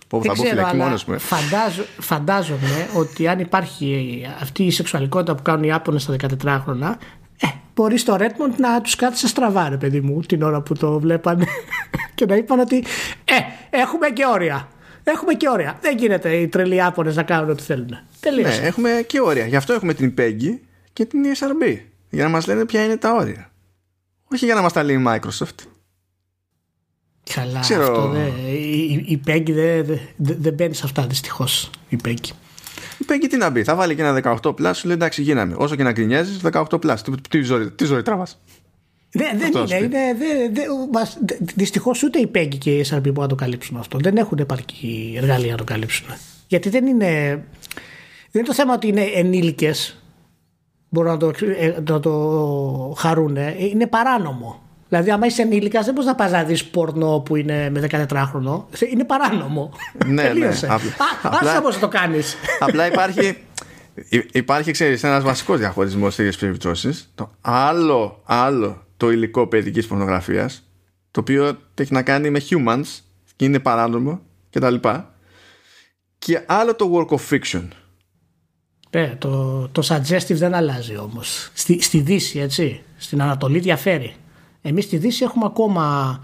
[0.09, 1.15] Πω, Δεν θα μπω ξέρω, φυλακή αλλά μόνος μου.
[1.15, 1.19] ε.
[1.19, 6.95] φαντάζω, φαντάζομαι ότι αν υπάρχει αυτή η σεξουαλικότητα που κάνουν οι Ιάπωνες στα 14χρονα,
[7.41, 10.99] ε, μπορεί στο Redmond να τους κάτσε στραβά, ρε παιδί μου, την ώρα που το
[11.01, 11.47] βλέπανε
[12.15, 12.77] και να είπαν ότι
[13.25, 13.35] ε,
[13.71, 14.69] έχουμε και όρια.
[15.05, 15.79] Έχουμε και όρια.
[15.81, 17.87] Δεν γίνεται οι τρελοί Ιάπωνες να κάνουν ό,τι θέλουν.
[17.91, 18.63] Ναι, Τελείωσε.
[18.63, 19.47] έχουμε και όρια.
[19.47, 20.59] Γι' αυτό έχουμε την PEGI
[20.93, 21.77] και την ESRB.
[22.11, 23.51] Για να μας λένε ποια είναι τα όρια.
[24.33, 25.55] Όχι για να μας τα λέει η Microsoft.
[27.35, 27.83] Καλά, ξέρω.
[27.83, 28.27] αυτό δεν.
[28.55, 31.71] Η, η, η Peggy δεν δε, δε, δεν μπαίνει σε αυτά δυστυχώς.
[31.89, 32.31] Η Peggy.
[32.99, 33.63] Η PEGI τι να μπει.
[33.65, 35.55] Θα βάλει και ένα 18 plus, σου λέει εντάξει γίναμε.
[35.59, 36.97] Όσο και να γκρινιάζεις, 18 plus.
[37.05, 38.39] Τι, τι, ζωή, τι ζωή τραβάς.
[39.11, 39.69] Δεν, δεν Αυτό είναι.
[39.69, 39.85] σου πει.
[39.85, 43.35] είναι δεν, δεν, μας- δε- δυστυχώς ούτε η Peggy και η SRP μπορούν να το
[43.35, 43.99] καλύψουν αυτό.
[43.99, 46.07] Δεν έχουν επαρκή εργαλεία να το καλύψουν.
[46.47, 47.09] Γιατί δεν είναι.
[48.31, 50.03] Δεν είναι το θέμα ότι είναι ενήλικες
[50.89, 53.37] μπορούν να το, ε, να το χαρούν.
[53.59, 54.63] Είναι παράνομο.
[54.89, 58.65] Δηλαδή, άμα είσαι ενήλικα, δεν μπορείς να πας να δεις πορνό που είναι με 14χρονο.
[58.93, 59.73] Είναι παράνομο.
[60.07, 60.67] Ναι, Τελείωσε.
[60.67, 60.73] ναι.
[60.75, 62.37] Απλά- Α, απλά- άσε πώς το κάνεις.
[62.61, 63.37] Απλά υπάρχει,
[64.09, 67.11] υ- υπάρχει ξέρεις, ένας βασικός διαχωρισμός σε τέτοιες περιπτώσεις.
[67.15, 70.63] Το άλλο, άλλο το υλικό παιδικής πορνογραφίας,
[71.11, 72.87] το οποίο έχει να κάνει με humans
[73.37, 74.21] και είναι παράνομο
[74.51, 75.15] και τα λοιπά.
[76.19, 77.63] Και άλλο το work of fiction.
[78.91, 81.51] Ναι, το, το suggestive δεν αλλάζει όμως.
[81.55, 82.81] Στη, στη Δύση, έτσι.
[82.97, 84.15] Στην Ανατολή διαφέρει.
[84.69, 86.19] Εμείς στη Δύση έχουμε ακόμα.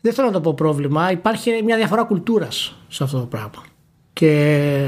[0.00, 1.10] Δεν θέλω να το πω πρόβλημα.
[1.10, 3.64] Υπάρχει μια διαφορά κουλτούρας σε αυτό το πράγμα.
[4.12, 4.84] Και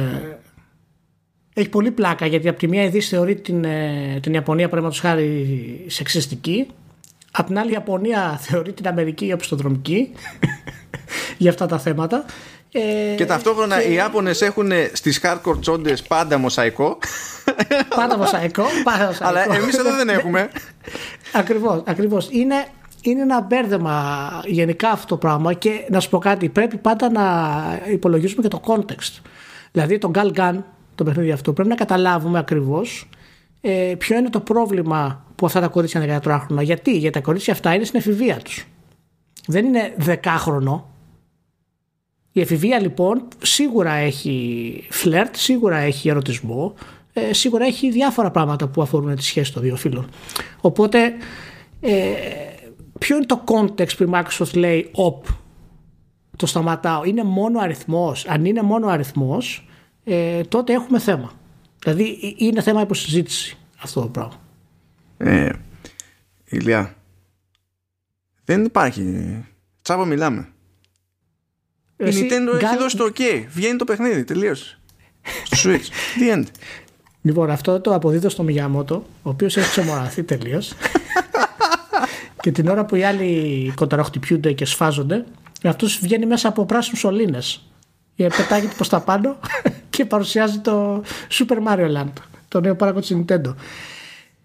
[1.54, 5.00] έχει πολύ πλάκα γιατί από τη μία η Δύση θεωρεί την, ε, την Ιαπωνία παραδείγματος
[5.00, 6.66] χάρη σεξιστική.
[7.30, 10.12] Απ' την άλλη η Ιαπωνία θεωρεί την Αμερική οπισθοδρομική
[11.38, 12.24] για αυτά τα θέματα.
[12.72, 16.98] Ε, Και ταυτόχρονα οι Ιάπωνες έχουν στις hardcore τσόντες πάντα μοσαϊκό,
[17.96, 18.64] Πάντα μοσαϊκό.
[18.84, 19.38] Πάντα μοσαϊκό.
[19.38, 20.50] αλλά εμείς εδώ δεν έχουμε.
[21.34, 22.28] Ακριβώς, ακριβώς.
[22.30, 22.66] Είναι,
[23.02, 27.22] είναι ένα μπέρδεμα γενικά αυτό το πράγμα και να σου πω κάτι, πρέπει πάντα να
[27.92, 29.22] υπολογίσουμε και το context.
[29.72, 30.58] Δηλαδή το Gal Gun,
[30.94, 33.08] το παιχνίδι αυτό, πρέπει να καταλάβουμε ακριβώς
[33.60, 36.62] ε, ποιο είναι το πρόβλημα που αυτά τα κορίτσια είναι 14 χρόνια.
[36.62, 38.66] Γιατί, γιατί τα κορίτσια αυτά είναι στην εφηβεία τους.
[39.46, 40.88] δεν είναι δεκάχρονο.
[42.32, 46.74] Η εφηβεία λοιπόν σίγουρα έχει φλερτ, σίγουρα έχει ερωτισμό,
[47.16, 50.08] ε, σίγουρα έχει διάφορα πράγματα που αφορούν τη σχέση των δύο φίλων.
[50.60, 51.12] Οπότε,
[51.80, 52.12] ε,
[52.98, 55.26] ποιο είναι το context που η Microsoft λέει «Οπ,
[56.36, 57.04] το σταματάω».
[57.04, 58.26] Είναι μόνο αριθμός.
[58.26, 59.68] Αν είναι μόνο αριθμός,
[60.04, 61.32] ε, τότε έχουμε θέμα.
[61.78, 64.40] Δηλαδή, είναι θέμα υποσυζήτηση αυτό το πράγμα.
[65.16, 65.50] Ε,
[66.44, 66.94] Ηλιά,
[68.44, 69.44] δεν υπάρχει.
[69.82, 70.48] Τσάπα μιλάμε.
[71.96, 73.44] Εσύ, η Nintendo έχει δώσει το OK.
[73.48, 74.24] Βγαίνει το παιχνίδι.
[74.24, 74.78] Τελείωσε.
[75.44, 76.20] Στο Switch.
[76.20, 76.44] The end.
[77.26, 80.72] Λοιπόν, αυτό το αποδίδω στο Μιγιαμότο, ο οποίος έχει ξεμοραθεί τελείως.
[82.42, 85.24] και την ώρα που οι άλλοι κονταροχτυπιούνται και σφάζονται,
[85.64, 87.62] αυτός βγαίνει μέσα από πράσινους σωλήνες.
[88.16, 89.36] Πετάγεται προς τα πάνω
[89.90, 92.12] και παρουσιάζει το Super Mario Land,
[92.48, 93.54] το νέο πάρακο της Nintendo.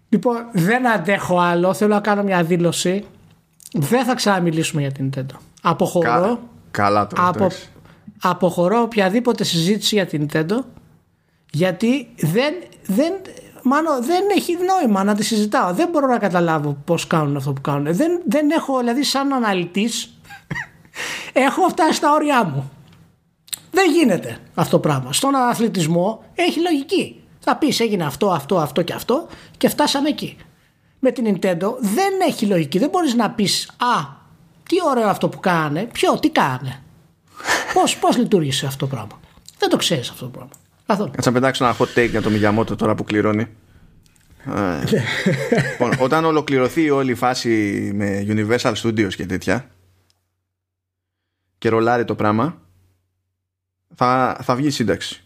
[0.08, 1.74] Λοιπόν, δεν αντέχω άλλο.
[1.74, 3.04] Θέλω να κάνω μια δήλωση.
[3.72, 5.36] Δεν θα ξαναμιλήσουμε για την Nintendo.
[5.62, 6.40] Αποχωρώ.
[6.70, 7.46] καλά το απο,
[8.20, 10.64] Αποχωρώ οποιαδήποτε συζήτηση για την Nintendo
[11.52, 12.54] γιατί δεν,
[12.86, 13.12] δεν,
[13.62, 15.72] μάλλον δεν έχει νόημα να τη συζητάω.
[15.72, 17.94] Δεν μπορώ να καταλάβω πώς κάνουν αυτό που κάνουν.
[17.94, 20.20] Δεν, δεν έχω, δηλαδή, σαν αναλυτής,
[21.32, 22.70] έχω φτάσει στα όρια μου.
[23.70, 25.12] Δεν γίνεται αυτό το πράγμα.
[25.12, 27.22] Στον αθλητισμό έχει λογική.
[27.40, 29.26] Θα πεις έγινε αυτό, αυτό, αυτό και αυτό
[29.56, 30.36] και φτάσαμε εκεί.
[30.98, 32.78] Με την Nintendo δεν έχει λογική.
[32.78, 34.18] Δεν μπορείς να πεις Α,
[34.68, 35.84] τι ωραίο αυτό που κάνε.
[35.84, 36.82] Ποιο, τι κάνε.
[37.74, 39.20] Πώς πώς λειτουργήσε αυτό το πράγμα.
[39.58, 40.50] Δεν το ξέρεις αυτό το πράγμα.
[40.90, 41.10] Καθόλου.
[41.22, 43.46] Θα πετάξω ένα hot take για το Miyamoto τώρα που κληρώνει.
[44.46, 44.84] Ε,
[45.70, 47.50] λοιπόν, όταν ολοκληρωθεί όλη η φάση
[47.94, 49.70] με Universal Studios και τέτοια
[51.58, 52.60] και ρολάρει το πράγμα
[53.94, 55.24] θα, θα βγει σύνταξη.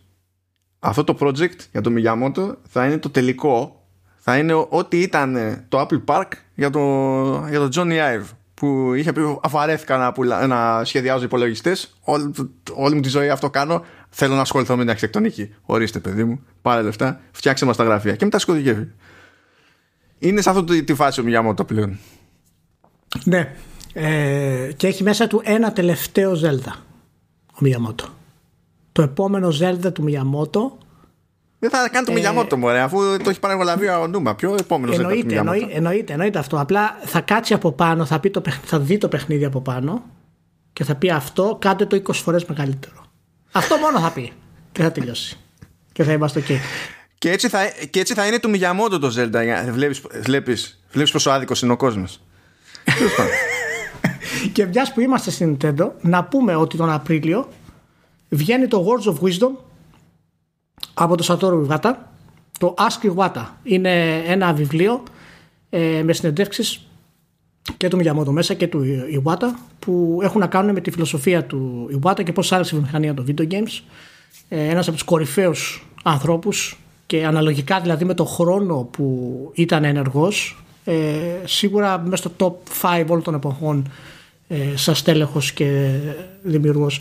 [0.79, 3.85] Αυτό το project για το Miyamoto θα είναι το τελικό
[4.17, 6.81] θα είναι ό,τι ήταν το Apple Park για το,
[7.49, 11.97] για το Johnny Ive που είχε πει αφαρέθηκα να, πουλα, να σχεδιάζω υπολογιστές.
[12.01, 12.33] Όλη,
[12.75, 13.85] όλη μου τη ζωή αυτό κάνω.
[14.17, 15.55] Θέλω να ασχοληθώ με την αρχιτεκτονική.
[15.63, 18.17] Ορίστε, παιδί μου, πάρε λεφτά, φτιάξε μας τα γραφεία.
[18.17, 18.93] Και μετά σκοτεινεύει.
[20.19, 21.99] Είναι σε αυτό τη φάση ο Μιαμότο πλέον.
[23.25, 23.55] Ναι.
[23.93, 26.73] Ε, και έχει μέσα του ένα τελευταίο Zelda
[27.53, 28.09] ο Μιαμότο.
[28.93, 30.79] Το επόμενο Zelda του Μιαμότο
[31.59, 34.35] δεν θα κάνει το ε, Μιγιαμότο μου, αφού το έχει παραγωγή ο Νούμα.
[34.35, 36.61] Ποιο επόμενο εννοείται, εννοείται, εννοείται, εννοείται αυτό.
[36.61, 40.03] Απλά θα κάτσει από πάνω, θα, πει το, θα δει το παιχνίδι από πάνω
[40.73, 43.04] και θα πει αυτό, κάντε το 20 φορές μεγαλύτερο.
[43.57, 44.33] Αυτό μόνο θα πει.
[44.73, 45.39] Και θα τελειώσει.
[45.93, 46.61] Και θα είμαστε εκεί.
[47.19, 49.71] Και έτσι θα, και έτσι θα είναι το Μιγιαμότο το Zelda.
[49.71, 52.21] Βλέπεις, βλέπεις, βλέπεις πόσο άδικος είναι ο κόσμος.
[54.53, 57.49] και μιας που είμαστε στην Nintendo, να πούμε ότι τον Απρίλιο
[58.29, 59.51] βγαίνει το Words of Wisdom
[60.95, 61.93] από το Satoru Iwata
[62.59, 65.03] το Ask Iwata είναι ένα βιβλίο
[65.71, 66.87] ε, με συνεντεύξεις
[67.77, 68.85] και του Miyamoto μέσα και του
[69.23, 69.47] Iwata
[69.79, 73.27] που έχουν να κάνουν με τη φιλοσοφία του Iwata και πώς άλλαξε η βιομηχανία των
[73.29, 73.83] video games
[74.49, 80.65] ε, ένας από τους κορυφαίους ανθρώπους και αναλογικά δηλαδή με το χρόνο που ήταν ενεργός
[80.85, 80.95] ε,
[81.45, 83.89] σίγουρα μέσα στο top 5 όλων των εποχών
[84.49, 85.91] ε, σαν στέλεχος και
[86.43, 87.01] δημιουργός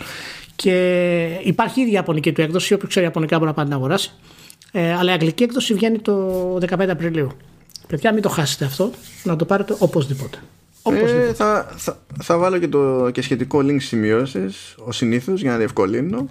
[0.55, 2.73] και υπάρχει ήδη η Ιαπωνική του έκδοση.
[2.73, 4.11] Όποιος ξέρει Ιαπωνικά μπορεί να πάει να αγοράσει.
[4.71, 7.31] Ε, αλλά η Αγγλική έκδοση βγαίνει το 15 Απριλίου.
[7.93, 8.91] Παιδιά, μην το χάσετε αυτό.
[9.23, 10.37] Να το πάρετε οπωσδήποτε.
[10.83, 15.57] Ε, θα, θα, θα, βάλω και, το, και σχετικό link σημειώσεις ο συνήθως για να
[15.57, 16.27] διευκολύνω.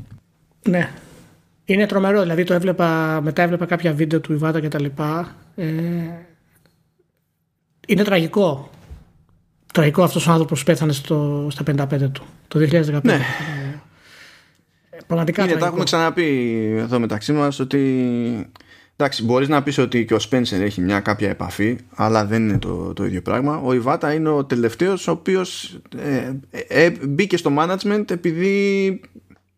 [0.68, 0.90] Ναι.
[1.64, 2.20] Είναι τρομερό.
[2.20, 5.36] Δηλαδή το έβλεπα, μετά έβλεπα κάποια βίντεο του Ιβάτα και τα λοιπά.
[5.54, 5.64] Ε,
[7.86, 8.70] είναι τραγικό.
[9.72, 12.24] Τραγικό αυτός ο άνθρωπος πέθανε στο, στα 55 του.
[12.48, 13.00] Το 2015.
[13.02, 13.20] Ναι.
[15.06, 15.44] Πραγματικά.
[15.44, 18.50] Είναι, τα έχουμε ξαναπεί εδώ μεταξύ μας ότι.
[19.02, 22.58] Εντάξει, μπορείς να πεις ότι και ο Σπένσερ έχει μια κάποια επαφή, αλλά δεν είναι
[22.58, 23.60] το, το ίδιο πράγμα.
[23.64, 26.32] Ο Ιβάτα είναι ο τελευταίος ο οποίος ε,
[26.68, 29.00] ε, μπήκε στο management επειδή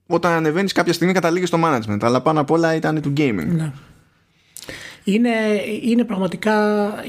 [0.06, 1.98] όταν ανεβαίνεις κάποια στιγμή καταλήγεις στο management.
[2.00, 3.46] Αλλά πάνω απ' όλα ήταν του gaming.
[3.46, 3.72] Ναι.
[5.04, 5.30] Είναι,
[5.82, 6.54] είναι πραγματικά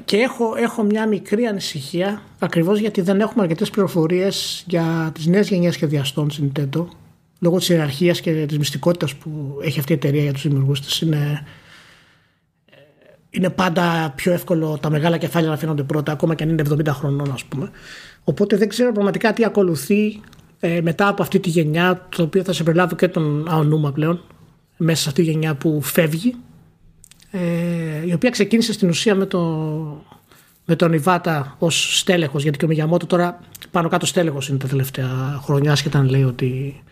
[0.06, 5.50] και έχω, έχω μια μικρή ανησυχία ακριβώς γιατί δεν έχουμε αρκετές πληροφορίες για τις νέες
[5.50, 6.86] γενιές σχεδιαστών στην Nintendo
[7.40, 11.02] λόγω της ιεραρχίας και της μυστικότητας που έχει αυτή η εταιρεία για τους δημιουργούς της
[11.02, 11.46] είναι,
[13.36, 16.88] είναι πάντα πιο εύκολο τα μεγάλα κεφάλαια να φαίνονται πρώτα ακόμα και αν είναι 70
[16.88, 17.70] χρονών ας πούμε
[18.24, 20.22] οπότε δεν ξέρω πραγματικά τι ακολουθεί
[20.60, 24.22] ε, μετά από αυτή τη γενιά το οποίο θα σε περιλάβει και τον Αονούμα πλέον
[24.78, 26.36] μέσα σε αυτή τη γενιά που φεύγει
[27.32, 27.40] ε,
[28.06, 29.40] η οποία ξεκίνησε στην ουσία με, το,
[30.66, 33.40] με τον Ιβάτα ως στέλεχος γιατί και ο Μιγιαμότο τώρα
[33.72, 36.84] πάνω κάτω στέλεχος είναι τα τελευταία χρόνια άσχετα αν λέει ότι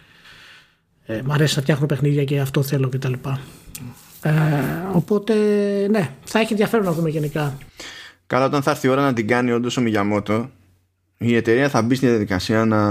[1.06, 3.14] ε, μ' αρέσει να φτιάχνω παιχνίδια και αυτό θέλω κτλ.
[4.24, 4.32] Ε,
[4.94, 5.34] οπότε
[5.90, 7.58] ναι, θα έχει ενδιαφέρον να δούμε γενικά.
[8.28, 10.50] Καλά, όταν θα έρθει η ώρα να την κάνει όντως ο Μιγιαμότο,
[11.18, 12.82] η εταιρεία θα μπει στη διαδικασία να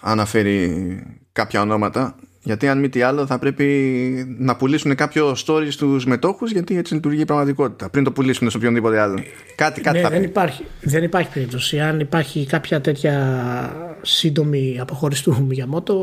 [0.00, 1.02] αναφέρει
[1.32, 6.50] κάποια ονόματα γιατί αν μη τι άλλο θα πρέπει να πουλήσουν κάποιο story στους μετόχους
[6.52, 9.22] γιατί έτσι λειτουργεί η πραγματικότητα πριν το πουλήσουν σε οποιονδήποτε άλλο.
[9.54, 10.24] Κάτι, κάτι ναι, θα δεν, πει.
[10.24, 11.80] υπάρχει, δεν υπάρχει περίπτωση.
[11.80, 15.94] Αν υπάρχει κάποια τέτοια σύντομη αποχώρηση του Μιγιαμότο,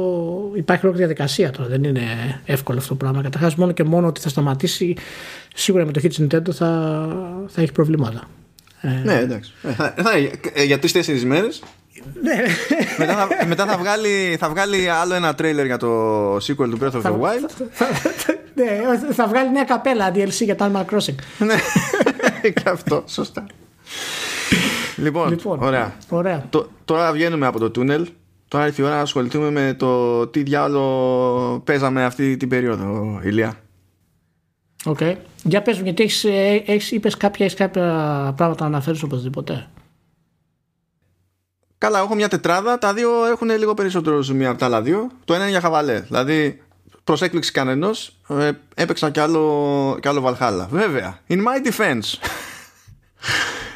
[0.56, 1.70] υπάρχει ολόκληρη διαδικασία τώρα.
[1.70, 2.02] Δεν είναι
[2.46, 3.22] εύκολο αυτό το πράγμα.
[3.22, 4.96] Καταρχάς, μόνο και μόνο ότι θα σταματήσει,
[5.56, 7.10] σίγουρα η μετοχή της Nintendo θα,
[7.48, 8.30] θα έχει προβλήματα.
[9.04, 9.54] Ναι, εντάξει.
[9.64, 10.12] Ε, θα, θα,
[10.54, 11.62] ε, για τρει-τέσσερι μέρες
[12.22, 12.44] Ναι,
[12.98, 16.92] μετά, θα, μετά θα, βγάλει, θα βγάλει άλλο ένα τρέιλερ για το sequel του Breath
[16.92, 17.68] of the Wild.
[18.56, 18.80] ναι,
[19.14, 21.16] θα βγάλει μια καπέλα DLC για το Animal Crossing.
[21.40, 21.56] ναι,
[22.52, 23.46] και αυτό, σωστά.
[24.96, 25.94] Λοιπόν, Λοιπόν, ωραία.
[26.10, 26.46] ωραία.
[26.50, 28.08] Το- τώρα βγαίνουμε από το τούνελ.
[28.48, 33.54] Τώρα ήρθε η ώρα να ασχοληθούμε με το τι διάλογο παίζαμε αυτή την περίοδο, Ηλία.
[34.86, 35.00] Οκ.
[35.44, 39.68] Για πες μου, γιατί έχεις, ε, έχεις, είπες κάποια, έχεις κάποια πράγματα να αναφέρεις οπωσδήποτε;
[41.78, 42.78] Καλά, έχω μια τετράδα.
[42.78, 45.10] Τα δύο έχουν λίγο περισσότερο ζουμί από τα άλλα δύο.
[45.26, 46.00] Το ένα είναι για χαβαλέ.
[46.00, 46.62] Δηλαδή,
[47.04, 47.90] προς έκπληξη κανενός,
[48.28, 50.68] ε, έπαιξα κι άλλο, κι άλλο Valhalla.
[50.70, 52.14] Βέβαια, in my defense.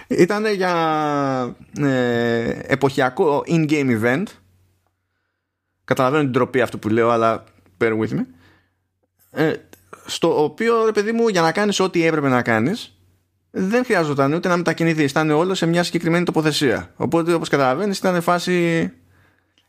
[0.23, 4.23] Ήταν για ε, εποχιακό in-game event.
[5.83, 7.43] Καταλαβαίνω την τροπή αυτό που λέω, αλλά
[7.81, 8.25] bear with me.
[9.31, 9.53] Ε,
[10.05, 13.00] στο οποίο, ρε παιδί μου, για να κάνεις ό,τι έπρεπε να κάνεις,
[13.51, 15.11] δεν χρειαζόταν ούτε να μετακινηθείς.
[15.11, 16.91] Ήταν όλο σε μια συγκεκριμένη τοποθεσία.
[16.95, 18.89] Οπότε, όπως καταλαβαίνεις, ήταν φάση.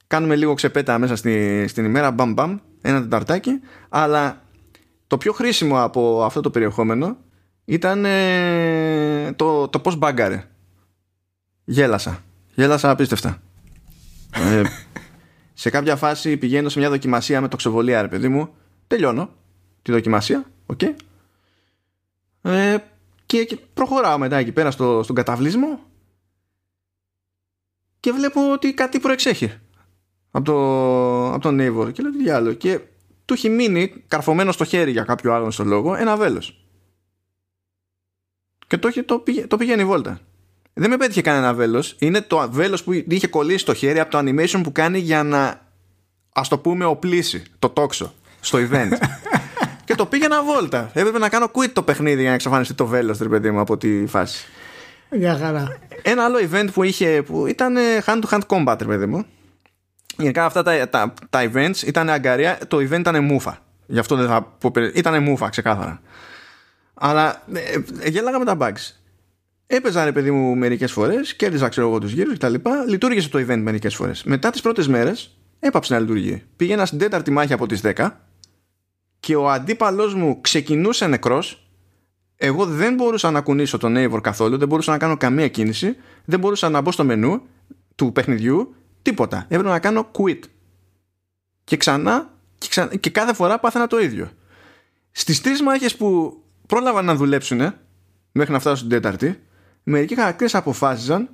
[0.07, 3.61] Κάνουμε λίγο ξεπέτα μέσα στη, στην ημέρα, μπαμ μπαμ, ένα τεταρτάκι.
[3.89, 4.43] Αλλά
[5.07, 7.17] το πιο χρήσιμο από αυτό το περιεχόμενο
[7.65, 10.45] ήταν ε, το, το πώς μπάγκαρε.
[11.65, 12.23] Γέλασα.
[12.55, 13.43] Γέλασα απίστευτα.
[14.33, 14.63] ε,
[15.55, 18.49] σε κάποια φάση πηγαίνω σε μια δοκιμασία με τοξοβολία, ρε παιδί μου.
[18.87, 19.31] Τελειώνω
[19.83, 20.45] τη δοκιμασία.
[20.67, 20.83] Οκ.
[22.43, 22.77] Ε,
[23.33, 25.81] και, και προχωράω μετά εκεί πέρα στο, στον καταυλισμό
[28.01, 29.53] και βλέπω ότι κάτι προεξέχει
[30.31, 32.81] από, το, από τον Eivor και λέω τι διάολο και
[33.25, 36.67] του έχει μείνει καρφωμένο στο χέρι για κάποιο άγνωστο λόγο ένα βέλος.
[38.67, 40.21] Και το, έχει- το, πηγα- το πηγαίνει βόλτα.
[40.73, 41.97] Δεν με πέτυχε κανένα βέλος.
[41.99, 45.71] Είναι το βέλος που είχε κολλήσει στο χέρι από το animation που κάνει για να
[46.33, 48.91] ας το πούμε οπλίσει το τόξο στο event
[49.93, 50.91] και το πήγαινα βόλτα.
[50.93, 53.77] Έπρεπε να κάνω quit το παιχνίδι για να εξαφανιστεί το βέλος, ρε παιδί μου, από
[53.77, 54.47] τη φάση.
[55.11, 55.79] Για χαρά.
[56.03, 59.25] Ένα άλλο event που είχε, που ήταν ε, hand-to-hand combat, ρε παιδί μου.
[60.17, 63.59] Γενικά αυτά τα, τα, τα events ήταν αγκαρία, το event ήταν μούφα.
[63.87, 66.01] Γι' αυτό δεν θα πω περι- Ήταν μούφα, ξεκάθαρα.
[66.95, 67.61] Αλλά ε,
[68.01, 68.95] ε, γέλαγα με τα bugs.
[69.67, 72.55] Έπαιζα ρε παιδί μου μερικές φορές, κέρδιζα ξέρω εγώ τους γύρους κτλ.
[72.89, 74.23] Λειτουργήσε το event μερικές φορές.
[74.25, 76.43] Μετά τις πρώτες μέρες έπαψε να λειτουργεί.
[76.57, 78.09] Πήγαινα στην τέταρτη μάχη από τις 10
[79.23, 81.67] και ο αντίπαλός μου ξεκινούσε νεκρός
[82.37, 86.39] εγώ δεν μπορούσα να κουνήσω τον Eivor καθόλου δεν μπορούσα να κάνω καμία κίνηση δεν
[86.39, 87.43] μπορούσα να μπω στο μενού
[87.95, 89.45] του παιχνιδιού τίποτα.
[89.49, 90.39] Έπρεπε να κάνω quit.
[91.65, 92.97] Και ξανά και, ξα...
[92.97, 94.31] και κάθε φορά πάθαινα το ίδιο.
[95.11, 97.75] Στις τρεις μάχες που πρόλαβαν να δουλέψουν
[98.33, 99.43] μέχρι να φτάσω στην τέταρτη
[99.83, 101.29] μερικοί χαρακτήρες αποφάσιζαν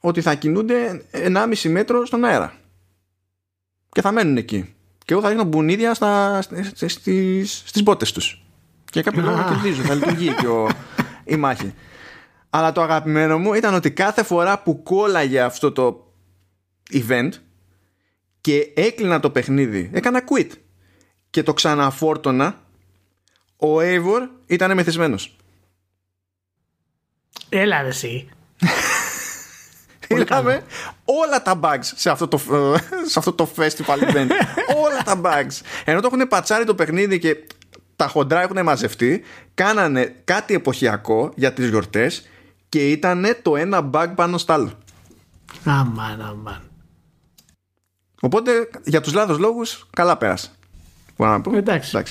[0.00, 2.54] ότι θα κινούνται 1,5 μέτρο στον αέρα.
[3.88, 4.74] Και θα μένουν εκεί
[5.04, 8.44] και εγώ θα ρίχνω μπουνίδια στα, στις, στις, στις μπότες τους
[8.84, 9.48] και για κάποιο λόγο Α.
[9.48, 10.68] κερδίζω θα λειτουργεί και ο,
[11.24, 11.74] η μάχη
[12.50, 16.12] αλλά το αγαπημένο μου ήταν ότι κάθε φορά που κόλλαγε αυτό το
[16.92, 17.30] event
[18.40, 20.48] και έκλεινα το παιχνίδι έκανα quit
[21.30, 22.60] και το ξαναφόρτωνα
[23.56, 25.36] ο Eivor ήταν μεθυσμένος
[27.54, 28.28] Έλα ρε εσύ.
[30.12, 30.62] Πολύ Είδαμε
[31.04, 32.38] όλα τα bugs σε αυτό το,
[33.06, 34.28] σε αυτό το festival event.
[34.84, 35.60] όλα τα bugs.
[35.84, 37.36] Ενώ το έχουν πατσάρει το παιχνίδι και
[37.96, 39.22] τα χοντρά έχουν μαζευτεί,
[39.54, 42.28] κάνανε κάτι εποχιακό για τις γιορτές
[42.68, 44.70] και ήταν το ένα bug πάνω στο άλλο.
[45.64, 46.62] Αμάν, αμάν.
[48.20, 50.50] Οπότε για τους λάθος λόγους καλά πέρασε.
[51.16, 51.56] Μπορώ να πω.
[51.56, 52.02] Εντάξει.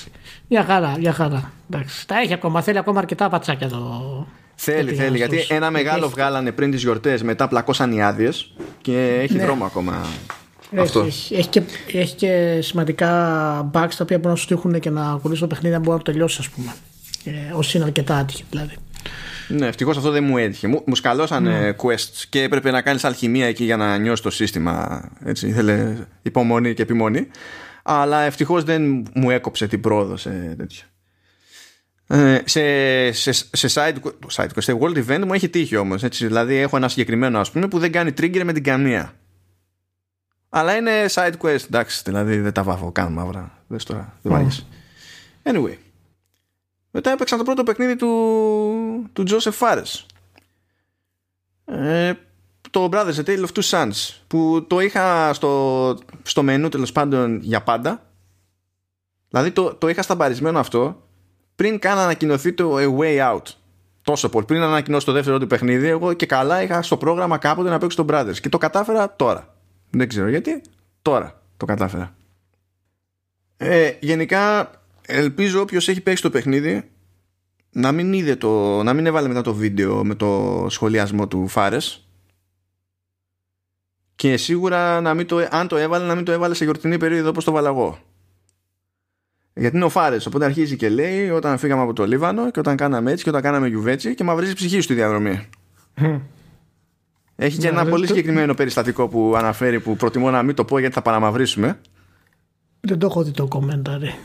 [0.48, 1.52] Για χαρά, για χαρά.
[1.70, 2.08] Εντάξει.
[2.08, 4.28] Τα έχει ακόμα, θέλει ακόμα αρκετά πατσάκια το.
[4.64, 5.18] Θέλει, το θέλει.
[5.18, 9.36] Γιατί στους- ένα μεγάλο έχει- βγάλανε πριν τις γιορτές, μετά πλακώσαν οι άδειες και έχει
[9.36, 9.44] Ναι.
[9.46, 10.06] δρόμο ακόμα
[10.72, 11.00] Έχει, αυτό.
[11.00, 11.62] έχει, έχει και,
[11.94, 13.10] έχει και σημαντικά
[13.74, 16.04] bugs τα οποία μπορούν να σου τύχουν και να ακολουθήσει το παιχνίδι αν μπορεί να
[16.04, 16.74] το τελειώσει, ας πούμε.
[17.24, 18.74] Ε, όσοι είναι αρκετά άτυχοι δηλαδή.
[19.48, 20.68] Ναι, ευτυχώς αυτό δεν μου έτυχε.
[20.68, 25.04] Μου, μου σκαλώσανε quests και έπρεπε να κάνεις αλχημία εκεί για να νιώσεις το σύστημα.
[25.26, 27.28] Έτσι, ήθελε υπομονή και επιμονή.
[27.84, 30.82] Αλλά ευτυχώς δεν μου έκοψε την πρόοδο σε τέτοιο.
[32.14, 33.96] Ε, σε, σε, σε side,
[34.32, 36.04] side quest, σε world event μου έχει τύχει όμως.
[36.04, 39.14] Δηλαδή έχω ένα συγκεκριμένο ας πούμε που δεν κάνει trigger με την καμία.
[40.50, 43.64] Αλλά είναι side quest, εντάξει, δηλαδή δεν τα βάφω καν μαύρα.
[43.68, 44.36] Δες τώρα, δεν Ω.
[44.36, 44.66] βάριες.
[45.44, 45.78] Anyway.
[46.92, 50.06] Μετά έπαιξα το πρώτο παιχνίδι του, του Joseph Fares.
[51.66, 52.14] Ε,
[52.72, 57.40] το Brothers A Tale of Two Sons που το είχα στο, στο μενού τέλος πάντων
[57.42, 58.06] για πάντα
[59.30, 61.10] δηλαδή το, το είχα σταμπαρισμένο αυτό
[61.56, 63.42] πριν καν ανακοινωθεί το A Way Out.
[64.02, 64.46] Τόσο πολύ.
[64.46, 68.04] Πριν ανακοινώσει το δεύτερο του παιχνίδι εγώ και καλά είχα στο πρόγραμμα κάποτε να παίξω
[68.04, 68.36] τον Brothers.
[68.42, 69.56] Και το κατάφερα τώρα.
[69.90, 70.62] Δεν ξέρω γιατί.
[71.02, 72.16] Τώρα το κατάφερα.
[73.58, 74.72] Ε, γενικά
[75.06, 76.90] ελπίζω όποιος έχει παίξει το παιχνίδι
[77.72, 82.08] να μην είδε το, να μην έβαλε μετά το βίντεο με το σχολιασμό του Φάρες.
[84.16, 87.30] Και σίγουρα να μην το, αν το έβαλε να μην το έβαλε σε γιορτινή περίοδο
[87.30, 88.00] όπως το βάλα εγώ
[89.54, 92.76] γιατί είναι ο Φάρες οπότε αρχίζει και λέει όταν φύγαμε από το Λίβανο και όταν
[92.76, 95.48] κάναμε έτσι και όταν κάναμε γιουβέτσι και μαυρίζει ψυχή στη διαδρομή
[97.36, 100.94] έχει και ένα πολύ συγκεκριμένο περιστατικό που αναφέρει που προτιμώ να μην το πω γιατί
[100.94, 101.80] θα παραμαυρίσουμε
[102.80, 104.16] δεν το έχω δει το κομμένταρι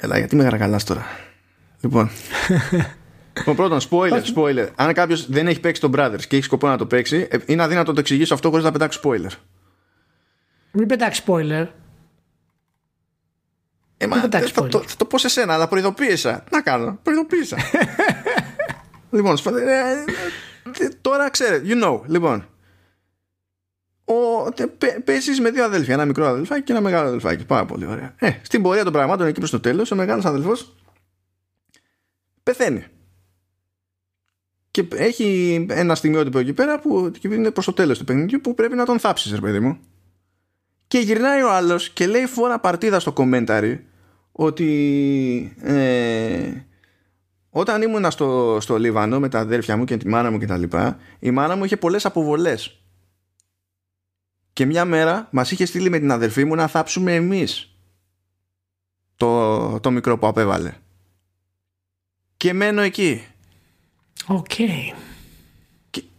[0.00, 1.06] Έλα γιατί με γαργαλάς τώρα
[1.80, 2.10] Λοιπόν.
[3.38, 4.68] λοιπόν, πρώτον, spoiler, spoiler.
[4.74, 7.62] Αν κάποιος δεν έχει παίξει τον Brothers και έχει σκοπό να το παίξει, ε, είναι
[7.62, 9.30] αδύνατο να το εξηγήσω αυτό χωρίς να πετάξει spoiler.
[10.72, 11.66] Μην πετάξεις spoiler.
[14.00, 14.28] Ε, μα, θα,
[14.68, 16.44] το, θα το πω σε σένα, αλλά προειδοποίησα.
[16.50, 17.56] Να κάνω, προειδοποίησα.
[19.10, 19.36] λοιπόν,
[20.78, 22.00] ε, τώρα ξέρετε, you know.
[22.06, 22.46] Λοιπόν,
[25.04, 27.44] παίζει με δύο αδέλφια, ένα μικρό αδελφάκι και ένα μεγάλο αδελφάκι.
[27.44, 28.14] Πάρα πολύ ωραία.
[28.18, 30.74] Ε, στην πορεία των πραγμάτων, εκεί προς το τέλος, ο μεγάλος αδελφός
[32.42, 32.84] πεθαίνει.
[34.70, 38.76] Και έχει ένα στιγμιότυπο εκεί πέρα που είναι προς το τέλος του παιχνιδιού που πρέπει
[38.76, 39.78] να τον θάψεις, ρε παιδί μου.
[40.86, 43.78] Και γυρνάει ο άλλος και λέει φορά παρτίδα στο commentary
[44.40, 46.52] ότι ε,
[47.50, 50.56] όταν ήμουν στο, στο Λίβανο με τα αδέρφια μου και τη μάνα μου και τα
[50.56, 52.80] λοιπά, η μάνα μου είχε πολλές αποβολές.
[54.52, 57.76] Και μια μέρα μας είχε στείλει με την αδερφή μου να θάψουμε εμείς
[59.16, 60.74] το, το μικρό που απέβαλε
[62.36, 63.26] και μένω εκεί.
[64.26, 64.46] OK.
[64.58, 64.94] Okay.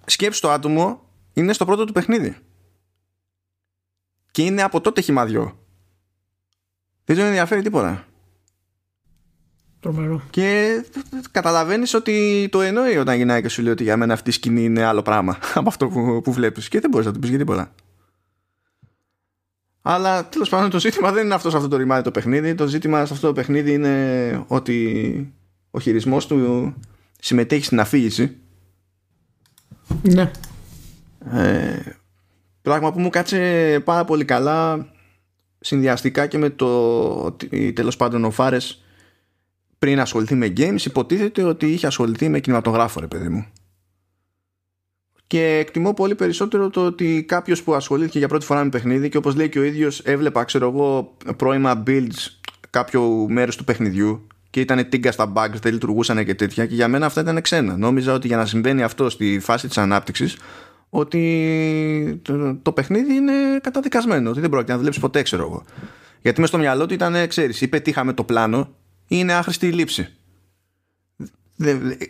[0.06, 1.02] σκέψου το άτομο
[1.34, 2.38] είναι στο πρώτο του παιχνίδι.
[4.32, 5.60] Και είναι από τότε χυμαδιό.
[7.06, 8.09] Δεν τον ενδιαφέρει τίποτα.
[9.80, 10.22] Τρομερό.
[10.30, 10.82] Και
[11.32, 14.64] καταλαβαίνεις ότι το εννοεί όταν γυρνάει και σου λέει ότι για μένα αυτή η σκηνή
[14.64, 17.38] είναι άλλο πράγμα από αυτό που, που βλέπεις και δεν μπορείς να του πεις για
[17.38, 17.72] τίποτα.
[19.82, 22.56] Αλλά τέλος πάντων το ζήτημα δεν είναι αυτό σε αυτό το ρημάδι το παιχνίδι.
[22.56, 25.34] Το ζήτημα σε αυτό το παιχνίδι είναι ότι
[25.72, 26.74] ο χειρισμός του
[27.20, 28.38] συμμετέχει στην αφήγηση
[30.02, 30.32] ναι
[31.32, 31.80] ε,
[32.62, 34.88] πράγμα που μου κάτσε πάρα πολύ καλά
[35.60, 36.68] συνδυαστικά και με το
[37.24, 38.84] ότι τέλος πάντων ο Φάρες
[39.80, 43.46] πριν ασχοληθεί με games υποτίθεται ότι είχε ασχοληθεί με κινηματογράφο ρε παιδί μου
[45.30, 49.18] και εκτιμώ πολύ περισσότερο το ότι κάποιος που ασχολήθηκε για πρώτη φορά με παιχνίδι και
[49.18, 52.28] όπως λέει και ο ίδιος έβλεπα ξέρω εγώ πρώιμα builds
[52.70, 56.88] κάποιο μέρος του παιχνιδιού και ήταν τίγκα στα bugs, δεν λειτουργούσαν και τέτοια και για
[56.88, 57.78] μένα αυτά ήταν ξένα.
[57.78, 60.38] Νόμιζα ότι για να συμβαίνει αυτό στη φάση της ανάπτυξης
[60.90, 65.64] ότι το, το παιχνίδι είναι καταδικασμένο, ότι δεν πρόκειται να δουλέψει ποτέ ξέρω εγώ.
[66.22, 68.79] Γιατί μες στο μυαλό του ήταν, ξέρεις, ή πετύχαμε το πλάνο ή
[69.10, 70.14] είναι άχρηστη η λήψη.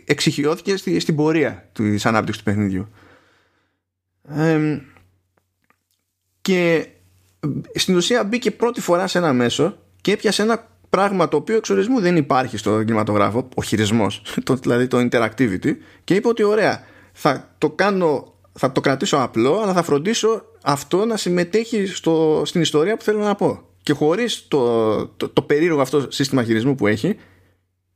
[0.04, 2.88] Εξηχειώθηκε στη, στην πορεία της ανάπτυξης του παιχνιδιού.
[6.40, 6.88] και
[7.74, 12.00] στην ουσία μπήκε πρώτη φορά σε ένα μέσο και έπιασε ένα Πράγμα το οποίο εξορισμού
[12.00, 14.22] δεν υπάρχει στο κινηματογράφο, ο χειρισμός,
[14.62, 15.72] δηλαδή το interactivity,
[16.04, 16.82] και είπε ότι ωραία,
[17.12, 22.60] θα το κάνω, θα το κρατήσω απλό, αλλά θα φροντίσω αυτό να συμμετέχει στο, στην
[22.60, 23.69] ιστορία που θέλω να πω.
[23.90, 27.16] Και χωρίς το, το, το περίεργο αυτό σύστημα χειρισμού που έχει,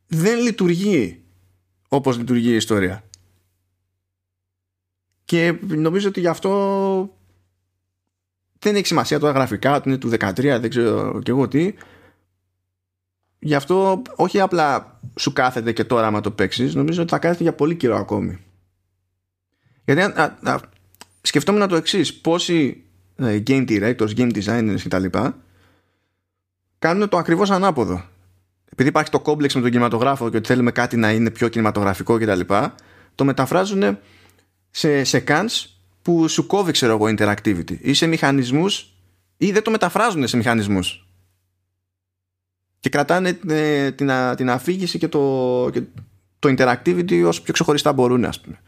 [0.06, 1.22] δεν λειτουργεί
[1.88, 3.04] όπως λειτουργεί η ιστορία.
[5.24, 7.18] Και νομίζω ότι γι' αυτό
[8.58, 11.74] δεν έχει σημασία τώρα γραφικά, ότι είναι του 13, δεν ξέρω και εγώ τι
[13.38, 17.42] Γι' αυτό όχι απλά σου κάθεται και τώρα άμα το παίξεις, νομίζω ότι θα κάθεται
[17.42, 18.38] για πολύ καιρό ακόμη.
[19.84, 20.60] Γιατί α, α,
[21.20, 22.84] σκεφτόμουν το εξής, πόσοι
[23.16, 25.18] ε, game directors, game designers κτλ.
[26.84, 28.04] Κάνουν το ακριβώς ανάποδο.
[28.72, 32.18] Επειδή υπάρχει το κόμπλεξ με τον κινηματογράφο και ότι θέλουμε κάτι να είναι πιο κινηματογραφικό
[32.18, 32.40] κτλ.
[33.14, 33.98] Το μεταφράζουν
[34.70, 35.66] σε, σε cans
[36.02, 38.94] που σου κόβει ξέρω εγώ interactivity ή σε μηχανισμούς
[39.36, 41.06] ή δεν το μεταφράζουν σε μηχανισμούς
[42.80, 45.82] και κρατάνε ε, την, την αφήγηση και το, και
[46.38, 48.60] το interactivity όσο πιο ξεχωριστά μπορούν ας πούμε.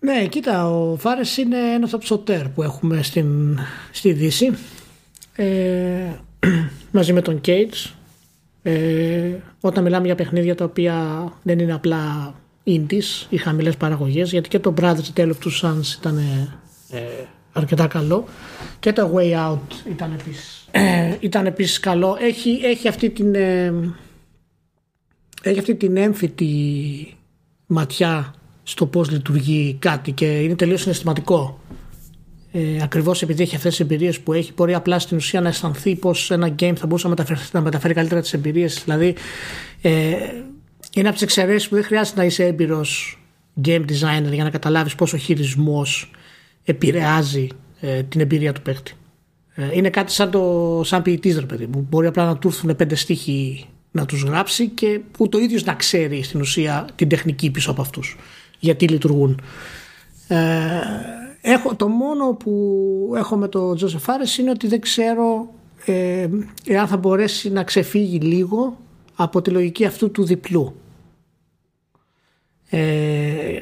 [0.00, 3.58] Ναι, κοίτα, ο Φάρες είναι ένας από τους που έχουμε στην,
[3.90, 4.58] στη Δύση
[5.34, 6.12] ε,
[6.92, 7.90] μαζί με τον Cage
[8.62, 12.34] ε, όταν μιλάμε για παιχνίδια τα οποία δεν είναι απλά
[12.66, 16.18] indies ή χαμηλές παραγωγές γιατί και το Brothers Tale of Two Sons ήταν
[16.90, 18.24] ε, αρκετά καλό.
[18.78, 22.16] Και το Way Out ήταν επίσης, ε, ήταν επίσης καλό.
[22.20, 23.72] Έχει, έχει αυτή την ε,
[25.42, 27.16] έχει αυτή την έμφυτη
[27.66, 31.60] ματιά στο πώς λειτουργεί κάτι και είναι τελείως συναισθηματικό.
[32.52, 35.94] Ε, ακριβώς επειδή έχει αυτές τις εμπειρίες που έχει μπορεί απλά στην ουσία να αισθανθεί
[35.94, 39.14] πως ένα game θα μπορούσε να μεταφέρει, να μεταφέρει καλύτερα τις εμπειρίες δηλαδή
[39.80, 40.14] ε,
[40.94, 43.20] είναι από τις εξαιρέσεις που δεν χρειάζεται να είσαι έμπειρος
[43.64, 46.10] game designer για να καταλάβεις πως ο χειρισμός
[46.64, 47.48] επηρεάζει
[47.80, 48.92] ε, την εμπειρία του παίκτη.
[49.54, 52.76] Ε, είναι κάτι σαν, το, σαν ποιητής ρε παιδί που μπορεί απλά να του έρθουν
[52.76, 57.50] πέντε στίχοι να τους γράψει και ούτε ο ίδιος να ξέρει στην ουσία την τεχνική
[57.50, 58.16] πίσω από αυτούς
[58.58, 59.40] γιατί λειτουργούν.
[60.28, 60.36] Ε,
[61.40, 66.28] έχω, το μόνο που έχω με το Joseph Fares είναι ότι δεν ξέρω ε,
[66.66, 68.78] εάν θα μπορέσει να ξεφύγει λίγο
[69.14, 70.74] από τη λογική αυτού του διπλού.
[72.70, 73.60] Ε,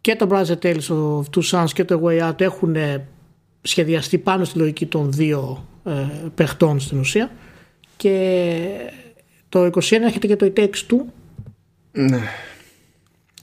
[0.00, 2.76] και το Brothers Tales of Two Sons και το Way Out έχουν
[3.62, 7.30] σχεδιαστεί πάνω στη λογική των δύο ε, παιχτών στην ουσία
[7.96, 8.60] και
[9.48, 11.00] το 21 έρχεται και το It Takes Two
[11.92, 12.20] Ναι.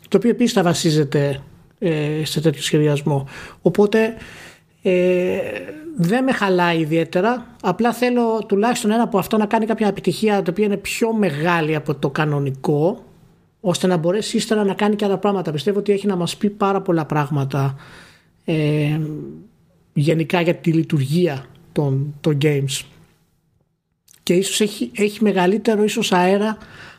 [0.08, 1.42] το οποίο επίσης θα βασίζεται ε,
[2.24, 3.28] σε τέτοιο σχεδιασμό.
[3.62, 4.14] Οπότε
[4.82, 5.40] ε,
[5.98, 7.56] δεν με χαλάει ιδιαίτερα.
[7.62, 11.76] Απλά θέλω τουλάχιστον ένα από αυτό να κάνει κάποια επιτυχία το οποίο είναι πιο μεγάλη
[11.76, 13.04] από το κανονικό
[13.62, 15.52] ώστε να μπορέσει ύστερα να κάνει και άλλα πράγματα.
[15.52, 17.76] Πιστεύω ότι έχει να μας πει πάρα πολλά πράγματα
[18.46, 19.00] ε,
[19.94, 22.82] γενικά για τη λειτουργία των, των games.
[24.24, 26.58] Και ίσως έχει, έχει μεγαλύτερο ίσως αέρα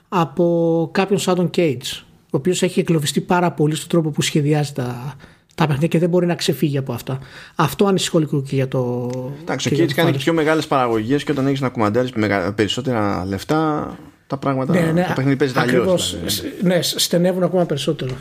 [0.08, 2.02] από κάποιον σαν τον Cage
[2.34, 5.16] ο οποίος έχει εκλοβιστεί πάρα πολύ στον τρόπο που σχεδιάζει τα,
[5.54, 7.18] τα παιχνίδια και δεν μπορεί να ξεφύγει από αυτά.
[7.54, 9.10] Αυτό ανησυχώ λίγο και για το.
[9.40, 12.12] Εντάξει, ο Cage κάνει και πιο μεγάλες παραγωγές και όταν έχεις να κουμαντάρεις
[12.54, 14.72] περισσότερα λεφτά, τα πράγματα.
[14.72, 16.16] Ναι, ναι, το παιχνίδι παίζει αλλιώς.
[16.16, 16.62] Δηλαδή.
[16.62, 18.14] Ναι, στενεύουν ακόμα περισσότερο.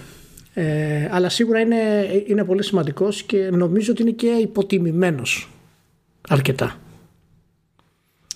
[0.53, 1.77] Ε, αλλά σίγουρα είναι,
[2.27, 5.49] είναι πολύ σημαντικός και νομίζω ότι είναι και υποτιμημένος
[6.29, 6.75] αρκετά.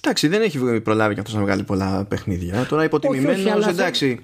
[0.01, 2.65] Εντάξει, δεν έχει προλάβει και αυτός να βγάλει πολλά παιχνίδια.
[2.69, 4.19] Τώρα υποτιμημένος, εντάξει.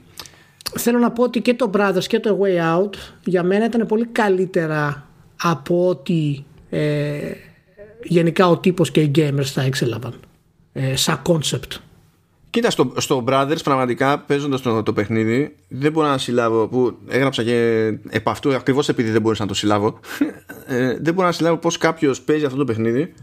[0.77, 2.93] Θέλω να πω ότι και το Brothers και το Way Out
[3.23, 5.07] για μένα ήταν πολύ καλύτερα
[5.41, 7.19] από ότι ε,
[8.03, 10.13] γενικά ο τύπος και οι gamers θα έξελαβαν
[10.73, 11.79] ε, σαν concept.
[12.49, 16.67] Κοίτα, στο, στο Brothers πραγματικά παίζοντας το, το παιχνίδι, δεν μπορώ να συλλάβω.
[16.67, 19.99] που έγραψα και επ' αυτού ακριβώς επειδή δεν μπορούσα να το συλλάβω.
[20.67, 23.13] ε, δεν μπορώ να συλλάβω πώς κάποιος παίζει αυτό το παιχνίδι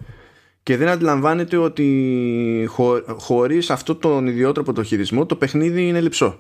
[0.63, 6.39] και δεν αντιλαμβάνεται ότι χω, χωρίς αυτόν τον ιδιότροπο το χειρισμό το παιχνίδι είναι λυψό.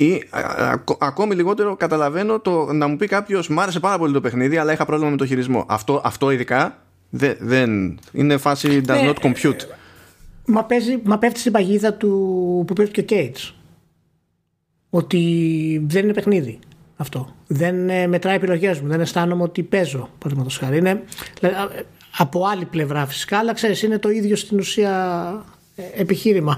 [0.00, 4.20] Ή α, ακόμη λιγότερο καταλαβαίνω το να μου πει κάποιος Μ' άρεσε πάρα πολύ το
[4.20, 5.64] παιχνίδι, αλλά είχα πρόβλημα με το χειρισμό.
[5.68, 6.78] Αυτό, αυτό ειδικά
[7.10, 9.60] δεν, δεν είναι φάση does Ναι, not compute.
[10.44, 12.08] Μα, παίζει, μα πέφτει στην παγίδα του
[12.66, 13.52] που πέφτει και ο Cage.
[14.90, 16.58] Ότι δεν είναι παιχνίδι
[16.96, 17.34] αυτό.
[17.46, 18.88] Δεν ε, μετράει επιλογές μου.
[18.88, 20.76] Δεν αισθάνομαι ότι παίζω, παραδείγματος χάρη.
[20.76, 21.02] Είναι
[21.40, 21.68] δηλαδή, α,
[22.16, 25.44] από άλλη πλευρά φυσικά, αλλά ξέρεις, είναι το ίδιο στην ουσία
[25.76, 26.56] ε, επιχείρημα.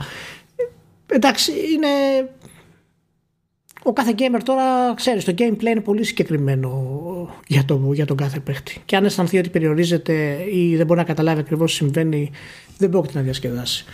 [0.57, 1.89] Ε, εντάξει, είναι.
[3.83, 6.71] Ο κάθε gamer τώρα, ξέρεις, το gameplay είναι πολύ συγκεκριμένο
[7.47, 8.83] για, το, για τον κάθε παίχτη.
[8.85, 12.31] Και αν αισθανθεί ότι περιορίζεται ή δεν μπορεί να καταλάβει ακριβώς τι συμβαίνει,
[12.79, 13.85] δεν πρόκειται να διασκεδάσει.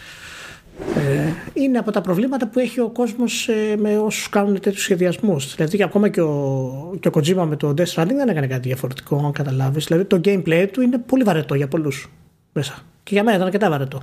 [0.97, 5.55] Ε, είναι από τα προβλήματα που έχει ο κόσμος ε, με όσους κάνουν τέτοιους σχεδιασμούς.
[5.55, 9.17] Δηλαδή ακόμα και ο, και ο Kojima με το Death Stranding δεν έκανε κάτι διαφορετικό,
[9.25, 9.85] αν καταλάβεις.
[9.85, 12.11] Δηλαδή το gameplay του είναι πολύ βαρετό για πολλούς
[12.53, 12.79] μέσα.
[13.03, 14.01] Και για μένα ήταν αρκετά βαρετό.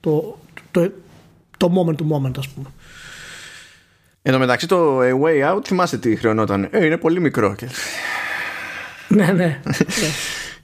[0.00, 0.38] Το,
[0.70, 0.90] το,
[1.56, 2.66] το moment to moment ας πούμε.
[4.26, 6.68] Εν τω μεταξύ το A Way Out θυμάστε τι χρεωνόταν.
[6.70, 7.54] Ε, είναι πολύ μικρό.
[7.54, 7.66] Και...
[9.08, 9.60] ναι, ναι.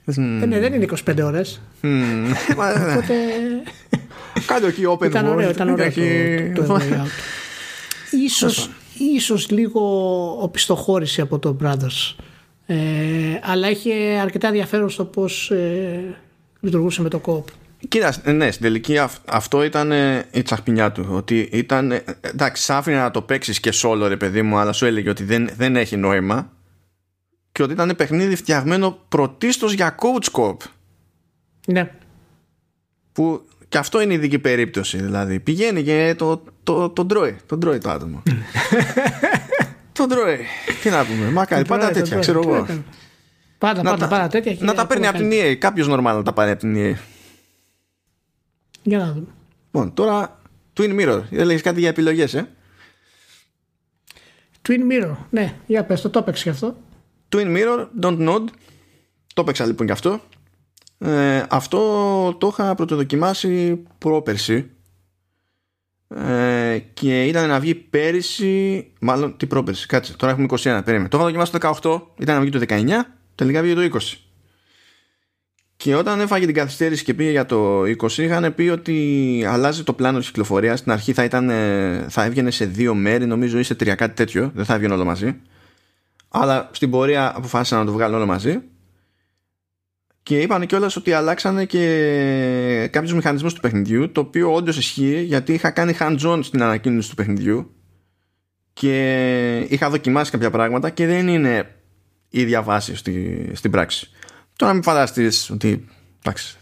[0.05, 1.61] ες, ναι, δεν είναι 25 ώρες.
[2.51, 3.13] Οπότε...
[4.45, 5.31] Κάτω εκεί open Ήταν world.
[5.35, 7.07] ωραίο, ήταν ωραίο Έχει- το, το, A Way Out.
[8.25, 8.69] Ίσως,
[9.15, 9.81] ίσως λίγο
[10.41, 12.15] οπισθοχώρηση από το Brothers.
[12.65, 12.75] Ε,
[13.43, 16.15] αλλά είχε αρκετά ενδιαφέρον στο πώς ε,
[16.59, 17.47] λειτουργούσε με το κόπ.
[17.87, 21.07] Κοίτα, ναι, στην τελική αυ- αυτό ήταν ε, η τσαχπινιά του.
[21.09, 21.91] Ότι ήταν.
[21.91, 25.09] ε, Εντάξει, σ' άφηνε να το παίξεις και solo, ρε παιδί μου, αλλά σου έλεγε
[25.09, 26.51] ότι δεν, δεν έχει νόημα.
[27.51, 30.55] Και ότι ήταν παιχνίδι φτιαγμένο πρωτίστως για coach cop.
[31.67, 31.91] Ναι.
[33.11, 34.97] Που και αυτό είναι ειδική περίπτωση.
[34.97, 37.35] Δηλαδή πηγαίνει και το, το, το τρώει.
[37.45, 38.23] Τον τρώει το άτομο.
[39.97, 40.37] τον τρώει.
[40.83, 41.29] Τι να πούμε.
[41.31, 42.21] Μακάρι, πάντα Τρώει, τέτοια, τρώει.
[42.21, 42.65] ξέρω εγώ.
[43.57, 44.53] Πάντα, Να πάντα, τα- πάντα τέτοια.
[44.53, 45.55] και Να τα παίρνει από ακόμα την EA.
[45.55, 46.95] Κάποιος normal να τα πάρει από την EA.
[48.83, 48.97] Καλύτερα.
[48.97, 49.27] Για να δούμε.
[49.65, 50.41] Λοιπόν, τώρα
[50.77, 51.21] Twin Mirror.
[51.29, 52.49] Έλεγε κάτι για επιλογές, ε;
[54.67, 55.15] Twin Mirror.
[55.29, 56.77] Ναι, για πες το, το έπαιξε γι' αυτό.
[57.29, 58.43] Twin Mirror, Don't Nod.
[59.33, 60.21] Το έπαιξα λοιπόν και αυτό.
[60.97, 61.79] Ε, αυτό
[62.39, 64.71] το είχα πρωτοδοκιμάσει πρόπερση.
[66.07, 69.87] Ε, και ήταν να βγει πέρυσι, μάλλον την πρόπερση.
[69.87, 70.81] Κάτσε, τώρα έχουμε 21.
[70.85, 71.07] Περίμενε.
[71.07, 72.89] Το είχα δοκιμάσει το 18, ήταν να βγει το 19,
[73.35, 74.17] τελικά βγήκε το 20.
[75.83, 79.93] Και όταν έφαγε την καθυστέρηση και πήγε για το 20, είχαν πει ότι αλλάζει το
[79.93, 80.79] πλάνο της κυκλοφορίας.
[80.79, 84.13] Στην αρχή θα, ήταν, ε, θα έβγαινε σε δύο μέρη, νομίζω, ή σε τρία, κάτι
[84.13, 84.51] τέτοιο.
[84.55, 85.35] Δεν θα έβγαινε όλο μαζί.
[86.29, 88.61] Αλλά στην πορεία αποφάσισαν να το βγάλουν όλο μαζί
[90.23, 95.53] και είπαν κιόλας ότι αλλάξανε και κάποιους μηχανισμούς του παιχνιδιού, το οποίο όντως ισχύει γιατί
[95.53, 97.71] είχα κάνει hands-on στην ανακοίνωση του παιχνιδιού
[98.73, 101.75] και είχα δοκιμάσει κάποια πράγματα και δεν είναι
[102.29, 104.09] η ίδια βάση στη, στην πράξη.
[104.63, 105.85] Τώρα μην φανταστείς ότι
[106.23, 106.57] εντάξει,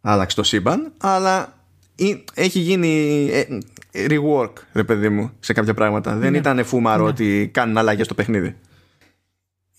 [0.00, 1.54] άλλαξε το σύμπαν, αλλά
[2.34, 6.14] έχει γίνει ε, rework, ρε παιδί μου, σε κάποια πράγματα.
[6.16, 6.38] Δεν ναι.
[6.38, 7.08] ήταν φούμαρο ναι.
[7.08, 8.56] ότι κάνουν αλλαγές στο παιχνίδι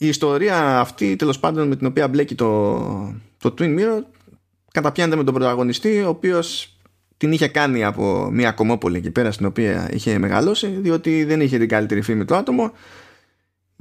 [0.01, 2.79] η ιστορία αυτή τέλος πάντων με την οποία μπλέκει το,
[3.37, 4.01] το Twin Mirror
[4.71, 6.77] καταπιάνεται με τον πρωταγωνιστή ο οποίος
[7.17, 11.57] την είχε κάνει από μια κομμόπολη εκεί πέρα στην οποία είχε μεγαλώσει διότι δεν είχε
[11.57, 12.71] την καλύτερη φήμη το άτομο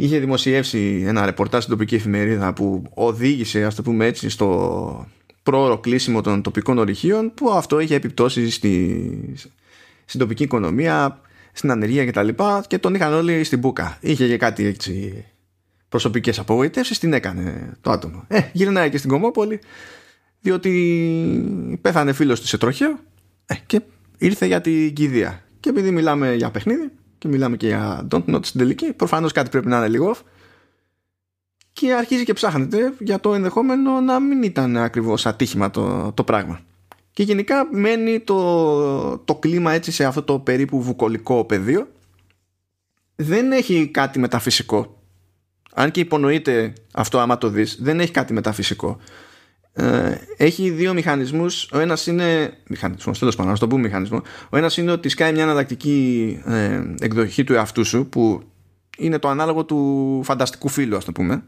[0.01, 5.07] είχε δημοσιεύσει ένα ρεπορτάζ στην τοπική εφημερίδα που οδήγησε ας το πούμε έτσι στο
[5.43, 9.35] πρόωρο κλείσιμο των τοπικών ορυχείων που αυτό είχε επιπτώσεις στη,
[10.05, 11.21] στην τοπική οικονομία
[11.53, 12.29] στην ανεργία κτλ.
[12.29, 13.99] Και, και τον είχαν όλοι στην μπουκα.
[14.01, 15.25] Είχε και κάτι έτσι
[15.89, 18.25] προσωπικές απογοητεύσεις την έκανε το άτομο.
[18.29, 19.61] Ε, γυρνάει και στην Κομόπολη
[20.41, 22.99] διότι πέθανε φίλος του σε τροχαίο
[23.47, 23.81] ε, και
[24.19, 25.45] ήρθε για την κηδεία.
[25.61, 26.91] Και επειδή μιλάμε για παιχνίδι
[27.21, 30.21] και μιλάμε και για don't not στην τελική, προφανώς κάτι πρέπει να είναι λίγο off
[31.73, 36.61] και αρχίζει και ψάχνεται για το ενδεχόμενο να μην ήταν ακριβώς ατύχημα το, το πράγμα.
[37.13, 41.89] Και γενικά μένει το, το κλίμα έτσι σε αυτό το περίπου βουκολικό πεδίο.
[43.17, 45.01] Δεν έχει κάτι μεταφυσικό
[45.75, 49.05] αν και υπονοείται αυτό άμα το δεις δεν έχει κάτι μεταφυσικό ε,
[50.37, 51.69] έχει δύο μηχανισμούς.
[51.73, 54.23] Ο ένας είναι μηχανισμός τέλος πάντων να το πούμε μηχανισμό.
[54.51, 58.43] Ο ένας είναι ότι σκάει μια αναδακτική ε, εκδοχή του εαυτού σου που
[58.99, 61.43] είναι το ανάλογο του φανταστικού φίλου ας το πούμε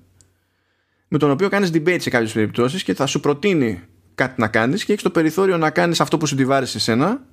[1.09, 3.81] με τον οποίο κάνεις debate σε κάποιες περιπτώσεις και θα σου προτείνει
[4.15, 7.27] κάτι να κάνεις και έχεις το περιθώριο να κάνεις αυτό που σου τη βάρεσε εσένα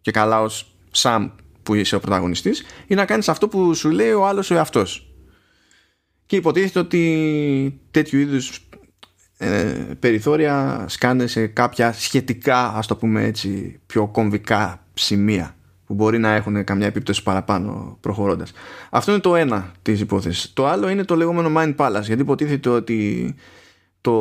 [0.00, 1.30] και καλά ως Sam
[1.62, 5.14] που είσαι ο πρωταγωνιστής ή να κάνεις αυτό που σου λέει ο άλλος ο εαυτός.
[6.26, 8.68] Και υποτίθεται ότι τέτοιου είδους
[9.42, 15.54] ε, περιθώρια σκάνε σε κάποια σχετικά ας το πούμε έτσι πιο κομβικά σημεία
[15.86, 18.52] που μπορεί να έχουν καμιά επίπτωση παραπάνω προχωρώντας.
[18.90, 20.52] Αυτό είναι το ένα της υπόθεσης.
[20.52, 23.34] Το άλλο είναι το λεγόμενο Mind Palace γιατί υποτίθεται ότι
[24.00, 24.12] το,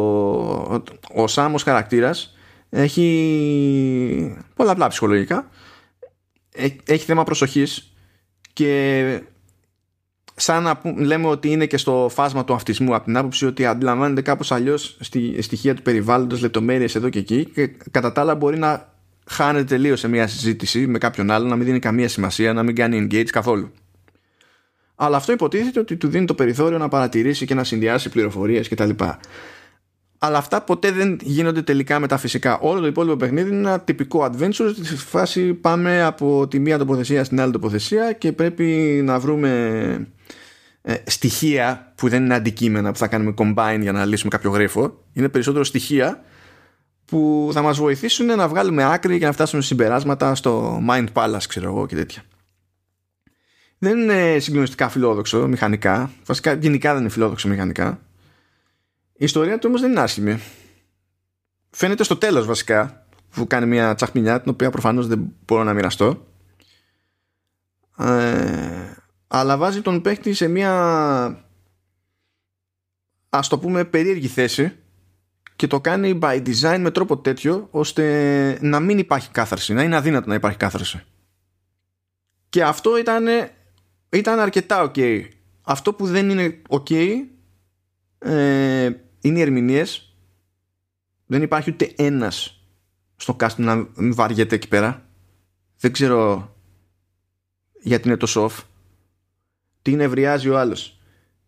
[1.13, 2.35] ο Σάμος χαρακτήρας
[2.69, 5.49] έχει πολλαπλά ψυχολογικά
[6.85, 7.93] έχει θέμα προσοχής
[8.53, 9.21] και
[10.39, 14.21] σαν να λέμε ότι είναι και στο φάσμα του αυτισμού από την άποψη ότι αντιλαμβάνεται
[14.21, 18.57] κάπως αλλιώς στη στοιχεία του περιβάλλοντος λεπτομέρειες εδώ και εκεί και κατά τα άλλα μπορεί
[18.57, 18.93] να
[19.25, 22.75] χάνεται τελείως σε μια συζήτηση με κάποιον άλλο να μην δίνει καμία σημασία, να μην
[22.75, 23.71] κάνει engage καθόλου.
[24.95, 28.89] Αλλά αυτό υποτίθεται ότι του δίνει το περιθώριο να παρατηρήσει και να συνδυάσει πληροφορίες κτλ.
[30.21, 32.59] Αλλά αυτά ποτέ δεν γίνονται τελικά μεταφυσικά.
[32.59, 34.71] Όλο το υπόλοιπο παιχνίδι είναι ένα τυπικό adventure.
[34.83, 38.63] Στη φάση πάμε από τη μία τοποθεσία στην άλλη τοποθεσία και πρέπει
[39.03, 39.49] να βρούμε
[40.81, 45.03] ε, στοιχεία που δεν είναι αντικείμενα που θα κάνουμε combine για να λύσουμε κάποιο γρίφο.
[45.13, 46.23] Είναι περισσότερο στοιχεία
[47.05, 51.67] που θα μας βοηθήσουν να βγάλουμε άκρη και να φτάσουμε συμπεράσματα στο Mind Palace ξέρω
[51.67, 52.21] εγώ και τέτοια.
[53.77, 56.11] Δεν είναι συγκλονιστικά φιλόδοξο μηχανικά.
[56.25, 57.99] Βασικά γενικά δεν είναι φιλόδοξο μηχανικά.
[59.21, 60.39] Η ιστορία του όμως δεν είναι άσχημη.
[61.69, 66.25] Φαίνεται στο τέλος βασικά που κάνει μια τσαχμινιά την οποία προφανώς δεν μπορώ να μοιραστώ.
[67.97, 68.93] Ε,
[69.27, 71.45] αλλά βάζει τον παίκτη σε μια
[73.29, 74.75] ας το πούμε περίεργη θέση
[75.55, 79.95] και το κάνει by design με τρόπο τέτοιο ώστε να μην υπάρχει κάθαρση, να είναι
[79.95, 81.03] αδύνατο να υπάρχει κάθαρση.
[82.49, 83.25] Και αυτό ήταν,
[84.09, 85.23] ήταν αρκετά ok.
[85.61, 86.91] Αυτό που δεν είναι ok
[88.19, 88.89] ε,
[89.21, 90.15] είναι οι ερμηνείες.
[91.25, 92.63] Δεν υπάρχει ούτε ένας
[93.15, 95.09] στο cast να βαριέται εκεί πέρα.
[95.77, 96.53] Δεν ξέρω
[97.81, 98.63] γιατί είναι τόσο off.
[99.81, 100.99] Τι νευριάζει ο άλλος.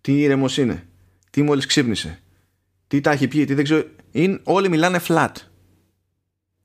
[0.01, 0.87] Τι ήρεμο είναι.
[1.29, 2.19] Τι μόλις ξύπνησε.
[2.87, 3.45] Τι τα έχει πει.
[3.45, 3.87] Τι δεν ξέρω.
[4.11, 5.31] Είναι, όλοι μιλάνε flat.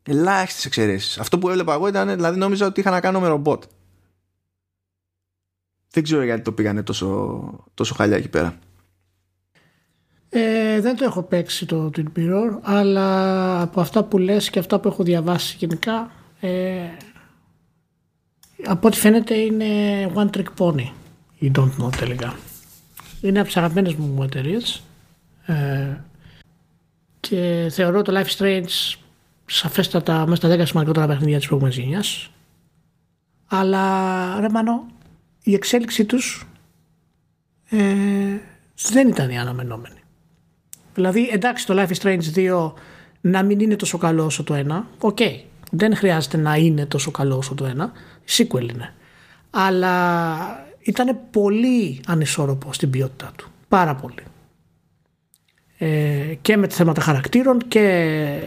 [0.03, 1.19] Ελάχιστες εξαιρέσεις.
[1.19, 3.63] Αυτό που έβλεπα εγώ ήταν, δηλαδή νόμιζα ότι είχα να κάνω με ρομπότ.
[5.91, 8.59] Δεν ξέρω γιατί το πήγανε τόσο, τόσο χαλιά εκεί πέρα.
[10.39, 14.79] Ε, δεν το έχω παίξει το Twin Mirror, αλλά από αυτά που λες και αυτά
[14.79, 16.11] που έχω διαβάσει γενικά,
[16.41, 16.79] ε,
[18.65, 19.67] από ό,τι φαίνεται είναι
[20.15, 20.89] one trick pony
[21.39, 22.37] ή don't know τελικά.
[23.21, 24.83] Είναι από τις αγαπημένες μου εταιρείες.
[25.47, 25.97] Ε,
[27.21, 28.97] και θεωρώ το Life is Strange
[29.47, 32.31] σαφέστατα μέσα στα 10 σημαντικότερα παιχνίδια της προηγούμενης γενιάς.
[33.47, 34.87] Αλλά ρε Μάνο,
[35.43, 36.47] η εξέλιξή τους
[37.69, 37.79] ε,
[38.91, 40.01] δεν ήταν η αναμενόμενη.
[40.97, 42.73] Δηλαδή, εντάξει, το Life is Strange 2
[43.21, 44.83] να μην είναι τόσο καλό όσο το 1.
[44.99, 45.17] OK.
[45.21, 45.41] Okay.
[45.71, 47.93] Δεν χρειάζεται να είναι τόσο καλό όσο το
[48.27, 48.37] 1.
[48.37, 48.95] Sequel είναι.
[49.51, 53.51] Αλλά ήταν πολύ ανισόρροπο στην ποιότητά του.
[53.69, 54.23] πάρα πολύ.
[55.79, 58.39] Ε, και με τα θέματα χαρακτήρων και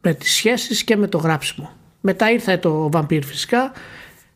[0.00, 1.70] με τις σχέσεις και με το γράψιμο.
[2.00, 3.72] Μετά ήρθε το Vampire φυσικά,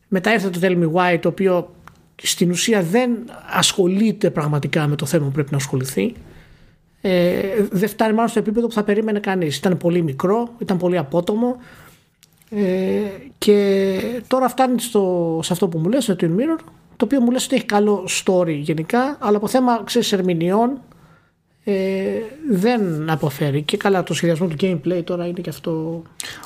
[0.07, 1.75] μετά ήρθε το Tell Me Why το οποίο
[2.21, 3.11] στην ουσία δεν
[3.49, 6.13] ασχολείται πραγματικά με το θέμα που πρέπει να ασχοληθεί.
[7.01, 7.39] Ε,
[7.71, 9.57] δεν φτάνει μάλλον στο επίπεδο που θα περίμενε κανείς.
[9.57, 11.57] Ήταν πολύ μικρό, ήταν πολύ απότομο
[12.49, 13.01] ε,
[13.37, 16.59] και τώρα φτάνει στο, σε αυτό που μου λες, το Twin Mirror,
[16.97, 20.81] το οποίο μου λες ότι έχει καλό story γενικά, αλλά από θέμα ξέρεις ερμηνεών
[21.63, 21.73] ε,
[22.49, 23.61] δεν αποφέρει.
[23.61, 26.01] Και καλά, το σχεδιασμό του gameplay τώρα είναι και αυτό.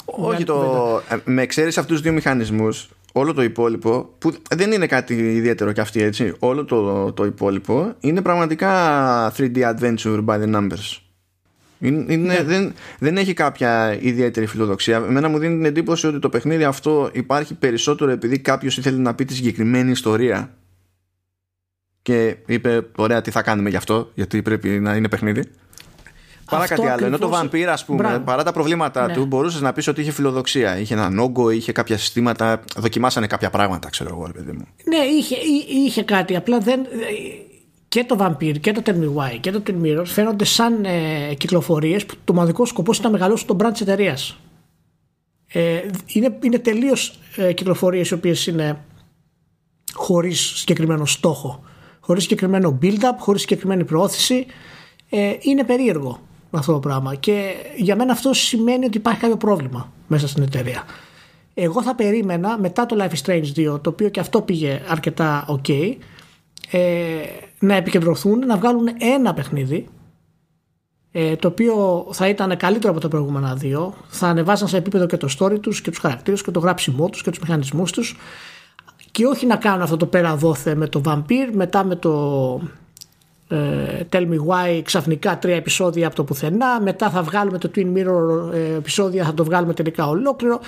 [0.05, 4.88] Όχι, το, ε, με εξαίρεση αυτούς τους δύο μηχανισμούς, όλο το υπόλοιπο, που δεν είναι
[4.88, 10.56] κάτι ιδιαίτερο κι αυτή έτσι, όλο το, το υπόλοιπο είναι πραγματικά 3D adventure by the
[10.56, 10.98] numbers.
[11.80, 12.44] Είναι, ναι.
[12.44, 14.95] δεν, δεν έχει κάποια ιδιαίτερη φιλοδοξία.
[14.95, 19.15] Εμένα μου δίνει την εντύπωση ότι το παιχνίδι αυτό υπάρχει περισσότερο επειδή κάποιος ήθελε να
[19.15, 20.53] πει τη συγκεκριμένη ιστορία
[22.02, 25.44] και είπε: Ωραία, τι θα κάνουμε γι' αυτό, γιατί πρέπει να είναι παιχνίδι.
[26.49, 27.06] Παρά κάτι άλλο.
[27.06, 29.14] Ενώ το Vampire, ας πούμε, παρά τα προβλήματά ναι.
[29.14, 30.78] του, μπορούσες να πεις ότι είχε φιλοδοξία.
[30.78, 32.64] Είχε έναν όγκο, είχε κάποια συστήματα.
[32.76, 34.68] Δοκιμάσανε κάποια πράγματα, ξέρω εγώ, παιδί μου.
[34.86, 35.36] Ναι, είχε,
[35.86, 36.36] είχε κάτι.
[36.36, 36.86] Απλά δεν.
[37.88, 41.34] Και το Vampire και το Tell Me Why και το Tell Mirror φαίνονται σαν ε,
[41.38, 44.38] κυκλοφορίες που το μοναδικό σκοπό είναι να μεγαλώσει τον brand της εταιρείας.
[45.48, 48.80] Ε, είναι είναι τελείως ε, κυκλοφορίες οι οποίες είναι
[49.94, 51.64] χωρίς συγκεκριμένο στόχο
[52.06, 54.45] χωρίς συγκεκριμένο build-up, χωρίς συγκεκριμένη προώθηση.
[55.10, 56.20] Ε, είναι περίεργο
[56.57, 57.15] αυτό το πράγμα.
[57.15, 60.84] Και για μένα αυτό σημαίνει ότι υπάρχει κάποιο πρόβλημα μέσα στην εταιρεία.
[61.53, 65.45] Εγώ θα περίμενα μετά το Life is Strange 2, το οποίο και αυτό πήγε αρκετά
[65.47, 65.95] ok,
[66.71, 66.80] ε,
[67.59, 69.88] να επικεντρωθούν, να βγάλουν ένα παιχνίδι
[71.11, 75.17] ε, το οποίο θα ήταν καλύτερο από τα προηγούμενα δύο, θα ανεβάζαν σε επίπεδο και
[75.17, 78.17] το story τους και τους χαρακτήρες και το γράψιμό τους και τους μηχανισμούς τους
[79.11, 82.11] και όχι να κάνουν αυτό το πέρα δόθε με το Vampire μετά με το
[82.55, 82.82] ε,
[84.10, 86.82] Tell Me Why ξαφνικά τρία επεισόδια από το πουθενά.
[86.82, 90.60] Μετά θα βγάλουμε το Twin Mirror ε, επεισόδια θα το βγάλουμε τελικά ολόκληρο.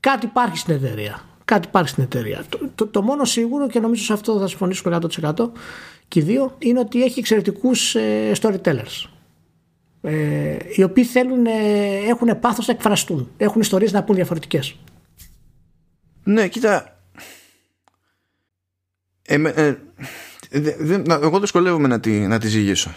[0.00, 1.20] Κάτι υπάρχει στην εταιρεία.
[1.44, 2.44] Κάτι υπάρχει στην εταιρεία.
[2.74, 5.50] Το, το, μόνο σίγουρο και νομίζω σε αυτό θα συμφωνήσουμε 100%
[6.08, 9.08] και οι δύο είναι ότι έχει εξαιρετικούς ε, storytellers.
[10.02, 11.50] Ε, οι οποίοι θέλουν, ε,
[12.08, 13.30] έχουν πάθος να εκφραστούν.
[13.36, 14.76] Έχουν ιστορίες να πούν διαφορετικές.
[16.24, 16.98] Ναι κοίτα.
[19.26, 19.74] Ε,
[20.50, 20.60] ε,
[21.08, 22.94] εγώ δυσκολεύομαι να τη, να τη ζυγίσω.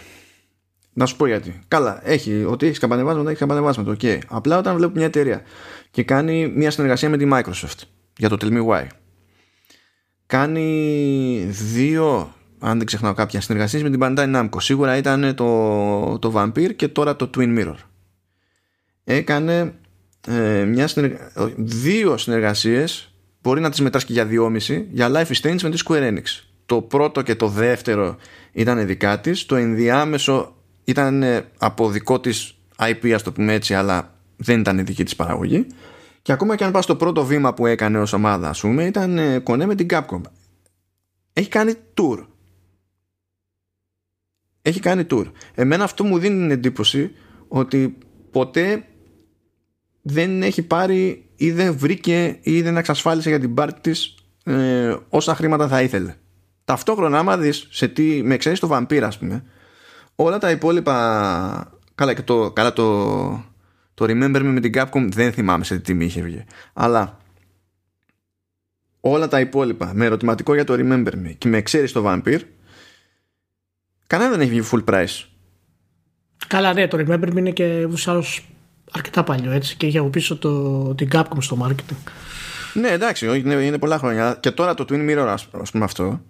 [0.92, 1.60] Να σου πω γιατί.
[1.68, 3.96] Καλά, έχει, ότι έχεις καμπανεβάσματα, έχεις καμπανεβάσματα.
[4.00, 4.18] Okay.
[4.28, 5.42] Απλά όταν βλέπω μια εταιρεία
[5.90, 7.82] και κάνει μια συνεργασία με τη Microsoft
[8.16, 8.86] για το Tell Me Why,
[10.26, 14.56] κάνει δύο, αν δεν ξεχνάω κάποια, συνεργασίες με την Bandai Namco.
[14.58, 17.76] Σίγουρα ήταν το, το Vampire και τώρα το Twin Mirror.
[19.04, 19.74] Έκανε
[20.26, 21.32] ε, μια συνεργα...
[21.56, 25.82] δύο συνεργασίες μπορεί να τις μετράς και για δυόμιση για Life is Strange με τη
[25.86, 26.22] Square Enix
[26.66, 28.16] το πρώτο και το δεύτερο
[28.52, 29.46] ήταν δικά της.
[29.46, 34.78] Το ενδιάμεσο ήταν ε, από δικό της IP ας το πούμε έτσι αλλά δεν ήταν
[34.78, 35.66] η δική της παραγωγή.
[36.22, 39.18] Και ακόμα και αν πας στο πρώτο βήμα που έκανε ως ομάδα ας πούμε ήταν
[39.18, 40.20] ε, κονέ με την Capcom.
[41.32, 42.26] Έχει κάνει tour.
[44.62, 45.24] Έχει κάνει tour.
[45.54, 47.10] Εμένα αυτό μου δίνει την εντύπωση
[47.48, 47.98] ότι
[48.30, 48.84] ποτέ
[50.02, 54.14] δεν έχει πάρει ή δεν βρήκε ή δεν εξασφάλισε για την πάρτη της
[54.44, 56.14] ε, όσα χρήματα θα ήθελε.
[56.64, 59.44] Ταυτόχρονα άμα δεις σε τι, με εξαίρεση το Vampire ας πούμε
[60.14, 63.44] όλα τα υπόλοιπα καλά και το, καλά το,
[63.94, 67.18] το Remember Me με την Capcom δεν θυμάμαι σε τι τιμή είχε βγει αλλά
[69.00, 72.40] όλα τα υπόλοιπα με ερωτηματικό για το Remember Me και με εξαίρεση το Vampire
[74.06, 75.24] κανένα δεν έχει βγει full price
[76.46, 78.44] Καλά, ναι, το Remember Me είναι και άλλους
[78.92, 82.12] αρκετά παλιό έτσι και είχε από πίσω το, την Capcom στο marketing.
[82.74, 84.36] Ναι, εντάξει, είναι, είναι πολλά χρόνια.
[84.40, 86.20] Και τώρα το Twin Mirror, ας πούμε αυτό.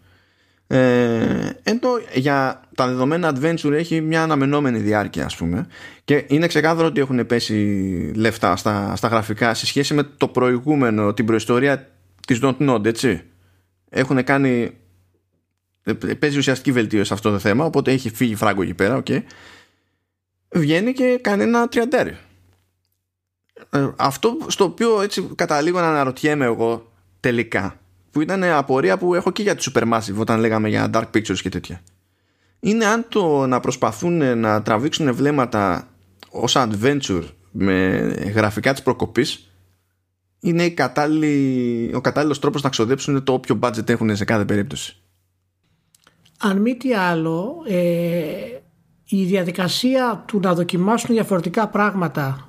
[0.66, 5.66] Ε, εντό, για τα δεδομένα adventure έχει μια αναμενόμενη διάρκεια ας πούμε.
[6.04, 7.54] Και είναι ξεκάθαρο ότι έχουν πέσει
[8.14, 11.90] λεφτά στα, στα γραφικά σε σχέση με το προηγούμενο την προϊστορία
[12.26, 13.22] της Don't Nod έτσι.
[13.90, 14.76] Έχουν κάνει
[15.84, 19.22] ε, παίζει ουσιαστική βελτίωση σε αυτό το θέμα οπότε έχει φύγει φράγκο εκεί πέρα okay.
[20.54, 22.16] βγαίνει και κάνει ένα τριαντέρι.
[23.70, 27.78] Ε, αυτό στο οποίο έτσι καταλήγω να αναρωτιέμαι εγώ τελικά
[28.14, 31.48] που ήταν απορία που έχω και για τη Supermassive όταν λέγαμε για Dark Pictures και
[31.48, 31.80] τέτοια
[32.64, 35.88] είναι αν το να προσπαθούν να τραβήξουν βλέμματα
[36.30, 37.98] ως adventure με
[38.34, 39.50] γραφικά της προκοπής
[40.40, 40.74] είναι η
[41.94, 44.96] ο κατάλληλος τρόπος να ξοδέψουν το όποιο budget έχουν σε κάθε περίπτωση.
[46.38, 48.24] Αν μη τι άλλο, ε,
[49.04, 52.48] η διαδικασία του να δοκιμάσουν διαφορετικά πράγματα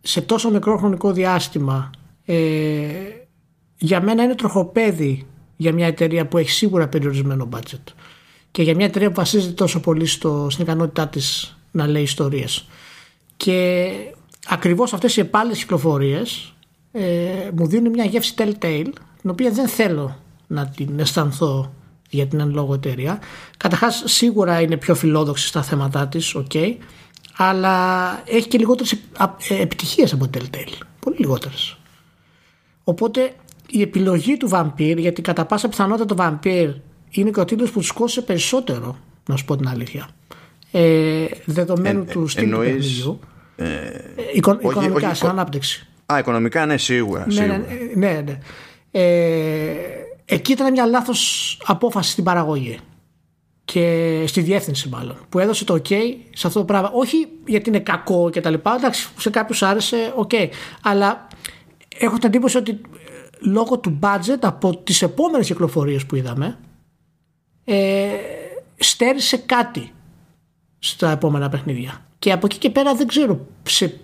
[0.00, 1.90] σε τόσο μικρό χρονικό διάστημα
[2.24, 2.36] ε,
[3.78, 5.26] για μένα είναι τροχοπέδι
[5.56, 7.92] για μια εταιρεία που έχει σίγουρα περιορισμένο budget.
[8.50, 12.68] και για μια εταιρεία που βασίζεται τόσο πολύ στο, στην ικανότητά της να λέει ιστορίες.
[13.36, 13.90] Και
[14.46, 16.54] ακριβώς αυτές οι επάλληλες κυκλοφορίες
[16.92, 18.90] ε, μου δίνουν μια γεύση telltale,
[19.20, 21.72] την οποία δεν θέλω να την αισθανθώ
[22.10, 23.18] για την εν λόγω εταιρεία.
[23.56, 26.74] Καταρχάς, σίγουρα είναι πιο φιλόδοξη στα θέματα της, ok,
[27.36, 28.96] αλλά έχει και λιγότερες
[29.48, 30.82] επιτυχίες από Telltale.
[31.00, 31.78] Πολύ λιγότερες.
[32.84, 33.34] Οπότε
[33.70, 36.74] η επιλογή του Vampire, γιατί κατά πάσα πιθανότητα το Vampire
[37.10, 40.08] είναι και ο τίτλος που τους σκόσε περισσότερο, να σου πω την αλήθεια.
[40.70, 43.20] Ε, δεδομένου ε, του στυλ του παιχνιδιού.
[43.56, 43.66] Ε,
[44.34, 45.86] οικο, οικονομικά, σε ανάπτυξη.
[46.12, 47.26] Α, οικονομικά, ναι, σίγουρα.
[47.32, 47.62] Ναι, ναι,
[47.94, 48.22] ναι.
[48.24, 48.38] ναι.
[48.90, 49.74] Ε,
[50.24, 52.78] εκεί ήταν μια λάθος απόφαση στην παραγωγή
[53.64, 55.94] και στη διεύθυνση μάλλον που έδωσε το ok
[56.34, 60.14] σε αυτό το πράγμα όχι γιατί είναι κακό και τα λοιπά εντάξει σε κάποιους άρεσε
[60.16, 60.48] ok
[60.82, 61.28] αλλά
[61.98, 62.80] έχω την εντύπωση ότι
[63.38, 66.58] λόγω του budget από τις επόμενες κυκλοφορίες που είδαμε
[67.64, 68.08] ε,
[68.76, 69.92] στέρισε κάτι
[70.78, 74.00] στα επόμενα παιχνίδια και από εκεί και πέρα δεν ξέρω σε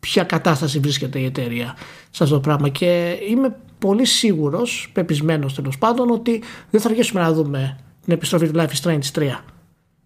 [0.00, 1.76] ποια κατάσταση βρίσκεται η εταιρεία
[2.10, 7.20] σε αυτό το πράγμα και είμαι πολύ σίγουρος, πεπισμένος τέλος πάντων ότι δεν θα αργήσουμε
[7.20, 9.38] να δούμε την επιστροφή του Life is Strange 3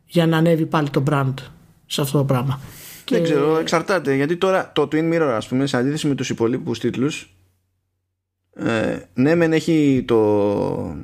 [0.06, 1.34] για να ανέβει πάλι το brand
[1.86, 2.60] σε αυτό το πράγμα.
[3.08, 4.14] Δεν ξέρω, εξαρτάται.
[4.14, 7.34] Γιατί τώρα το Twin Mirror, ας πούμε, σε αντίθεση με τους υπολείπους τίτλους,
[8.54, 10.96] ε, ναι, μεν έχει, το,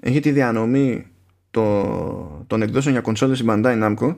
[0.00, 1.06] έχει τη διανομή
[1.50, 4.16] το, των εκδόσεων για κονσόλες η Bandai Namco,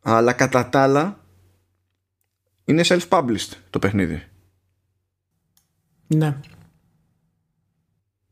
[0.00, 1.24] αλλά κατά τα άλλα
[2.64, 4.22] είναι self-published το παιχνίδι.
[6.06, 6.40] Ναι.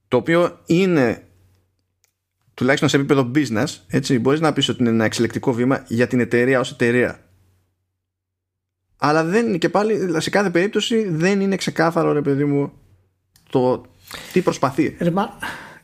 [0.08, 1.26] Το οποίο είναι
[2.54, 6.20] τουλάχιστον σε επίπεδο business, έτσι, μπορείς να πεις ότι είναι ένα εξελεκτικό βήμα για την
[6.20, 7.18] εταιρεία ως εταιρεία.
[8.96, 12.72] Αλλά δεν, και πάλι σε κάθε περίπτωση δεν είναι ξεκάθαρο ρε παιδί μου
[13.54, 13.82] το
[14.32, 14.96] τι προσπαθεί.
[14.98, 15.38] Ρε, μα,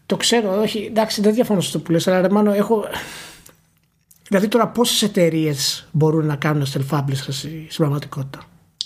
[0.06, 2.84] το ξέρω, όχι, εντάξει δεν διαφωνώ στο που λες, αλλά ρε μάνο έχω...
[4.28, 8.38] Δηλαδή τώρα πόσες εταιρείες μπορούν να κάνουν self-publish στην πραγματικότητα;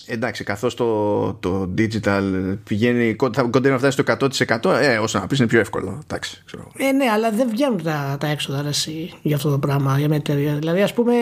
[0.06, 5.39] Εντάξει, καθώς το, το digital πηγαίνει, κοντά να φτάσει στο 100%, ε, όσο να πεις
[5.39, 6.01] είναι πιο εύκολο.
[6.02, 6.70] Εντάξει, ξέρω.
[6.77, 10.16] Ε, ναι, αλλά δεν βγαίνουν τα, τα έξοδα αρέσει, για αυτό το πράγμα, για μια
[10.16, 10.55] εταιρεία.
[10.55, 11.15] Δηλαδή, ας πούμε,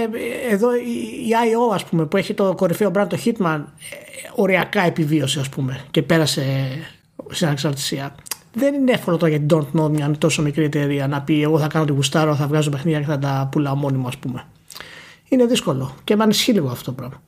[0.50, 5.40] εδώ η IO, ας πούμε, που έχει το κορυφαίο brand, το Hitman, ε, οριακά επιβίωσε,
[5.40, 6.42] ας πούμε, και πέρασε
[7.32, 8.14] στην ανεξαρτησία.
[8.54, 11.58] Δεν είναι εύκολο τώρα για την Don't Know μια τόσο μικρή εταιρεία να πει: Εγώ
[11.58, 14.44] θα κάνω τη γουστάρο, θα βγάζω παιχνίδια και θα τα πουλάω μόνιμο, ας πούμε.
[15.28, 17.22] Είναι δύσκολο και με ανησυχεί λίγο αυτό το πράγμα.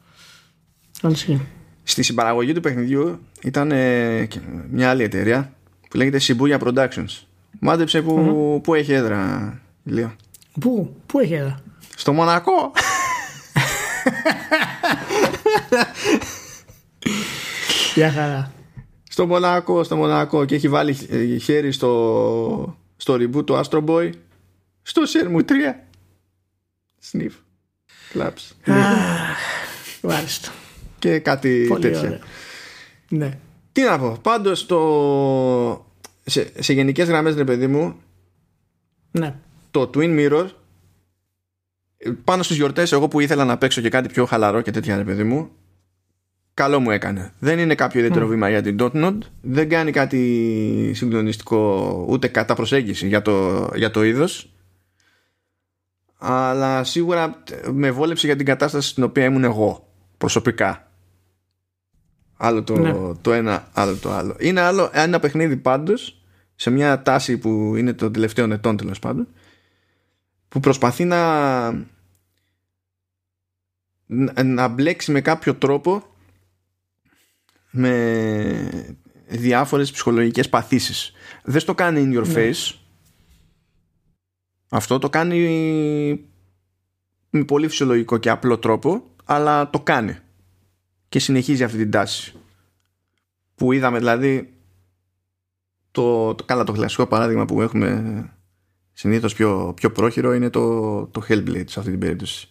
[1.82, 4.28] Στη συμπαραγωγή του παιχνιδιού ήταν ε,
[4.70, 5.52] μια άλλη εταιρεία
[5.90, 7.22] που λέγεται Shibuya Productions.
[7.60, 9.52] Μάντεψε που, που έχει έδρα,
[9.84, 10.16] Ηλία.
[10.60, 11.58] Πού, πού έχει έδρα;
[11.96, 12.72] Στο Μονακό.
[17.94, 18.52] Γεια χαρά.
[19.14, 24.10] Στο Μονακό, στο Μονακό και έχει βάλει ε, χέρι στο, στο reboot του Astro Boy
[24.82, 25.52] στο Shenmue 3.
[27.12, 27.30] Sniff.
[28.14, 28.72] Claps.
[30.02, 30.52] Μάλιστα
[30.98, 32.00] και κάτι Πολύ τέτοια.
[32.00, 32.18] Ωραία.
[33.08, 33.38] Ναι.
[33.72, 35.86] Τι να πω, πάντως το...
[36.24, 37.96] σε, σε γενικές γραμμές ρε παιδί μου
[39.10, 39.34] ναι.
[39.70, 40.46] το Twin Mirror
[42.24, 45.04] πάνω στις γιορτές εγώ που ήθελα να παίξω και κάτι πιο χαλαρό και τέτοια ρε
[45.04, 45.50] παιδί μου
[46.54, 47.32] καλό μου έκανε.
[47.38, 48.28] Δεν είναι κάποιο ιδιαίτερο mm.
[48.28, 49.18] βήμα για την Dotnod.
[49.40, 54.48] Δεν κάνει κάτι συγκλονιστικό ούτε κατά προσέγγιση για το, για το είδος.
[56.18, 60.88] Αλλά σίγουρα με βόλεψε για την κατάσταση στην οποία ήμουν εγώ προσωπικά.
[62.36, 62.94] Άλλο το, ναι.
[63.20, 64.36] το ένα, άλλο το άλλο.
[64.38, 66.22] Είναι άλλο ένα παιχνίδι πάντως
[66.54, 69.28] σε μια τάση που είναι των τελευταίων ετών τέλος πάντων
[70.48, 71.22] που προσπαθεί να
[74.44, 76.13] να μπλέξει με κάποιο τρόπο
[77.76, 78.96] με
[79.28, 81.12] διάφορες ψυχολογικές παθήσεις.
[81.44, 82.34] Δεν στο κάνει in your ναι.
[82.36, 82.74] face.
[84.68, 85.38] Αυτό το κάνει
[87.30, 90.16] με πολύ φυσιολογικό και απλό τρόπο αλλά το κάνει
[91.08, 92.32] και συνεχίζει αυτή την τάση
[93.54, 94.54] που είδαμε δηλαδή
[95.90, 98.32] το, το καλά το κλασικό παράδειγμα που έχουμε
[98.92, 102.48] συνήθως πιο, πιο πρόχειρο είναι το, το Hellblade σε αυτή την περίπτωση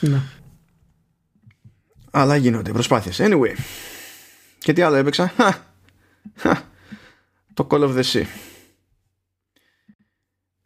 [0.00, 0.20] ναι.
[2.10, 3.54] αλλά γίνονται προσπάθειες anyway
[4.60, 5.32] και τι άλλο έπαιξα;
[7.54, 8.24] Το Call of the Sea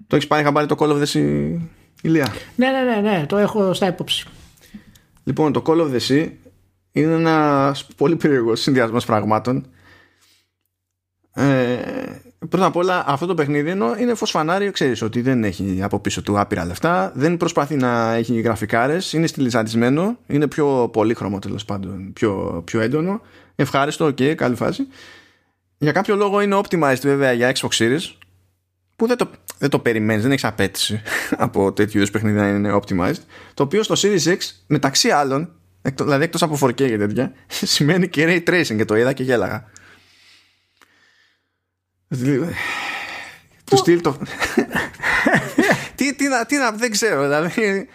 [0.07, 1.59] το έχεις πάρει χαμπάρι το Call of the Sea
[2.03, 4.27] Ηλία; Ναι ναι ναι, ναι το έχω στα υπόψη
[5.25, 6.31] Λοιπόν, το Call of the Sea
[6.93, 9.67] είναι ένα πολύ περίεργο συνδυασμό πραγμάτων.
[11.35, 11.77] Ε,
[12.49, 15.99] πρώτα απ' όλα, αυτό το παιχνίδι ενώ είναι φως φανάρι, ξέρεις ότι δεν έχει από
[15.99, 21.65] πίσω του άπειρα λεφτά, δεν προσπαθεί να έχει γραφικάρες, είναι στυλιζαντισμένο, είναι πιο πολύχρωμο τέλος
[21.65, 23.21] πάντων, πιο, πιο έντονο.
[23.57, 24.87] Ευχάριστο, οκ, καλή φάση.
[25.79, 28.13] Για κάποιο λόγο είναι optimized βέβαια για Xbox Series,
[28.97, 31.03] που δεν το, δεν το περιμένεις, δεν έχεις απέτηση
[31.47, 33.23] από τέτοιου είδους παιχνίδια να είναι optimized.
[33.55, 35.53] Το οποίο στο Series X, μεταξύ άλλων,
[35.83, 37.33] δηλαδή εκτός από 4K και τέτοια,
[37.75, 39.71] σημαίνει και ray tracing και το είδα και γέλαγα.
[43.65, 44.19] Του στυλ το.
[45.97, 47.23] τι, τι, τι, να, δεν ξέρω.
[47.23, 47.89] Δηλαδή,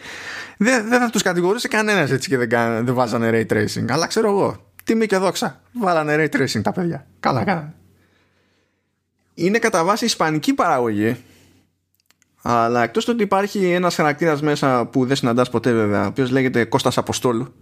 [0.58, 3.86] δεν, δεν θα τους κατηγορούσε κανένας έτσι και δεν, δεν βάζανε ray tracing.
[3.90, 4.69] Αλλά ξέρω εγώ.
[4.84, 5.62] Τιμή και δόξα.
[5.74, 7.08] Βάλανε ray tracing τα παιδιά.
[7.20, 7.74] Καλά, καλά.
[9.34, 11.18] Είναι κατά βάση ισπανική παραγωγή.
[12.42, 16.32] Αλλά εκτός του ότι υπάρχει ένας χαρακτήρας μέσα που δεν συναντάς ποτέ βέβαια, ο οποίος
[16.32, 17.54] λέγεται Κώστας Αποστόλου,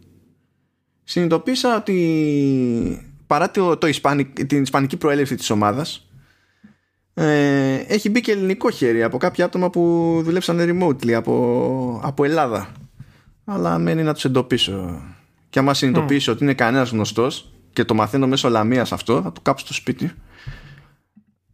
[1.04, 3.88] συνειδητοποίησα ότι παρά το, το
[4.48, 6.08] την ισπανική προέλευση της ομάδας,
[7.14, 12.72] ε, έχει μπει και ελληνικό χέρι από κάποια άτομα που δουλέψαν remotely από, από Ελλάδα.
[13.46, 15.02] Αλλά μένει να τους εντοπίσω.
[15.50, 19.42] Και άμα συνειδητοποιήσω ότι είναι κανένας γνωστός και το μαθαίνω μέσω λαμίας αυτό, θα το
[19.42, 20.12] κάψω στο σπίτι.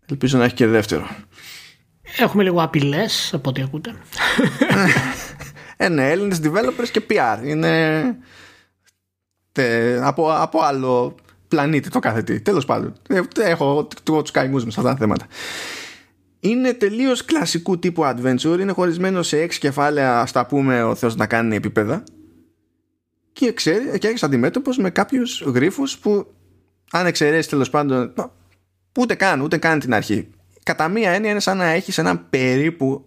[0.06, 1.08] Ελπίζω να έχει και δεύτερο.
[2.18, 3.96] Έχουμε λίγο απειλές από ό,τι ακούτε.
[5.78, 7.40] ε, ναι, Έλληνες developers και PR.
[7.44, 8.04] Είναι
[10.02, 11.16] από, από άλλο
[11.48, 12.42] πλανήτη το κάθε τι.
[12.42, 12.94] Τέλος πάντων.
[13.08, 15.26] Ε, έχω τους καημούς με σε αυτά τα θέματα.
[16.40, 18.60] Είναι τελείως κλασικού τύπου adventure.
[18.60, 22.04] Είναι χωρισμένο σε έξι κεφάλαια, στα πούμε ο Θεός να κάνει επίπεδα.
[23.34, 26.34] Και, ξέρει, και έχεις αντιμέτωπος με κάποιους γρήφου που,
[26.92, 28.14] αν εξαιρέσεις τέλος πάντων.
[29.00, 30.30] Ούτε καν, ούτε καν την αρχή.
[30.64, 33.06] Κατά μία έννοια είναι σαν να έχεις έναν περίπου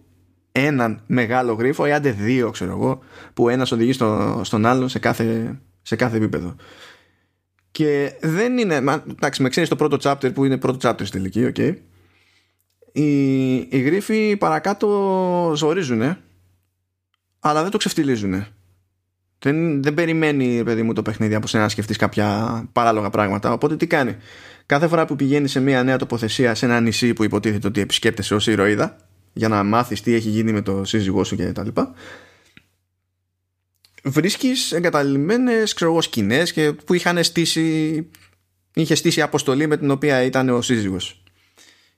[0.51, 2.99] έναν μεγάλο γρίφο ή άντε δύο, ξέρω εγώ,
[3.33, 6.55] που ένας οδηγεί στο, στον άλλον σε κάθε, σε κάθε επίπεδο.
[7.71, 8.75] Και δεν είναι.
[9.09, 11.75] Εντάξει, με ξέρεις το πρώτο chapter που είναι πρώτο chapter στην τελική, okay.
[12.91, 16.17] Οι, οι γρίφοι παρακάτω ζορίζουν,
[17.39, 18.45] αλλά δεν το ξεφτιλίζουν.
[19.39, 23.51] Δεν, δεν περιμένει, παιδί μου, το παιχνίδι από σένα να σκεφτείς κάποια παράλογα πράγματα.
[23.51, 24.15] Οπότε τι κάνει;
[24.65, 28.35] Κάθε φορά που πηγαίνει σε μια νέα τοποθεσία σε ένα νησί που υποτίθεται ότι επισκέπτεσαι
[28.35, 28.97] ως ηρωίδα,
[29.33, 31.69] για να μάθεις τι έχει γίνει με το σύζυγό σου κτλ
[34.03, 38.07] βρίσκεις εγκαταλειμμένες ξέρω εγώ σκηνές και που είχαν στήσει
[38.73, 41.23] είχε στήσει αποστολή με την οποία ήταν ο σύζυγος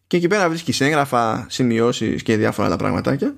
[0.08, 3.36] και εκεί πέρα βρίσκεις έγγραφα, σημειώσεις και διάφορα άλλα πραγματάκια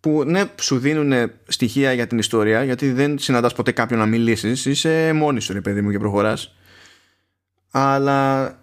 [0.00, 4.66] που ναι σου δίνουν στοιχεία για την ιστορία γιατί δεν συναντάς ποτέ κάποιον να μιλήσεις
[4.66, 6.54] είσαι μόνη σου ρε παιδί μου και προχωράς
[7.70, 8.54] αλλά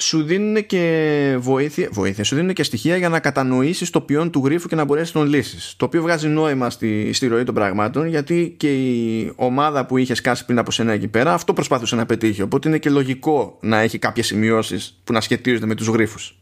[0.00, 4.42] σου δίνουν και βοήθεια, βοήθεια, σου δίνουν και στοιχεία για να κατανοήσεις το ποιόν του
[4.44, 5.74] γρίφου και να μπορέσεις να τον λύσεις.
[5.76, 10.18] Το οποίο βγάζει νόημα στη, στη ροή των πραγμάτων γιατί και η ομάδα που είχες
[10.18, 12.42] σκάσει πριν από σένα εκεί πέρα αυτό προσπάθησε να πετύχει.
[12.42, 16.40] Οπότε είναι και λογικό να έχει κάποιες σημειώσεις που να σχετίζονται με τους γρίφους.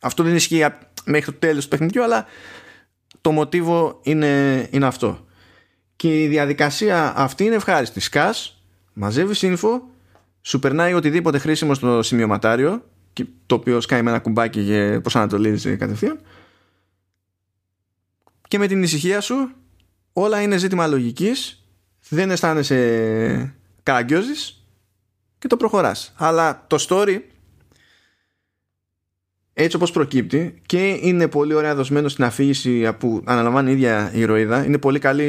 [0.00, 0.64] Αυτό δεν ισχύει
[1.04, 2.26] μέχρι το τέλος του παιχνιδιού αλλά
[3.20, 5.26] το μοτίβο είναι, είναι αυτό.
[5.96, 8.00] Και η διαδικασία αυτή είναι ευχάριστη.
[8.00, 8.62] Σκάς,
[8.92, 9.80] μαζεύεις info
[10.42, 12.82] σου περνάει οτιδήποτε χρήσιμο στο σημειωματάριο
[13.46, 16.20] το οποίο σκάει με ένα κουμπάκι και προσανατολίζει κατευθείαν
[18.48, 19.50] και με την ησυχία σου
[20.12, 21.66] όλα είναι ζήτημα λογικής
[22.08, 24.66] δεν αισθάνεσαι καραγκιόζης
[25.38, 27.20] και το προχωράς αλλά το story
[29.54, 34.20] έτσι όπως προκύπτει και είναι πολύ ωραία δοσμένο στην αφήγηση που αναλαμβάνει η ίδια η
[34.20, 35.24] ηρωίδα είναι πολύ καλή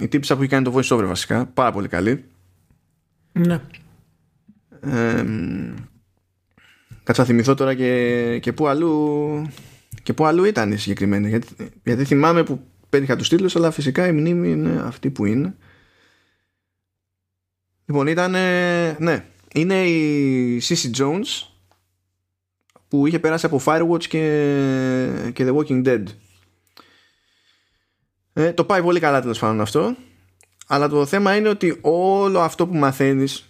[0.00, 2.24] η τύπησα που έχει κάνει το voice over βασικά πάρα πολύ καλή
[3.32, 3.60] ναι
[4.80, 5.24] ε,
[7.08, 9.50] κάτσα θυμηθώ τώρα και, και, που αλλού,
[10.02, 11.28] και που αλλού ήταν η συγκεκριμένη.
[11.28, 11.46] Γιατί,
[11.84, 15.56] γιατί θυμάμαι που πέτυχα τους τίτλους, αλλά φυσικά η μνήμη είναι αυτή που είναι.
[17.84, 18.30] Λοιπόν, ήταν.
[18.98, 19.24] Ναι,
[19.54, 21.47] είναι η CC Jones
[22.88, 26.02] που είχε περάσει από Firewatch και, και The Walking Dead.
[28.32, 29.96] Ε, το πάει πολύ καλά τέλος πάντων αυτό.
[30.66, 33.48] Αλλά το θέμα είναι ότι όλο αυτό που μαθαίνεις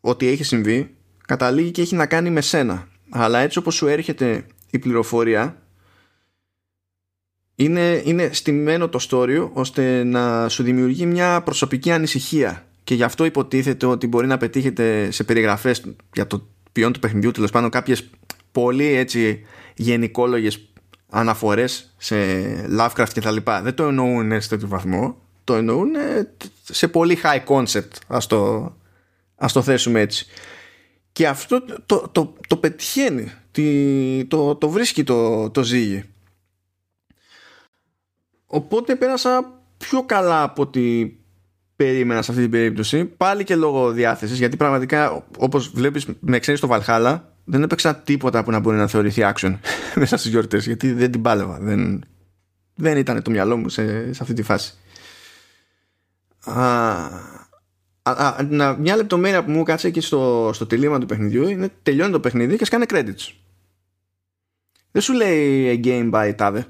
[0.00, 0.94] ότι έχει συμβεί
[1.26, 2.88] καταλήγει και έχει να κάνει με σένα.
[3.10, 5.62] Αλλά έτσι όπως σου έρχεται η πληροφορία
[7.54, 13.24] είναι, είναι στημένο το story ώστε να σου δημιουργεί μια προσωπική ανησυχία και γι' αυτό
[13.24, 18.10] υποτίθεται ότι μπορεί να πετύχετε σε περιγραφές για το ποιόν του παιχνιδιού τέλος πάντων κάποιες
[18.52, 20.68] πολύ έτσι γενικόλογες
[21.10, 22.16] αναφορές σε
[22.78, 25.90] Lovecraft και τα λοιπά δεν το εννοούν σε τέτοιο βαθμό το εννοούν
[26.62, 28.72] σε πολύ high concept ας το,
[29.42, 30.26] Ας το θέσουμε έτσι.
[31.12, 33.32] Και αυτό το, το, το, πετυχαίνει,
[34.28, 36.04] το, το βρίσκει το, το ζύγι.
[38.46, 41.16] Οπότε πέρασα πιο καλά από ότι
[41.76, 43.04] περίμενα σε αυτή την περίπτωση.
[43.04, 48.44] Πάλι και λόγω διάθεσης, γιατί πραγματικά όπως βλέπεις με ξέρεις το Βαλχάλα δεν έπαιξα τίποτα
[48.44, 49.58] που να μπορεί να θεωρηθεί action
[50.00, 51.58] μέσα στις γιορτές, γιατί δεν την πάλευα.
[51.60, 52.04] Δεν,
[52.74, 54.74] δεν ήταν το μυαλό μου σε, σε αυτή τη φάση.
[56.44, 56.62] Α,
[58.02, 62.12] α, α, μια λεπτομέρεια που μου κάτσε εκεί στο, στο τελείωμα του παιχνιδιού είναι τελειώνει
[62.12, 63.34] το παιχνίδι και σκάνε credits.
[64.90, 66.66] δεν σου λέει a game by τάδε.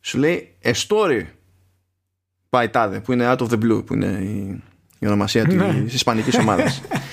[0.00, 1.22] Σου λέει a story
[2.50, 4.62] by τάδε, που είναι out of the blue, που είναι η,
[4.98, 5.82] η ονομασία ναι.
[5.84, 6.82] της ισπανικής ομάδας.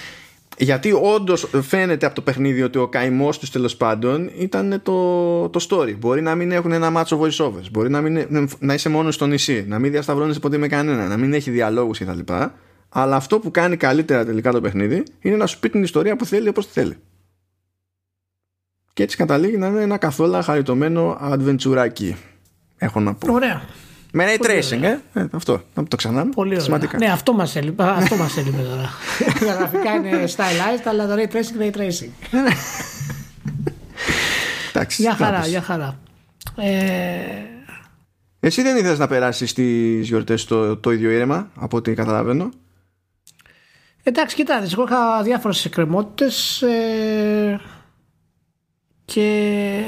[0.57, 5.67] Γιατί όντως φαίνεται από το παιχνίδι ότι ο καημός τους τέλος πάντων ήταν το, το
[5.69, 5.95] story.
[5.97, 9.65] Μπορεί να μην έχουν ένα μάτσο voiceovers, μπορεί να, μην, να είσαι μόνος στο νησί,
[9.67, 12.33] να μην διασταυρώνεις ποτέ με κανένα, να μην έχει διαλόγους κτλ.
[12.89, 16.25] Αλλά αυτό που κάνει καλύτερα τελικά το παιχνίδι είναι να σου πει την ιστορία που
[16.25, 16.97] θέλει όπως τη θέλει.
[18.93, 22.13] Και έτσι καταλήγει να είναι ένα καθόλου χαριτωμένο adventureάκι.
[22.77, 23.33] Έχω να πω.
[23.33, 23.61] Ωραία.
[24.15, 25.25] Με ray tracing, ε; ε.
[25.31, 25.61] Αυτό.
[25.73, 26.29] Να το ξανά.
[26.29, 26.89] Πολύ ωραία.
[26.97, 28.89] Ναι, αυτό μας έλειπε, αυτό μας έλειπε τώρα.
[29.39, 32.39] Τα γραφικά είναι stylized, αλλά το ray tracing ray tracing.
[34.69, 35.01] Εντάξει.
[35.01, 35.99] Για χαρά, για χαρά.
[36.55, 36.73] Ε...
[38.39, 42.49] Εσύ δεν ήθελες να περάσεις τις γιορτές το, το ίδιο ήρεμα, από ό,τι καταλαβαίνω;
[44.03, 47.59] Εντάξει, κοιτάξτε, εγώ είχα διάφορες εκκρεμότητες ε,
[49.05, 49.81] και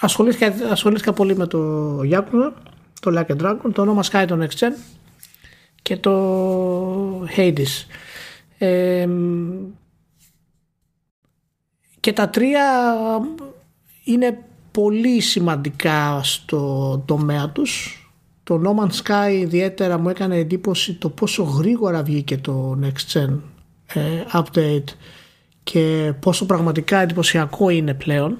[0.00, 2.52] ασχολήθηκα, ασχολήθηκα πολύ με το Yakuza
[3.00, 4.72] το Like a Dragon, το όνομα Sky το Next Gen
[5.82, 7.86] και το Hades.
[12.00, 12.64] και τα τρία
[14.04, 14.38] είναι
[14.70, 18.00] πολύ σημαντικά στο τομέα τους.
[18.42, 23.38] Το No Man's Sky ιδιαίτερα μου έκανε εντύπωση το πόσο γρήγορα βγήκε το Next Gen
[23.86, 24.94] ε, update
[25.62, 28.38] και πόσο πραγματικά εντυπωσιακό είναι πλέον.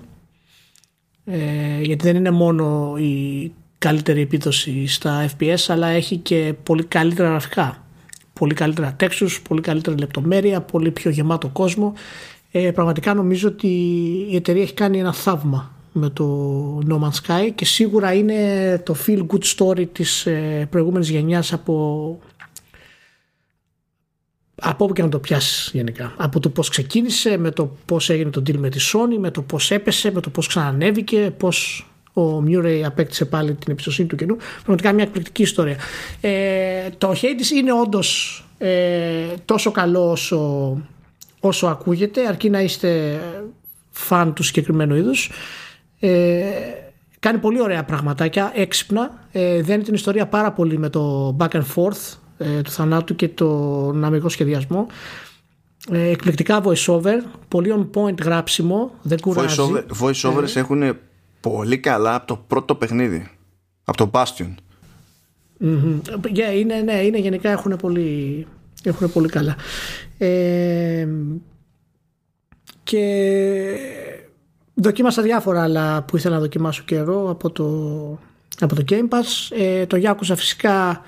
[1.24, 7.28] Ε, γιατί δεν είναι μόνο η καλύτερη επίδοση στα FPS αλλά έχει και πολύ καλύτερα
[7.28, 7.84] γραφικά
[8.32, 11.92] πολύ καλύτερα textures, πολύ καλύτερη λεπτομέρεια πολύ πιο γεμάτο κόσμο
[12.50, 13.68] ε, πραγματικά νομίζω ότι
[14.30, 18.96] η εταιρεία έχει κάνει ένα θαύμα με το No Man's Sky και σίγουρα είναι το
[19.06, 22.18] feel good story της ε, προηγούμενης γενιάς από
[24.60, 26.14] από όπου και να το πιάσεις γενικά.
[26.16, 29.42] Από το πώς ξεκίνησε, με το πώς έγινε το deal με τη Sony, με το
[29.42, 31.86] πώς έπεσε, με το πώς ξανανέβηκε, πώς
[32.18, 34.36] ο Μιούρεϊ απέκτησε πάλι την εμπιστοσύνη του κοινού.
[34.54, 35.76] Πραγματικά μια εκπληκτική ιστορία.
[36.20, 40.80] Ε, το Hades είναι όντως ε, τόσο καλό όσο,
[41.40, 43.20] όσο ακούγεται, αρκεί να είστε
[43.90, 45.30] φαν του συγκεκριμένου είδους.
[46.00, 46.44] Ε,
[47.18, 49.28] κάνει πολύ ωραία πραγματάκια, έξυπνα.
[49.32, 53.28] Ε, δένει την ιστορία πάρα πολύ με το back and forth ε, του θανάτου και
[53.28, 54.86] τον αμυγό σχεδιασμό.
[55.90, 57.18] Ε, εκπληκτικά voice-over,
[57.48, 59.62] πολύ on point γράψιμο, δεν κουράζει.
[60.00, 60.96] Voice-overs ε, έχουν
[61.50, 63.30] πολύ καλά από το πρώτο παιχνίδι.
[63.84, 64.54] Από το Bastion.
[66.22, 68.46] Yeah, είναι, ναι, είναι γενικά έχουν πολύ,
[68.82, 69.56] έχουν πολύ καλά.
[70.18, 71.08] Ε,
[72.82, 73.76] και
[74.74, 77.66] δοκίμασα διάφορα άλλα που ήθελα να δοκιμάσω καιρό από το,
[78.60, 79.56] από το Game Pass.
[79.58, 81.02] Ε, το Yakuza φυσικά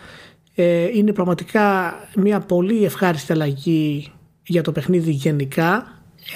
[0.54, 4.12] ε, είναι πραγματικά μια πολύ ευχάριστη αλλαγή
[4.46, 5.86] για το παιχνίδι γενικά.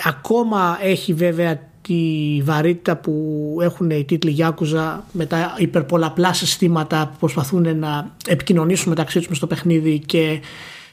[0.05, 7.17] Ακόμα έχει βέβαια τη βαρύτητα που έχουν οι τίτλοι Yakuza με τα υπερπολαπλά συστήματα που
[7.19, 10.41] προσπαθούν να επικοινωνήσουν μεταξύ τους στο παιχνίδι και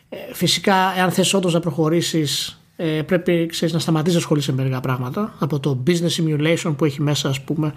[0.09, 4.61] ε, φυσικά εάν θες όντως να προχωρήσεις ε, πρέπει ξέρεις, να σταματήσεις να ασχολείσαι με
[4.61, 5.35] μερικά πράγματα.
[5.39, 7.73] Από το business simulation που έχει μέσα ας πούμε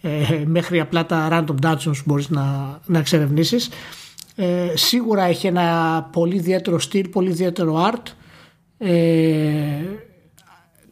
[0.00, 3.68] ε, μέχρι απλά τα random dungeons που μπορείς να, να εξερευνήσεις.
[4.74, 8.12] Σίγουρα έχει ένα πολύ ιδιαίτερο στυλ, πολύ ιδιαίτερο art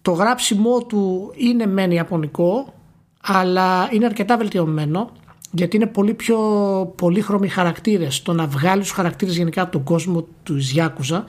[0.06, 2.74] το γράψιμό του είναι μεν ιαπωνικό
[3.20, 5.10] αλλά είναι αρκετά βελτιωμένο
[5.50, 6.38] γιατί είναι πολύ πιο
[6.96, 8.22] πολύχρωμοι χαρακτήρες.
[8.22, 11.24] Το να βγάλει τους χαρακτήρες γενικά από τον κόσμο του Ιζιάκουζα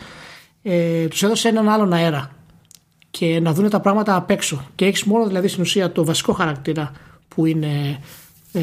[0.62, 2.32] ε, τους έδωσε έναν άλλον αέρα
[3.10, 4.66] και να δουν τα πράγματα απ' έξω.
[4.76, 6.91] Και έχεις μόνο δηλαδή στην ουσία το βασικό χαρακτήρα
[7.28, 7.99] που είναι
[8.52, 8.62] ε,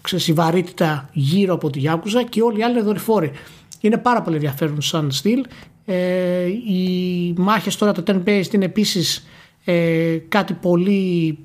[0.00, 3.32] ξέρεις, η βαρύτητα γύρω από τη Γιάκουζα και όλοι οι άλλοι είναι δορυφόροι.
[3.80, 5.44] Είναι πάρα πολύ ενδιαφέρον σαν στυλ
[5.84, 9.26] ε, οι μάχες τώρα το turn based είναι επίσης
[9.64, 11.38] ε, κάτι πολύ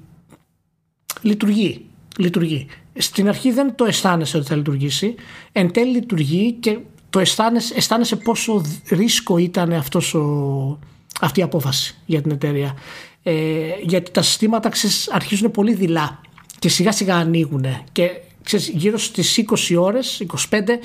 [1.21, 1.85] λειτουργεί,
[2.17, 2.67] λειτουργεί.
[2.97, 5.15] Στην αρχή δεν το αισθάνεσαι ότι θα λειτουργήσει.
[5.51, 6.77] Εν τέλει λειτουργεί και
[7.09, 10.79] το αισθάνεσαι, αισθάνεσαι πόσο ρίσκο ήταν αυτός ο,
[11.21, 12.77] αυτή η απόφαση για την εταιρεία.
[13.23, 13.33] Ε,
[13.81, 16.21] γιατί τα συστήματα ξέρεις, αρχίζουν πολύ δειλά
[16.59, 18.11] και σιγά σιγά ανοίγουν και
[18.43, 20.79] ξέρεις, γύρω στις 20 ώρες, 25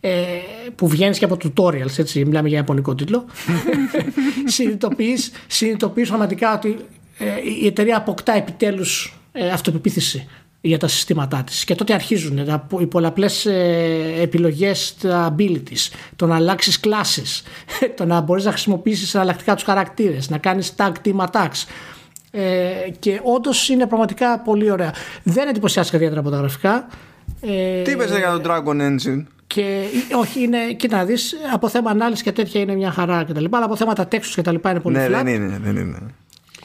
[0.00, 0.12] ε,
[0.74, 3.24] που βγαίνεις και από tutorials, έτσι, μιλάμε για ιαπωνικό τίτλο,
[5.46, 6.76] συνειδητοποιείς πραγματικά ότι
[7.18, 7.24] ε,
[7.62, 10.28] η εταιρεία αποκτά επιτέλους ε, αυτοπεποίθηση
[10.60, 11.64] για τα συστήματά της.
[11.64, 12.38] Και τότε αρχίζουν
[12.80, 15.92] οι πολλαπλές ε, επιλογές τα abilities.
[16.16, 17.42] Το να αλλάξεις κλάσεις
[17.96, 21.64] το να μπορείς να χρησιμοποιήσεις εναλλακτικά τους χαρακτήρες να κάνεις tag team attacks.
[22.30, 24.94] Ε, και όντως είναι πραγματικά πολύ ωραία.
[25.22, 26.86] Δεν εντυπωσιάστηκα ιδιαίτερα από τα γραφικά.
[27.40, 29.24] Ε, Τι είπες για το Dragon Engine;
[29.54, 29.84] Και
[30.16, 33.44] όχι, είναι, κοίτα να δεις, από θέμα ανάλυσης και τέτοια είναι μια χαρά κτλ.
[33.50, 35.98] Αλλά από θέματα τέξους και τα λοιπά είναι πολύ ναι, δεν είναι, δεν είναι.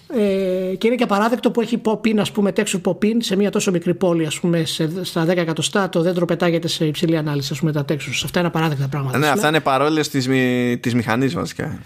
[0.08, 3.72] ε, και είναι και απαράδεκτο που έχει pop-in, ας πούμε, texture pop-in σε μια τόσο
[3.72, 7.60] μικρή πόλη, ας πούμε, σε, στα 10 εκατοστά το δέντρο πετάγεται σε υψηλή ανάλυση, ας
[7.60, 8.22] πούμε, τα textures.
[8.24, 9.18] Αυτά είναι απαράδεκτα πράγματα.
[9.18, 10.30] Ναι, αυτά είναι παρόλες της,
[10.80, 11.80] της μηχανής βασικά.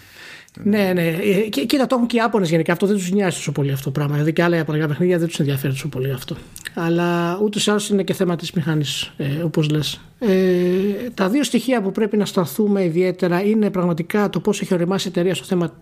[0.63, 1.07] Ναι, ναι.
[1.07, 2.71] Ε, και, κοίτα, το έχουν και οι Άπωνες γενικά.
[2.71, 4.13] Αυτό δεν τους νοιάζει τόσο πολύ αυτό το πράγμα.
[4.13, 6.35] Δηλαδή και άλλα Ιαπωνικά παιχνίδια δεν τους ενδιαφέρει τόσο πολύ αυτό.
[6.73, 8.85] Αλλά ούτως ή άλλως είναι και θέμα της μηχανή,
[9.17, 10.01] ε, όπως λες.
[10.19, 15.07] Ε, τα δύο στοιχεία που πρέπει να σταθούμε ιδιαίτερα είναι πραγματικά το πώς έχει οριμάσει
[15.07, 15.80] η εταιρεία στο θέμα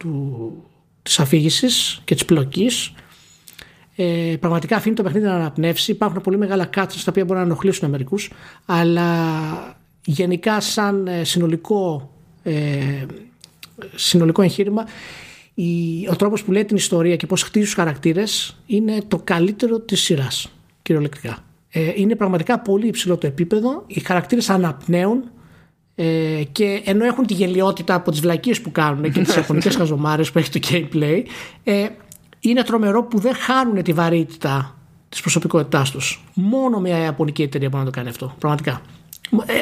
[1.04, 2.94] της αφήγησης και της πλοκής.
[3.96, 5.92] Ε, πραγματικά αφήνει το παιχνίδι να αναπνεύσει.
[5.92, 8.32] Υπάρχουν πολύ μεγάλα κάτσα τα οποία μπορεί να ενοχλήσουν μερικούς.
[8.66, 9.12] Αλλά
[10.06, 12.12] γενικά, σαν ε, συνολικό
[12.44, 12.54] ε,
[13.96, 14.86] συνολικό εγχείρημα
[16.10, 20.02] ο τρόπος που λέει την ιστορία και πώς χτίζει τους χαρακτήρες είναι το καλύτερο της
[20.02, 20.52] σειράς
[20.82, 21.38] κυριολεκτικά.
[21.70, 25.24] Ε, είναι πραγματικά πολύ υψηλό το επίπεδο, οι χαρακτήρες αναπνέουν
[25.96, 30.32] ε, και ενώ έχουν τη γελιότητα από τις βλακίες που κάνουν και τις ιαπωνικές χαζομάρες
[30.32, 31.24] που έχει το gameplay
[31.64, 31.88] ε,
[32.40, 34.78] είναι τρομερό που δεν χάνουν τη βαρύτητα
[35.10, 36.24] της προσωπικότητάς τους.
[36.34, 38.82] Μόνο μια ιαπωνική εταιρεία μπορεί να το κάνει αυτό, πραγματικά.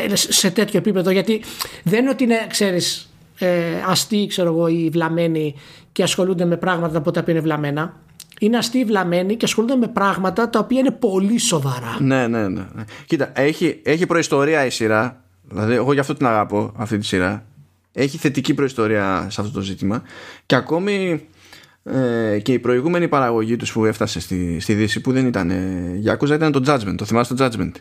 [0.09, 1.41] Ε, σε τέτοιο επίπεδο γιατί
[1.83, 5.55] δεν είναι ότι είναι, ξέρεις, ε, αστεί, ξέρω εγώ, ή βλαμμένοι
[5.91, 7.93] και ασχολούνται με πράγματα από τα οποία είναι βλαμμένα.
[8.39, 11.97] Είναι αστεί, βλαμμένοι και ασχολούνται με πράγματα τα οποία είναι πολύ σοβαρά.
[11.99, 12.65] Ναι, ναι, ναι.
[12.73, 12.83] ναι.
[13.05, 15.23] Κοίτα, έχει, έχει προϊστορία η σειρά.
[15.49, 17.45] Δηλαδή, εγώ γι' αυτό την αγαπώ αυτή τη σειρά.
[17.91, 20.03] Έχει θετική προϊστορία σε αυτό το ζήτημα.
[20.45, 21.21] Και ακόμη
[21.83, 26.01] ε, και η προηγούμενη παραγωγή τους που έφτασε στη, στη Δύση που δεν ήταν ε,
[26.05, 26.95] Yakuza ήταν το Judgment.
[26.97, 27.71] Το θυμάσαι το Judgment;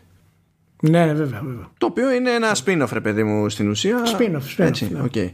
[0.90, 1.70] Ναι, ναι, βέβαια, βέβαια.
[1.78, 4.02] Το οποίο είναι ένα spin-off, ρε παιδί μου, στην ουσία.
[4.04, 4.64] Spin-off, spin-off.
[4.64, 5.02] Έτσι, ναι.
[5.12, 5.30] okay.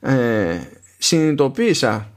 [0.00, 0.58] ε,
[0.98, 2.10] συνειδητοποίησα,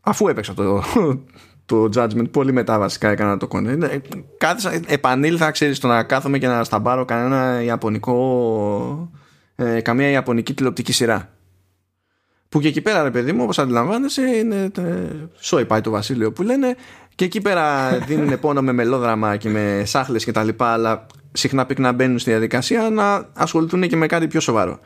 [0.00, 0.82] αφού έπαιξα το,
[1.66, 3.86] το Judgment, πολύ μετά βασικά έκανα το κονέ.
[3.86, 3.98] Ε,
[4.38, 9.10] κάθισα, επανήλθα, ξέρεις, το να κάθομαι και να σταμπάρω κανένα ιαπωνικό,
[9.56, 11.30] ε, καμία ιαπωνική τηλεοπτική σειρά.
[12.48, 14.70] Που και εκεί πέρα, ρε παιδί μου, όπως αντιλαμβάνεσαι, είναι
[15.38, 16.76] σόι πάει το βασίλειο που λένε.
[17.14, 21.06] Και εκεί πέρα δίνουν πόνο με μελόδραμα και με σάχλες και τα λοιπά, αλλά
[21.36, 24.80] συχνά πυκνά μπαίνουν στη διαδικασία να ασχοληθούν και με κάτι πιο σοβαρό.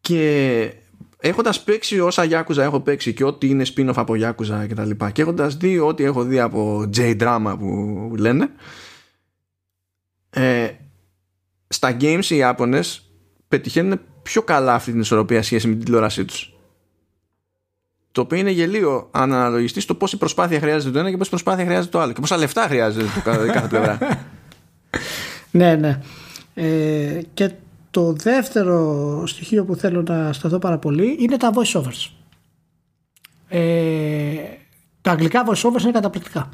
[0.00, 0.72] Και
[1.20, 5.10] έχοντας παίξει όσα Yakuza έχω παίξει και ό,τι είναι spin-off από Yakuza και τα λοιπά
[5.10, 8.50] και έχοντας δει ό,τι έχω δει από J-drama που λένε
[10.30, 10.68] ε,
[11.68, 13.10] στα games οι Ιάπωνες
[13.48, 16.54] πετυχαίνουν πιο καλά αυτή την ισορροπία σχέση με την τηλεόρασή τους
[18.12, 21.64] το οποίο είναι γελίο αν αναλογιστείς το πόση προσπάθεια χρειάζεται το ένα και πόση προσπάθεια
[21.64, 23.98] χρειάζεται το άλλο και πόσα λεφτά χρειάζεται το κάθε πλευρά
[25.50, 26.00] ναι, ναι.
[26.54, 27.50] Ε, και
[27.90, 32.10] το δεύτερο στοιχείο που θέλω να σταθώ πάρα πολύ είναι τα voiceovers.
[33.48, 34.34] Ε,
[35.00, 36.48] τα αγγλικά voiceovers είναι καταπληκτικά.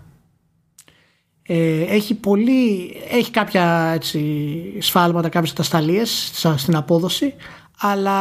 [1.43, 7.35] Ε, έχει πολύ, έχει κάποια έτσι, σφάλματα, κάποιες ατασταλίες στην απόδοση,
[7.79, 8.21] αλλά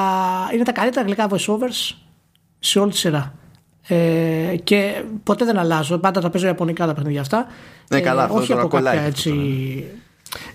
[0.53, 1.95] είναι τα καλύτερα αγγλικά voiceovers
[2.59, 3.33] σε όλη τη σειρά.
[3.87, 5.97] Ε, και ποτέ δεν αλλάζω.
[5.97, 7.47] Πάντα τα παίζω ιαπωνικά τα παιχνίδια αυτά.
[7.89, 9.31] Ναι, καλά, ε, αυτό όχι από κάποια έτσι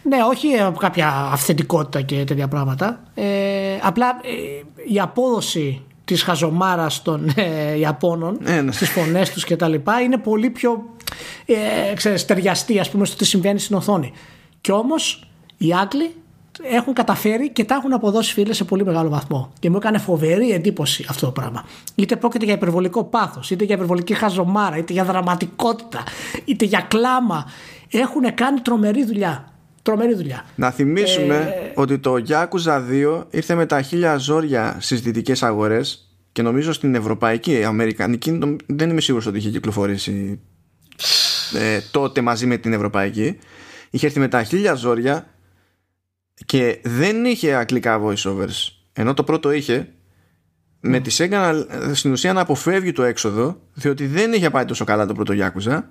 [0.03, 3.01] ναι, όχι από κάποια αυθεντικότητα και τέτοια πράγματα.
[3.15, 3.27] Ε,
[3.83, 8.73] απλά ε, η απόδοση της χαζομάρας των ε, Ιαπώνων ε, ναι.
[8.73, 10.85] στις φωνές τους και τα λοιπά είναι πολύ πιο
[11.47, 14.13] ε, ξέρεις, ταιριαστή ας πούμε στο τι συμβαίνει στην οθόνη.
[14.61, 16.15] Κι όμως οι Άγγλοι
[16.63, 19.53] έχουν καταφέρει και τα έχουν αποδώσει φίλες σε πολύ μεγάλο βαθμό.
[19.59, 21.65] Και μου έκανε φοβερή εντύπωση αυτό το πράγμα.
[21.95, 26.03] Είτε πρόκειται για υπερβολικό πάθος, είτε για υπερβολική χαζομάρα, είτε για δραματικότητα,
[26.45, 27.47] είτε για κλάμα.
[27.91, 29.50] Έχουν κάνει τρομερή δουλειά.
[29.83, 30.45] Τρομερή δουλειά.
[30.55, 36.15] Να θυμίσουμε ε, ότι το Yakuza 2 ήρθε με τα χίλια ζόρια στις δυτικές αγορές
[36.33, 40.41] και νομίζω στην ευρωπαϊκή, αμερικανική, δεν είμαι σίγουρος ότι είχε κυκλοφορήσει
[41.55, 43.39] ε, τότε μαζί με την ευρωπαϊκή.
[43.91, 45.27] Είχε έρθει με τα χίλια ζόρια
[46.47, 48.69] και δεν είχε αγγλικά voiceovers.
[48.93, 49.93] Ενώ το πρώτο είχε,
[50.81, 55.07] με τη Sega στην ουσία να αποφεύγει το έξοδο, διότι δεν είχε πάει τόσο καλά
[55.07, 55.83] το πρώτο Yakuza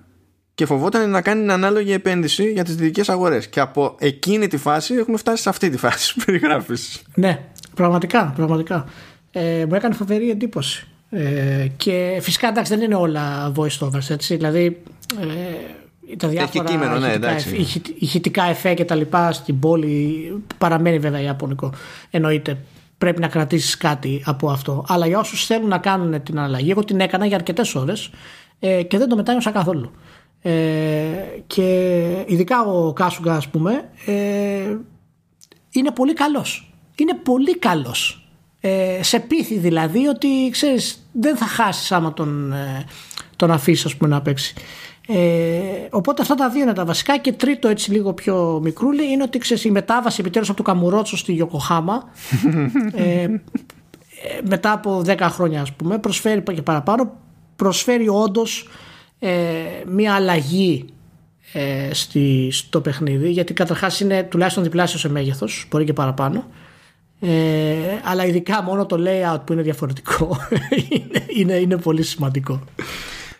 [0.60, 3.48] και φοβόταν να κάνει την ανάλογη επένδυση για τις δυτικές αγορές.
[3.48, 7.02] Και από εκείνη τη φάση έχουμε φτάσει σε αυτή τη φάση που περιγράφεις.
[7.14, 7.40] Ναι,
[7.74, 8.84] πραγματικά, πραγματικά.
[9.32, 10.86] Ε, μου έκανε φοβερή εντύπωση.
[11.10, 14.82] Ε, και φυσικά εντάξει δεν είναι όλα voice overs έτσι, δηλαδή
[15.20, 17.56] ε, τα διάφορα κείμενο, ναι, ηχητικά, εφέ,
[17.98, 21.72] ηχητικά εφέ και τα λοιπά στην πόλη παραμένει βέβαια Ιαπωνικό
[22.10, 22.58] εννοείται
[22.98, 26.84] πρέπει να κρατήσεις κάτι από αυτό αλλά για όσους θέλουν να κάνουν την αλλαγή εγώ
[26.84, 28.10] την έκανα για αρκετές ώρες
[28.60, 30.09] ε, και δεν το μετάνιωσα καθόλου ε,
[31.46, 34.76] και ειδικά ο Κάσουγκα ας πούμε ε,
[35.70, 36.74] είναι πολύ καλός.
[36.96, 38.24] Είναι πολύ καλός.
[38.60, 42.84] Ε, σε πείθει δηλαδή ότι ξέρεις δεν θα χάσεις άμα τον, ε,
[43.36, 44.54] τον αφήσεις ας πούμε να παίξει.
[45.06, 49.22] Ε, οπότε αυτά τα δύο είναι τα βασικά και τρίτο έτσι λίγο πιο μικρούλι είναι
[49.22, 52.08] ότι ξέρεις η μετάβαση επιτέλους από το Καμουρότσο στη Γιοκοχάμα
[52.94, 53.28] ε,
[54.48, 57.12] μετά από 10 χρόνια ας πούμε προσφέρει και παραπάνω
[57.56, 58.68] προσφέρει όντως ε,
[59.86, 60.84] μια αλλαγή
[61.52, 66.44] ε, στη, στο παιχνίδι γιατί καταρχάς είναι τουλάχιστον διπλάσιος σε μέγεθος μπορεί και παραπάνω.
[67.20, 67.30] Ε,
[68.04, 70.36] αλλά ειδικά μόνο το layout που είναι διαφορετικό
[70.90, 72.60] είναι, είναι, είναι πολύ σημαντικό.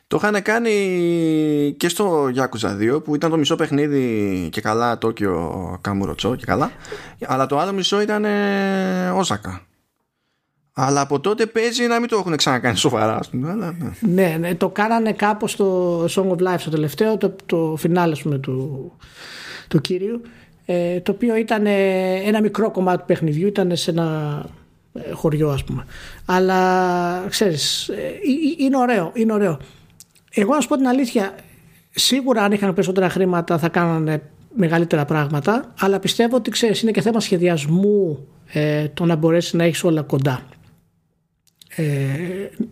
[0.06, 5.78] Το είχαν κάνει και στο Yakuza 2 που ήταν το μισό παιχνίδι και καλά Τόκιο
[5.80, 6.70] Καμουροτσό και καλά
[7.26, 8.24] αλλά το άλλο μισό ήταν
[9.14, 9.62] Όσακα
[10.72, 13.20] αλλά από τότε παίζει να μην το έχουν ξανακάνει σοβαρά.
[13.30, 13.72] πούμε, ναι.
[14.00, 18.92] ναι, ναι, το κάνανε κάπως στο Song of Life στο τελευταίο, το, το φινάλε του,
[19.68, 20.22] του κύριου.
[20.64, 24.44] Ε, το οποίο ήταν ε, ένα μικρό κομμάτι του παιχνιδιού, ήταν σε ένα
[24.92, 25.86] ε, χωριό ας πούμε.
[26.24, 27.94] Αλλά ξέρεις, ε,
[28.58, 29.58] είναι ωραίο, είναι ωραίο.
[30.30, 31.34] Εγώ να σου πω την αλήθεια,
[31.90, 34.22] σίγουρα αν είχαν περισσότερα χρήματα θα κάνανε
[34.54, 39.64] μεγαλύτερα πράγματα, αλλά πιστεύω ότι ξέρεις, είναι και θέμα σχεδιασμού ε, το να μπορέσεις να
[39.64, 40.42] έχεις όλα κοντά
[41.76, 41.84] ε,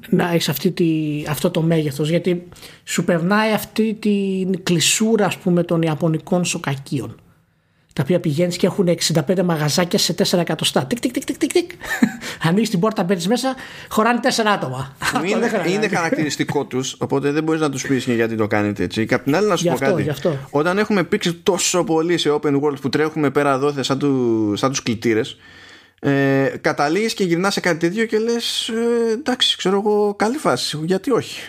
[0.08, 2.48] να έχεις αυτή τη, αυτό το μέγεθος γιατί
[2.84, 7.16] σου περνάει αυτή την κλεισούρα ας πούμε των Ιαπωνικών σοκακίων
[7.98, 8.88] τα οποία πηγαίνεις και έχουν
[9.28, 10.84] 65 μαγαζάκια σε 4 εκατοστά.
[10.84, 11.70] Τικ, τικ, τικ, τικ, τικ.
[12.48, 13.54] Ανοίγεις την πόρτα, μπαίνεις μέσα,
[13.88, 14.96] χωράνε 4 άτομα.
[15.28, 19.06] Είναι, είναι χαρακτηριστικό τους, οπότε δεν μπορείς να τους πεις γιατί το κάνετε έτσι.
[19.06, 20.10] Και απ' την άλλη, να σου πω κάτι.
[20.50, 24.74] Όταν έχουμε πήξει τόσο πολύ σε open world που τρέχουμε πέρα δόθε σαν του σαν
[24.82, 25.36] κλητήρες,
[26.00, 30.78] ε, καταλήγεις και γυρνάς σε κάτι τέτοιο και λες ε, εντάξει ξέρω εγώ καλή φάση
[30.84, 31.40] γιατί όχι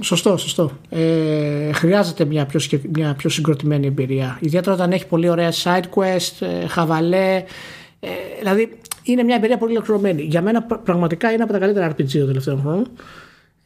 [0.00, 0.78] Σωστό, σωστό.
[0.88, 4.38] Ε, χρειάζεται μια πιο, μια πιο συγκροτημένη εμπειρία.
[4.40, 7.44] Ιδιαίτερα όταν έχει πολύ ωραία side quest, ε, χαβαλέ.
[8.00, 8.08] Ε,
[8.38, 10.22] δηλαδή είναι μια εμπειρία πολύ ολοκληρωμένη.
[10.22, 12.90] Για μένα πραγματικά είναι από τα καλύτερα RPG των τελευταίων χρόνων.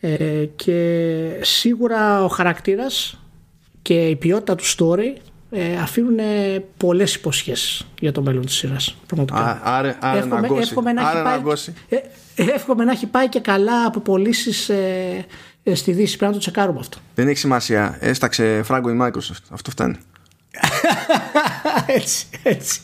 [0.00, 3.20] Ε, και σίγουρα ο χαρακτήρας
[3.82, 5.20] και η ποιότητα του story
[5.50, 6.18] ε, αφήνουν
[6.76, 8.96] πολλές υποσχέσεις για το μέλλον της σειράς.
[9.30, 11.54] Άρα, άρα εύχομαι, να εύχομαι, να άρα πάει,
[11.88, 11.96] ε,
[12.34, 15.24] εύχομαι να έχει πάει και καλά από πωλήσεις ε,
[15.62, 16.16] ε, στη Δύση.
[16.16, 16.98] Πρέπει να το τσεκάρουμε αυτό.
[17.14, 17.96] Δεν έχει σημασία.
[18.00, 19.42] Έσταξε φράγκο η Microsoft.
[19.50, 19.96] Αυτό φτάνει.
[21.86, 22.80] έτσι, έτσι.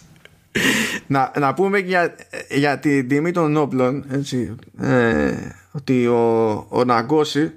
[1.07, 2.15] Να, να πούμε για,
[2.51, 5.35] για την τιμή των όπλων έτσι, ε,
[5.73, 7.53] ότι ο, ο Ναγκώση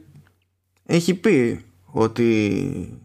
[0.85, 2.99] έχει πει ότι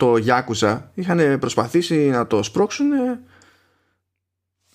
[0.00, 2.86] το Yakuza είχαν προσπαθήσει να το σπρώξουν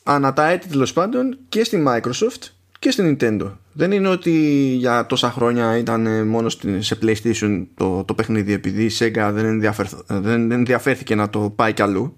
[0.04, 2.50] ανά τα έτη τέλος πάντων και στη Microsoft
[2.80, 3.52] και στην Nintendo.
[3.74, 4.32] Δεν είναι ότι
[4.78, 6.50] για τόσα χρόνια ήταν μόνο
[6.80, 9.62] σε PlayStation το, το παιχνίδι επειδή η Sega δεν,
[10.08, 12.18] δεν ενδιαφέρθηκε να το πάει κι αλλού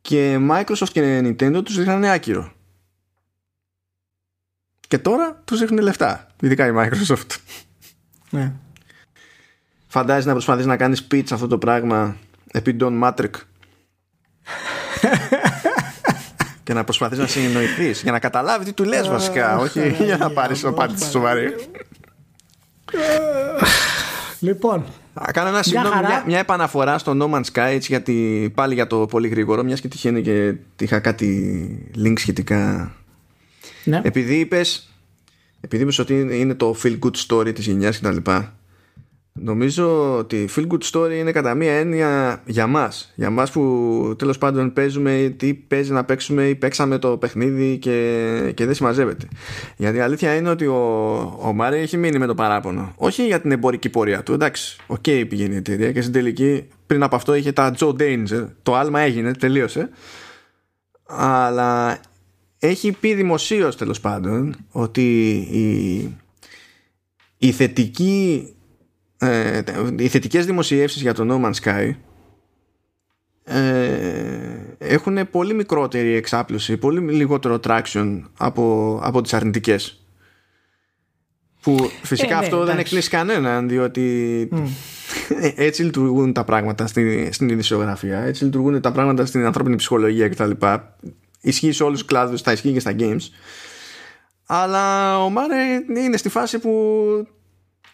[0.00, 2.52] και Microsoft και Nintendo τους δείχνανε άκυρο.
[4.88, 7.36] Και τώρα τους δείχνουν λεφτά, ειδικά η Microsoft.
[8.30, 8.52] Ναι.
[9.92, 12.16] Φαντάζεσαι να προσπαθείς να κάνεις pitch αυτό το πράγμα
[12.50, 13.30] επί Don Matrix.
[16.62, 20.30] Και να προσπαθείς να συνεννοηθείς για να καταλάβεις τι του λες βασικά όχι για να
[20.30, 21.54] πάρεις το πάτη στη σοβαρή.
[24.40, 24.84] Λοιπόν
[25.14, 28.86] Θα κάνω ένα συγγνώμη, μια, μια, επαναφορά στο No Man's Sky έτσι, γιατί, πάλι για
[28.86, 32.92] το πολύ γρήγορο μιας και τυχαίνει και είχα κάτι link σχετικά.
[33.84, 34.00] Ναι.
[34.04, 34.94] επειδή είπες
[35.60, 38.54] επειδή είπες ότι είναι το feel good story της γενιάς και τα λοιπά
[39.32, 43.12] Νομίζω ότι feel good story είναι κατά μία έννοια για μας.
[43.14, 48.52] Για μας που τέλος πάντων παίζουμε τι παίζει να παίξουμε ή παίξαμε το παιχνίδι και,
[48.54, 49.28] και δεν συμμαζεύεται.
[49.76, 50.78] Γιατί η αλήθεια είναι ότι ο,
[51.40, 52.92] ο Μάρι έχει μείνει με το παράπονο.
[52.96, 54.32] Όχι για την εμπορική πορεία του.
[54.32, 57.94] Εντάξει, OK okay, πηγαίνει η εταιρεία και στην τελική πριν από αυτό είχε τα Joe
[57.96, 58.46] Danger.
[58.62, 59.88] Το άλμα έγινε, τελείωσε.
[61.06, 62.00] Αλλά
[62.58, 65.98] έχει πει δημοσίως τέλος πάντων ότι η,
[67.38, 68.48] η θετική
[69.20, 69.62] ε,
[69.96, 71.94] οι θετικές δημοσιεύσεις για το No Man's Sky
[73.44, 80.04] ε, έχουν πολύ μικρότερη εξάπλωση, πολύ λιγότερο traction από, από τις αρνητικές.
[81.62, 84.48] Που φυσικά ε, ναι, αυτό δεν εκπλήσει κανέναν διότι
[85.56, 90.50] έτσι λειτουργούν τα πράγματα στην, στην ειδησιογραφία, έτσι λειτουργούν τα πράγματα στην ανθρώπινη ψυχολογία κτλ.
[91.40, 93.28] Ισχύει σε όλους τους κλάδους, θα ισχύει και στα games.
[94.46, 95.62] Αλλά ο Μάρε
[95.96, 96.70] είναι στη φάση που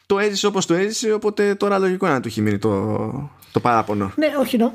[0.07, 4.13] το έζησε όπως το έζησε οπότε τώρα λογικό να του έχει μείνει το, το παράπονο.
[4.17, 4.73] Ναι όχι νο,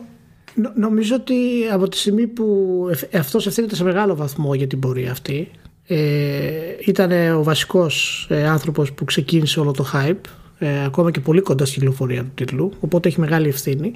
[0.76, 1.36] νομίζω ότι
[1.72, 5.52] από τη στιγμή που αυτός ευθύνεται σε μεγάλο βαθμό για την πορεία αυτή
[5.88, 11.42] ε, ήταν ο βασικός ε, άνθρωπος που ξεκίνησε όλο το hype ε, ακόμα και πολύ
[11.42, 13.94] κοντά στην κυκλοφορία του τίτλου οπότε έχει μεγάλη ευθύνη.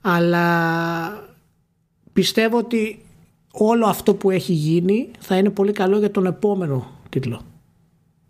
[0.00, 1.28] Αλλά
[2.12, 2.98] πιστεύω ότι
[3.50, 7.40] όλο αυτό που έχει γίνει θα είναι πολύ καλό για τον επόμενο τίτλο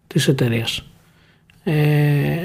[0.06, 0.85] της εταιρείας
[1.64, 1.74] ε,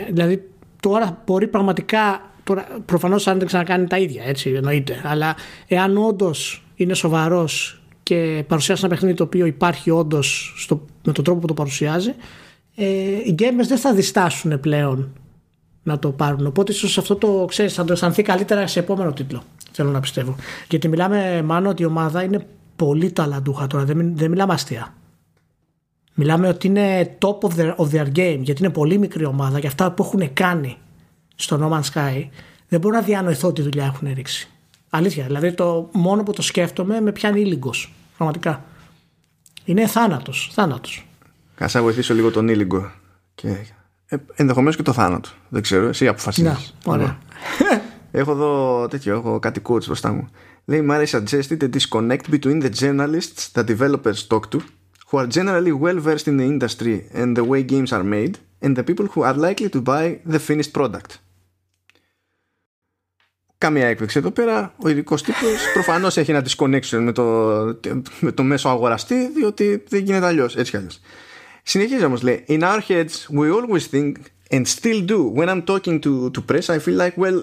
[0.10, 0.50] δηλαδή
[0.80, 5.36] τώρα μπορεί πραγματικά, τώρα, προφανώς αν δεν ξανακάνει τα ίδια έτσι εννοείται, αλλά
[5.68, 10.56] εάν όντως είναι σοβαρός και παρουσιάσει ένα παιχνίδι το οποίο υπάρχει όντως
[11.04, 12.14] με τον τρόπο που το παρουσιάζει,
[12.76, 12.86] ε,
[13.24, 15.12] οι gamers δεν θα διστάσουν πλέον
[15.84, 16.46] να το πάρουν.
[16.46, 19.44] Οπότε ίσως αυτό το ξέρεις, θα το αισθανθεί καλύτερα σε επόμενο τίτλο.
[19.72, 20.36] Θέλω να πιστεύω.
[20.70, 22.46] Γιατί μιλάμε, μάλλον ότι η ομάδα είναι
[22.76, 23.84] πολύ ταλαντούχα τώρα.
[23.84, 24.94] Δεν, δεν μιλάμε αστεία.
[26.14, 28.40] Μιλάμε ότι είναι top of, the, of their game.
[28.40, 30.78] Γιατί είναι πολύ μικρή ομάδα και αυτά που έχουν κάνει
[31.36, 32.28] στο No Man's Sky
[32.68, 34.50] δεν μπορώ να διανοηθώ τι δουλειά έχουν ρίξει.
[34.90, 35.26] Αλήθεια.
[35.26, 37.94] Δηλαδή το μόνο που το σκέφτομαι με πιάνει ήλιγκος.
[38.18, 38.64] Πραγματικά.
[39.66, 40.50] Είναι θάνατος.
[40.54, 41.08] Θάνατος.
[41.56, 42.92] Κάτσε να βοηθήσω λίγο τον ήλιγκο.
[43.36, 43.58] Και
[44.06, 45.30] ε, ενδεχομένως και το θάνατο.
[45.50, 46.74] Δεν ξέρω, εσύ αποφασίζεις.
[46.86, 47.18] Ναι, ωραία.
[48.12, 50.30] έχω εδώ τέτοιο, έχω κάτι quotes μπροστά μου.
[50.66, 54.60] Λέει, Mary suggested a disconnect between the journalists that developers talk to,
[55.09, 58.77] who are generally well versed in the industry and the way games are made, and
[58.77, 61.21] the people who are likely to buy the finished product.
[63.59, 64.75] Καμία έκπληξη εδώ πέρα.
[64.83, 67.25] Ο ειδικό τύπο προφανώ έχει ένα disconnection με το,
[68.21, 70.45] με το μέσο αγοραστή, διότι δεν γίνεται αλλιώ.
[70.45, 70.91] Έτσι κι αλλιώ.
[71.63, 74.13] Συνεχίζει όμω, λέει: In our heads, we always think
[74.51, 75.33] and still do.
[75.39, 77.39] When I'm talking to, to press, I feel like, well,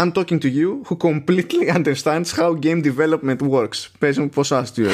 [0.00, 3.90] I'm talking to you who completely understands how game development works.
[3.98, 4.90] Πες μου πόσο αστείο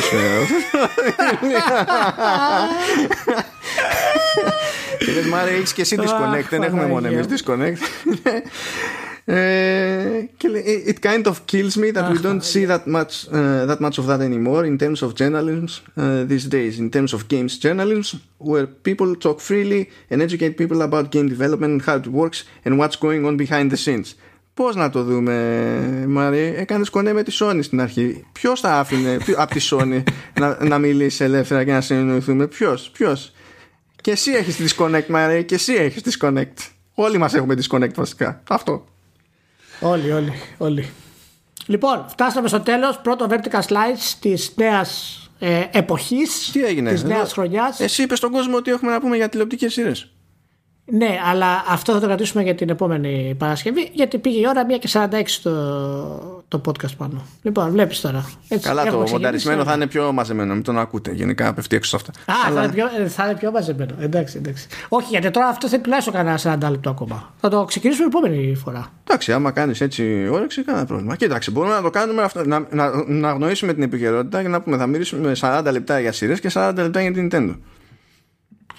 [4.99, 7.77] Και λες Μάρε έχεις και εσύ disconnect Δεν έχουμε μόνο εμείς disconnect
[9.29, 14.07] It kind of kills me that we don't see that much, uh, that much of
[14.07, 18.67] that anymore in terms of journalism uh, these days, in terms of games journalism, where
[18.89, 22.99] people talk freely and educate people about game development and how it works and what's
[23.07, 24.09] going on behind the scenes.
[24.62, 28.26] Πώς να το δούμε, Μαρή, έκανες κονέ με τη Sony στην αρχή.
[28.32, 30.04] Ποιος θα άφηνε από τη Sony
[30.40, 33.34] να, να μιλήσει ελεύθερα και να συνεννοηθούμε, Ποιος, ποιος;
[34.02, 36.54] Και εσύ έχεις disconnect, Μαρή, και εσύ έχεις disconnect.
[36.94, 38.42] Όλοι μας έχουμε disconnect βασικά.
[38.50, 38.86] Αυτό.
[39.80, 40.90] Όλοι, όλοι, όλοι.
[41.66, 43.00] Λοιπόν, φτάσαμε στο τέλος.
[43.00, 46.50] Πρώτο vertical slice της νέας ε, εποχής.
[46.52, 47.80] Τι έγινε, της νέας χρονιάς.
[47.80, 50.12] Εσύ είπες στον κόσμο ότι έχουμε να πούμε για τηλεοπτικές σειρές.
[50.94, 54.80] Ναι, αλλά αυτό θα το κρατήσουμε για την επόμενη Παρασκευή, γιατί πήγε η ώρα 1
[54.80, 55.08] και 46
[55.44, 57.26] το, το podcast πάνω.
[57.42, 58.30] Λοιπόν, βλέπεις τώρα.
[58.48, 61.12] Έτσι, Καλά, το μονταρισμένο θα είναι πιο μαζεμένο, μην τον ακούτε.
[61.12, 62.34] Γενικά πέφτει έξω σε αυτά.
[62.34, 62.56] Α, αλλά...
[62.56, 63.96] θα, είναι πιο, ε, θα είναι πιο μαζεμένο.
[64.00, 64.68] Εντάξει, εντάξει.
[64.90, 67.34] Όχι, γιατί τώρα αυτό θέλει τουλάχιστον κανένα 40 λεπτό ακόμα.
[67.40, 68.92] Θα το ξεκινήσουμε την επόμενη φορά.
[69.04, 71.16] Εντάξει, άμα κάνεις έτσι όρεξη, κανένα πρόβλημα.
[71.16, 74.78] Κοίταξε, μπορούμε να το κάνουμε αυτό, να, να, να αγνοήσουμε την επικαιρότητα και να πούμε
[74.78, 77.56] θα μιλήσουμε 40 λεπτά για σειρές και 40 λεπτά για την Nintendo.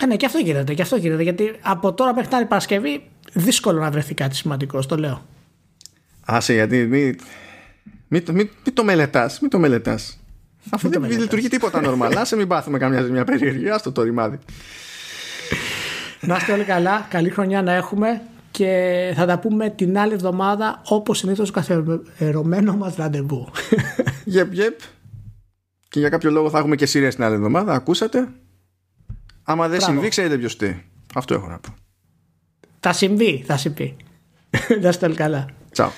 [0.03, 0.75] Ε, ναι, και αυτό γίνεται.
[0.75, 1.23] Και αυτό γίνεται.
[1.23, 3.03] Γιατί από τώρα μέχρι την Παρασκευή
[3.33, 5.27] δύσκολο να βρεθεί κάτι σημαντικό, το λέω.
[6.25, 7.17] Άσε, γιατί μην
[8.09, 9.41] μη, μη, μη το μελετάς.
[9.41, 10.17] Μην το μελετάς.
[10.71, 13.69] Αφού δεν λειτουργεί τίποτα νορμαλά, άσε μην πάθουμε καμιά μια περίεργη.
[13.69, 14.39] Άστο το ρημάδι.
[16.21, 17.07] Να είστε όλοι καλά.
[17.11, 18.21] Καλή χρονιά να έχουμε
[18.51, 23.49] και θα τα πούμε την άλλη εβδομάδα όπως συνήθως καθερωμένο μας ραντεβού.
[24.25, 24.79] Γεπ, γεπ.
[25.89, 27.73] Και για κάποιο λόγο θα έχουμε και σειρές την άλλη εβδομάδα.
[27.73, 28.29] Ακούσατε.
[29.43, 30.77] Άμα δεν συμβεί, ξέρετε ποιος τι.
[31.15, 31.75] Αυτό έχω να πω.
[32.81, 33.97] Θα συμβεί, θα συμβεί.
[34.83, 35.47] Να είστε καλά.
[35.71, 35.91] Τσαου.